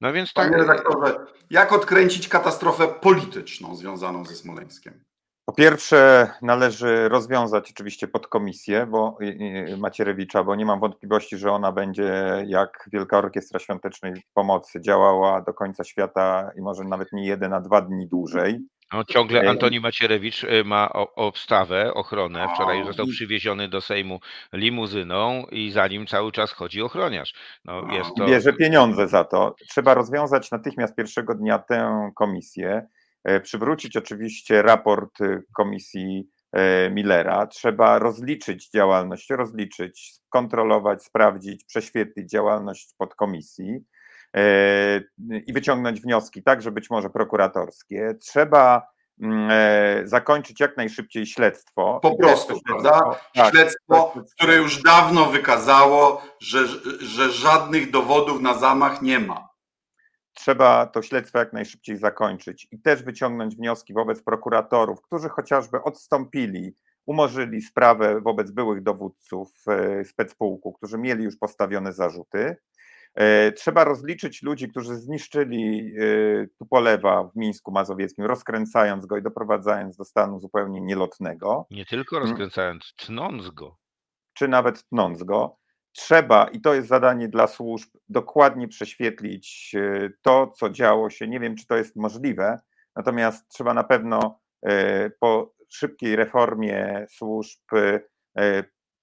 No 0.02 0.14
więc 0.14 0.34
tak. 0.34 0.52
Panie 0.52 0.58
redaktorze, 0.64 1.26
jak 1.50 1.74
odkręcić 1.74 2.28
katastrofę 2.28 2.88
polityczną 2.88 3.76
związaną 3.76 4.26
ze 4.26 4.36
Smoleńskiem? 4.36 5.04
Po 5.46 5.54
pierwsze, 5.54 6.30
należy 6.42 7.10
rozwiązać 7.10 7.72
oczywiście 7.72 8.08
podkomisję 8.08 8.86
bo, 8.86 9.18
Macierewicza, 9.78 10.44
bo 10.44 10.56
nie 10.56 10.66
mam 10.66 10.80
wątpliwości, 10.80 11.38
że 11.38 11.52
ona 11.52 11.72
będzie 11.72 12.44
jak 12.48 12.90
Wielka 12.94 13.18
Orkiestra 13.18 13.60
Świątecznej 13.60 14.14
Pomocy 14.34 14.82
działała 14.82 15.42
do 15.42 15.54
końca 15.54 15.84
świata 15.84 16.52
i 16.56 16.62
może 16.62 16.84
nawet 16.84 17.14
nie 17.14 17.26
jeden, 17.26 17.54
a 17.54 17.62
dwa 17.62 17.82
dni 17.82 18.08
dłużej. 18.08 18.60
No, 18.94 19.04
ciągle 19.04 19.50
Antoni 19.50 19.80
Macierewicz 19.80 20.44
y, 20.44 20.64
ma 20.66 20.90
obstawę, 21.16 21.94
ochronę. 21.94 22.48
Wczoraj 22.56 22.86
został 22.86 23.08
przywieziony 23.08 23.70
do 23.70 23.82
Sejmu 23.82 24.20
limuzyną 24.54 25.46
i 25.52 25.72
za 25.72 25.88
nim 25.88 26.08
cały 26.08 26.32
czas 26.32 26.52
chodzi 26.52 26.82
ochroniarz. 26.82 27.34
No, 27.66 27.88
jest 27.92 28.10
to... 28.18 28.26
Bierze 28.26 28.54
pieniądze 28.54 29.08
za 29.08 29.24
to. 29.24 29.56
Trzeba 29.70 29.94
rozwiązać 29.94 30.52
natychmiast 30.52 30.96
pierwszego 30.96 31.36
dnia 31.36 31.60
tę 31.60 32.12
komisję, 32.16 32.88
e, 33.24 33.40
przywrócić 33.40 33.98
oczywiście 33.98 34.62
raport 34.62 35.22
y, 35.22 35.44
komisji 35.56 36.28
e, 36.52 36.90
Millera. 36.92 37.48
Trzeba 37.48 38.00
rozliczyć 38.00 38.70
działalność, 38.70 39.30
rozliczyć, 39.30 40.14
kontrolować, 40.30 41.04
sprawdzić, 41.04 41.64
prześwietlić 41.64 42.30
działalność 42.30 42.94
podkomisji 42.98 43.80
i 45.48 45.54
wyciągnąć 45.54 46.02
wnioski, 46.02 46.44
także 46.44 46.72
być 46.72 46.90
może 46.90 47.10
prokuratorskie. 47.10 48.16
Trzeba 48.20 48.88
mm, 49.22 49.50
e, 49.52 50.08
zakończyć 50.08 50.60
jak 50.60 50.78
najszybciej 50.78 51.26
śledztwo. 51.26 52.00
Po 52.02 52.18
prostu, 52.18 52.54
śledztwo, 52.54 52.74
prawda? 52.74 53.20
Tak, 53.36 53.52
śledztwo, 53.52 54.14
które 54.36 54.56
już 54.56 54.84
dawno 54.84 55.26
wykazało, 55.26 56.22
że, 56.40 56.68
że 57.00 57.32
żadnych 57.32 57.92
dowodów 57.92 58.42
na 58.42 58.54
zamach 58.54 59.02
nie 59.02 59.20
ma. 59.20 59.50
Trzeba 60.34 60.86
to 60.86 61.02
śledztwo 61.02 61.40
jak 61.40 61.54
najszybciej 61.54 61.98
zakończyć 61.98 62.68
i 62.72 62.82
też 62.82 63.04
wyciągnąć 63.04 63.56
wnioski 63.56 63.94
wobec 63.94 64.24
prokuratorów, 64.24 65.02
którzy 65.02 65.30
chociażby 65.30 65.84
odstąpili, 65.84 66.76
umorzyli 67.06 67.62
sprawę 67.62 68.22
wobec 68.22 68.52
byłych 68.52 68.84
dowódców 68.84 69.50
e, 69.68 70.06
specpułku, 70.06 70.74
którzy 70.74 70.98
mieli 70.98 71.24
już 71.24 71.38
postawione 71.38 71.94
zarzuty 71.94 72.58
E, 72.77 72.77
trzeba 73.56 73.84
rozliczyć 73.84 74.44
ludzi, 74.44 74.70
którzy 74.70 74.96
zniszczyli 74.96 75.94
e, 75.98 76.48
Tupolewa 76.60 77.24
w 77.24 77.36
Mińsku 77.36 77.72
Mazowieckim, 77.72 78.26
rozkręcając 78.26 79.06
go 79.06 79.18
i 79.18 79.22
doprowadzając 79.22 79.98
do 79.98 80.06
stanu 80.06 80.40
zupełnie 80.40 80.82
nielotnego. 80.82 81.68
Nie 81.72 81.86
tylko 81.86 82.18
mm. 82.18 82.30
rozkręcając, 82.30 82.94
tnąc 82.98 83.50
go. 83.50 83.78
Czy 84.34 84.48
nawet 84.48 84.84
tnąc 84.90 85.24
go. 85.24 85.58
Trzeba, 85.92 86.48
i 86.48 86.62
to 86.62 86.74
jest 86.74 86.88
zadanie 86.88 87.28
dla 87.28 87.48
służb, 87.48 87.90
dokładnie 88.10 88.68
prześwietlić 88.68 89.76
e, 89.76 90.10
to, 90.22 90.48
co 90.48 90.70
działo 90.70 91.10
się. 91.10 91.28
Nie 91.28 91.40
wiem, 91.40 91.56
czy 91.56 91.68
to 91.68 91.78
jest 91.78 91.96
możliwe, 91.96 92.60
natomiast 92.96 93.48
trzeba 93.50 93.74
na 93.74 93.84
pewno 93.84 94.40
po 95.20 95.54
szybkiej 95.70 96.16
reformie 96.16 97.06
służb 97.10 97.62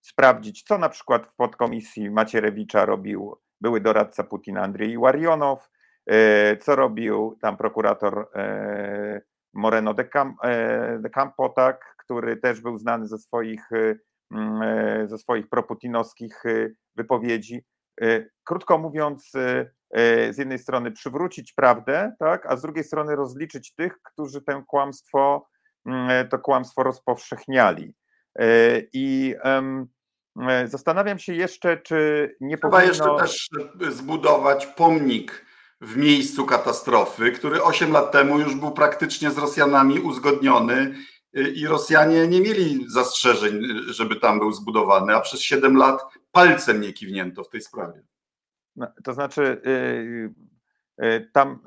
sprawdzić, 0.01 0.63
co 0.63 0.79
na 0.79 0.89
przykład 0.89 1.27
w 1.27 1.37
podkomisji 1.37 2.11
Macierewicza 2.11 2.85
robił 2.85 3.37
były 3.61 3.81
doradca 3.81 4.25
Putina 4.25 4.63
Andrzej 4.63 4.99
Łarionow, 4.99 5.71
e, 6.07 6.57
co 6.57 6.77
robił 6.77 7.39
tam 7.43 7.57
prokurator 7.57 8.29
e, 8.35 9.21
Moreno 9.55 9.95
de, 9.95 10.09
e, 10.43 10.99
de 10.99 11.11
Campo, 11.11 11.49
tak, 11.49 11.95
który 11.99 12.37
też 12.37 12.61
był 12.61 12.79
znany 12.79 13.07
ze 13.09 13.19
swoich, 13.19 13.69
ze 15.05 15.19
swoich 15.19 15.49
proputinowskich 15.49 16.43
wypowiedzi. 16.97 17.65
Krótko 18.45 18.79
mówiąc, 18.79 19.31
z 20.31 20.39
jednej 20.39 20.59
strony 20.59 20.93
przywrócić 20.93 21.53
prawdę, 21.53 22.13
tak, 22.19 22.47
a 22.47 22.57
z 22.57 22.63
drugiej 22.63 22.85
strony 22.85 23.17
rozliczyć 23.17 23.75
tych, 23.75 24.03
którzy 24.03 24.43
tę 24.43 24.63
kłamstwo, 24.67 25.49
to 26.31 26.39
kłamstwo 26.39 26.83
rozpowszechniali. 26.83 27.95
I 28.93 29.35
zastanawiam 30.65 31.19
się 31.19 31.35
jeszcze, 31.35 31.77
czy 31.77 32.29
nie 32.41 32.59
Trzeba 32.59 32.71
powinno... 32.71 33.23
jeszcze 33.23 33.79
też 33.79 33.95
zbudować 33.95 34.67
pomnik 34.67 35.45
w 35.81 35.97
miejscu 35.97 36.47
katastrofy, 36.47 37.33
który 37.33 37.63
8 37.63 37.93
lat 37.93 38.13
temu 38.13 38.39
już 38.39 38.55
był 38.55 38.71
praktycznie 38.71 39.31
z 39.31 39.39
Rosjanami 39.39 40.01
uzgodniony 40.01 40.95
i 41.55 41.67
Rosjanie 41.67 42.29
nie 42.29 42.41
mieli 42.41 42.85
zastrzeżeń, 42.89 43.63
żeby 43.87 44.17
tam 44.17 44.39
był 44.39 44.53
zbudowany, 44.53 45.17
a 45.17 45.21
przez 45.21 45.41
7 45.41 45.77
lat 45.77 46.03
palcem 46.33 46.81
nie 46.81 46.93
kiwnięto 46.93 47.45
w 47.45 47.49
tej 47.49 47.61
sprawie. 47.61 48.03
No, 48.77 48.87
to 49.05 49.13
znaczy, 49.13 49.63
y, 49.67 51.05
y, 51.05 51.31
tam 51.33 51.59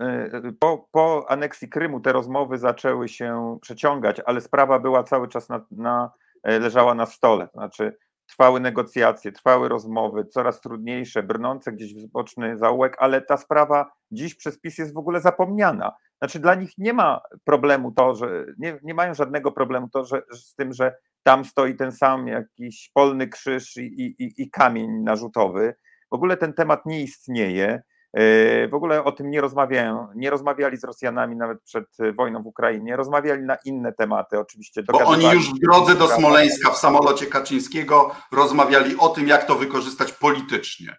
y, 0.46 0.54
po, 0.60 0.88
po 0.92 1.26
aneksji 1.30 1.70
Krymu 1.70 2.00
te 2.00 2.14
rozmowy 2.14 2.58
zaczęły 2.58 3.10
się 3.10 3.58
przeciągać, 3.62 4.22
ale 4.26 4.42
sprawa 4.42 4.80
była 4.80 5.04
cały 5.04 5.28
czas 5.28 5.50
na, 5.50 5.66
na 5.72 6.12
leżała 6.44 6.94
na 6.94 7.06
stole. 7.06 7.48
To 7.48 7.54
znaczy, 7.54 7.98
trwały 8.28 8.60
negocjacje, 8.60 9.32
trwały 9.32 9.70
rozmowy, 9.70 10.26
coraz 10.26 10.62
trudniejsze, 10.62 11.24
brnące 11.24 11.72
gdzieś 11.72 11.94
w 11.94 12.08
boczny 12.08 12.58
zaułek, 12.58 12.96
ale 13.00 13.22
ta 13.22 13.38
sprawa 13.38 13.92
dziś 14.12 14.36
przez 14.36 14.60
PiS 14.60 14.78
jest 14.78 14.94
w 14.94 14.98
ogóle 14.98 15.22
zapomniana. 15.22 15.92
Znaczy 16.18 16.40
dla 16.40 16.56
nich 16.56 16.72
nie 16.78 16.94
ma 16.94 17.22
problemu 17.44 17.92
to, 17.92 18.16
że 18.16 18.46
nie, 18.58 18.80
nie 18.84 18.94
mają 18.94 19.14
żadnego 19.14 19.52
problemu 19.52 19.90
to, 19.90 20.06
że, 20.06 20.22
z 20.32 20.56
tym, 20.56 20.74
że 20.74 20.96
tam 21.24 21.46
stoi 21.46 21.76
ten 21.76 21.92
sam 21.92 22.28
jakiś 22.28 22.92
polny 22.94 23.28
krzyż 23.28 23.78
i, 23.78 24.16
i, 24.24 24.34
i 24.44 24.50
kamień 24.50 24.92
narzutowy. 25.04 25.76
W 26.12 26.16
ogóle 26.16 26.38
ten 26.38 26.54
temat 26.54 26.86
nie 26.86 27.02
istnieje. 27.02 27.82
E, 28.14 28.68
w 28.68 28.74
ogóle 28.74 29.04
o 29.04 29.12
tym 29.12 29.30
nie 29.30 29.42
rozmawiają, 29.42 30.08
nie 30.16 30.30
rozmawiali 30.30 30.78
z 30.78 30.84
Rosjanami 30.84 31.36
nawet 31.36 31.62
przed 31.64 31.86
wojną 32.16 32.44
w 32.44 32.48
Ukrainie, 32.48 32.96
rozmawiali 32.96 33.44
na 33.44 33.58
inne 33.66 33.94
tematy 33.94 34.40
oczywiście. 34.40 34.84
Bo 34.84 35.00
oni 35.00 35.26
już 35.26 35.54
w 35.54 35.60
drodze 35.60 35.96
do 35.96 36.08
Smoleńska 36.08 36.72
w 36.72 36.78
samolocie 36.78 37.26
Kaczyńskiego 37.26 38.16
rozmawiali 38.32 38.98
o 38.98 39.10
tym, 39.10 39.28
jak 39.28 39.44
to 39.46 39.56
wykorzystać 39.56 40.12
politycznie. 40.12 40.98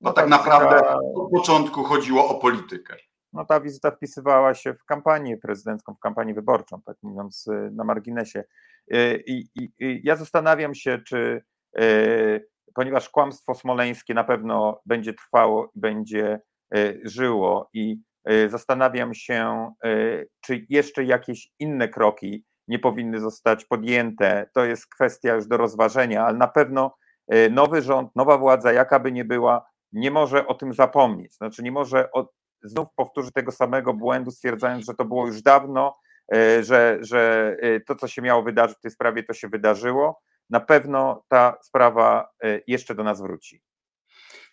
Bo 0.00 0.08
no 0.10 0.12
tak 0.12 0.28
naprawdę 0.28 0.96
od 1.14 1.30
początku 1.30 1.84
chodziło 1.84 2.28
o 2.28 2.34
politykę. 2.34 2.96
No 3.32 3.44
ta 3.44 3.60
wizyta 3.60 3.90
wpisywała 3.90 4.54
się 4.54 4.74
w 4.74 4.84
kampanię 4.84 5.36
prezydencką, 5.36 5.94
w 5.94 5.98
kampanię 5.98 6.34
wyborczą, 6.34 6.82
tak 6.82 6.96
mówiąc 7.02 7.46
y, 7.46 7.70
na 7.72 7.84
marginesie. 7.84 8.44
I, 9.26 9.44
i, 9.54 9.70
i 9.78 10.00
ja 10.04 10.16
zastanawiam 10.16 10.74
się, 10.74 10.98
czy 11.06 11.44
ponieważ 12.74 13.08
kłamstwo 13.08 13.54
smoleńskie 13.54 14.14
na 14.14 14.24
pewno 14.24 14.80
będzie 14.86 15.14
trwało 15.14 15.70
i 15.74 15.80
będzie 15.80 16.40
E, 16.40 16.49
żyło 17.04 17.68
i 17.72 18.00
e, 18.24 18.48
zastanawiam 18.48 19.14
się, 19.14 19.72
e, 19.84 20.24
czy 20.40 20.66
jeszcze 20.68 21.04
jakieś 21.04 21.48
inne 21.58 21.88
kroki 21.88 22.44
nie 22.68 22.78
powinny 22.78 23.20
zostać 23.20 23.64
podjęte. 23.64 24.50
To 24.54 24.64
jest 24.64 24.86
kwestia 24.86 25.34
już 25.34 25.46
do 25.46 25.56
rozważenia, 25.56 26.24
ale 26.24 26.38
na 26.38 26.48
pewno 26.48 26.94
nowy 27.50 27.82
rząd, 27.82 28.16
nowa 28.16 28.38
władza, 28.38 28.72
jaka 28.72 29.00
by 29.00 29.12
nie 29.12 29.24
była, 29.24 29.66
nie 29.92 30.10
może 30.10 30.46
o 30.46 30.54
tym 30.54 30.74
zapomnieć. 30.74 31.36
Znaczy, 31.36 31.62
nie 31.62 31.72
może 31.72 32.12
od, 32.12 32.32
znów 32.62 32.88
powtórzyć 32.96 33.32
tego 33.32 33.52
samego 33.52 33.94
błędu, 33.94 34.30
stwierdzając, 34.30 34.84
że 34.84 34.94
to 34.94 35.04
było 35.04 35.26
już 35.26 35.42
dawno, 35.42 35.96
że, 36.60 36.98
że 37.00 37.56
to, 37.86 37.94
co 37.94 38.08
się 38.08 38.22
miało 38.22 38.42
wydarzyć 38.42 38.78
w 38.78 38.80
tej 38.80 38.90
sprawie, 38.90 39.22
to 39.22 39.32
się 39.32 39.48
wydarzyło. 39.48 40.20
Na 40.50 40.60
pewno 40.60 41.24
ta 41.28 41.56
sprawa 41.62 42.30
jeszcze 42.66 42.94
do 42.94 43.04
nas 43.04 43.20
wróci 43.20 43.62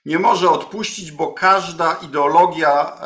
nie 0.08 0.20
może 0.20 0.49
odpuścić, 0.49 1.12
bo 1.12 1.34
każda 1.34 1.93
ideologia 1.93 2.97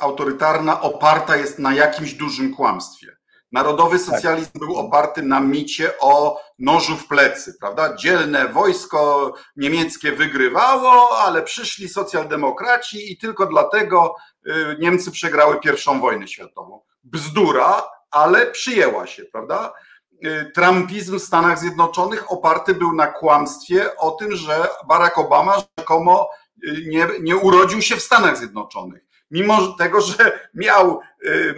autorytarna 0.00 0.80
oparta 0.80 1.36
jest 1.36 1.58
na 1.58 1.74
jakimś 1.74 2.14
dużym 2.14 2.54
kłamstwie. 2.54 3.16
Narodowy 3.52 3.98
tak. 3.98 4.06
socjalizm 4.06 4.52
tak. 4.52 4.62
był 4.62 4.76
oparty 4.76 5.22
na 5.22 5.40
micie 5.40 5.98
o 6.00 6.40
nożu 6.58 6.96
w 6.96 7.06
plecy, 7.06 7.54
prawda? 7.60 7.96
Dzielne 7.96 8.48
wojsko 8.48 9.32
niemieckie 9.56 10.12
wygrywało, 10.12 11.18
ale 11.18 11.42
przyszli 11.42 11.88
socjaldemokraci 11.88 13.12
i 13.12 13.18
tylko 13.18 13.46
dlatego 13.46 14.14
y, 14.46 14.76
Niemcy 14.78 15.10
przegrały 15.10 15.60
pierwszą 15.60 16.00
wojnę 16.00 16.28
światową. 16.28 16.80
Bzdura, 17.04 17.82
ale 18.10 18.46
przyjęła 18.46 19.06
się, 19.06 19.24
prawda? 19.24 19.72
Y, 20.24 20.52
Trumpizm 20.54 21.18
w 21.18 21.22
Stanach 21.22 21.58
Zjednoczonych 21.58 22.32
oparty 22.32 22.74
był 22.74 22.92
na 22.92 23.06
kłamstwie 23.06 23.96
o 23.96 24.10
tym, 24.10 24.36
że 24.36 24.68
Barack 24.88 25.18
Obama 25.18 25.62
rzekomo 25.78 26.30
y, 26.64 26.84
nie, 26.86 27.08
nie 27.20 27.36
urodził 27.36 27.82
się 27.82 27.96
w 27.96 28.02
Stanach 28.02 28.38
Zjednoczonych. 28.38 29.02
Mimo 29.30 29.72
tego, 29.72 30.00
że 30.00 30.48
miał 30.54 31.00
y, 31.24 31.54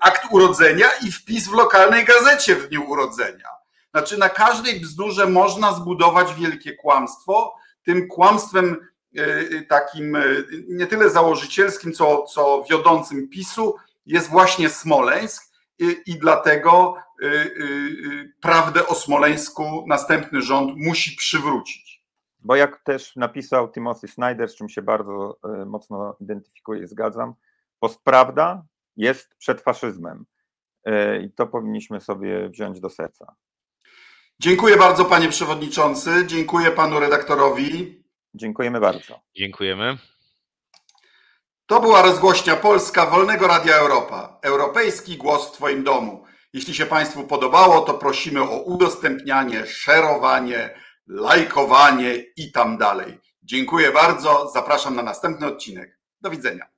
akt 0.00 0.22
urodzenia 0.30 0.86
i 1.06 1.12
wpis 1.12 1.48
w 1.48 1.52
lokalnej 1.52 2.04
gazecie 2.04 2.56
w 2.56 2.68
dniu 2.68 2.90
urodzenia. 2.90 3.48
Znaczy, 3.90 4.18
na 4.18 4.28
każdej 4.28 4.80
bzdurze 4.80 5.26
można 5.26 5.72
zbudować 5.72 6.34
wielkie 6.34 6.72
kłamstwo. 6.72 7.54
Tym 7.82 8.08
kłamstwem 8.08 8.76
takim 9.68 10.18
nie 10.68 10.86
tyle 10.86 11.10
założycielskim, 11.10 11.92
co, 11.92 12.22
co 12.22 12.64
wiodącym 12.70 13.28
PiSu 13.28 13.76
jest 14.06 14.30
właśnie 14.30 14.68
Smoleńsk 14.68 15.45
i, 15.78 15.96
i 16.06 16.18
dlatego 16.18 16.96
Y, 17.22 17.26
y, 17.26 17.64
y, 18.12 18.32
prawdę 18.40 18.86
o 18.86 18.94
Smoleńsku 18.94 19.84
następny 19.86 20.42
rząd 20.42 20.72
musi 20.76 21.16
przywrócić. 21.16 22.04
Bo 22.40 22.56
jak 22.56 22.82
też 22.82 23.16
napisał 23.16 23.72
Timothy 23.72 24.08
Snyder, 24.08 24.48
z 24.48 24.56
czym 24.56 24.68
się 24.68 24.82
bardzo 24.82 25.38
mocno 25.66 26.16
identyfikuję 26.20 26.82
i 26.82 26.86
zgadzam, 26.86 27.34
postprawda 27.80 28.64
jest 28.96 29.34
przed 29.38 29.60
faszyzmem. 29.60 30.24
I 31.22 31.30
to 31.32 31.46
powinniśmy 31.46 32.00
sobie 32.00 32.48
wziąć 32.48 32.80
do 32.80 32.90
serca. 32.90 33.34
Dziękuję 34.40 34.76
bardzo, 34.76 35.04
panie 35.04 35.28
przewodniczący. 35.28 36.10
Dziękuję 36.26 36.70
panu 36.70 37.00
redaktorowi. 37.00 38.04
Dziękujemy 38.34 38.80
bardzo. 38.80 39.20
Dziękujemy. 39.36 39.98
To 41.66 41.80
była 41.80 42.02
rozgłośnia 42.02 42.56
Polska 42.56 43.06
Wolnego 43.06 43.46
Radia 43.46 43.76
Europa. 43.76 44.38
Europejski 44.42 45.16
głos 45.16 45.48
w 45.48 45.52
Twoim 45.52 45.84
domu. 45.84 46.24
Jeśli 46.52 46.74
się 46.74 46.86
Państwu 46.86 47.24
podobało, 47.24 47.80
to 47.80 47.94
prosimy 47.94 48.42
o 48.42 48.62
udostępnianie, 48.62 49.66
szerowanie, 49.66 50.78
lajkowanie 51.06 52.14
i 52.36 52.52
tam 52.52 52.78
dalej. 52.78 53.20
Dziękuję 53.42 53.92
bardzo. 53.92 54.50
Zapraszam 54.54 54.96
na 54.96 55.02
następny 55.02 55.46
odcinek. 55.46 55.98
Do 56.20 56.30
widzenia. 56.30 56.75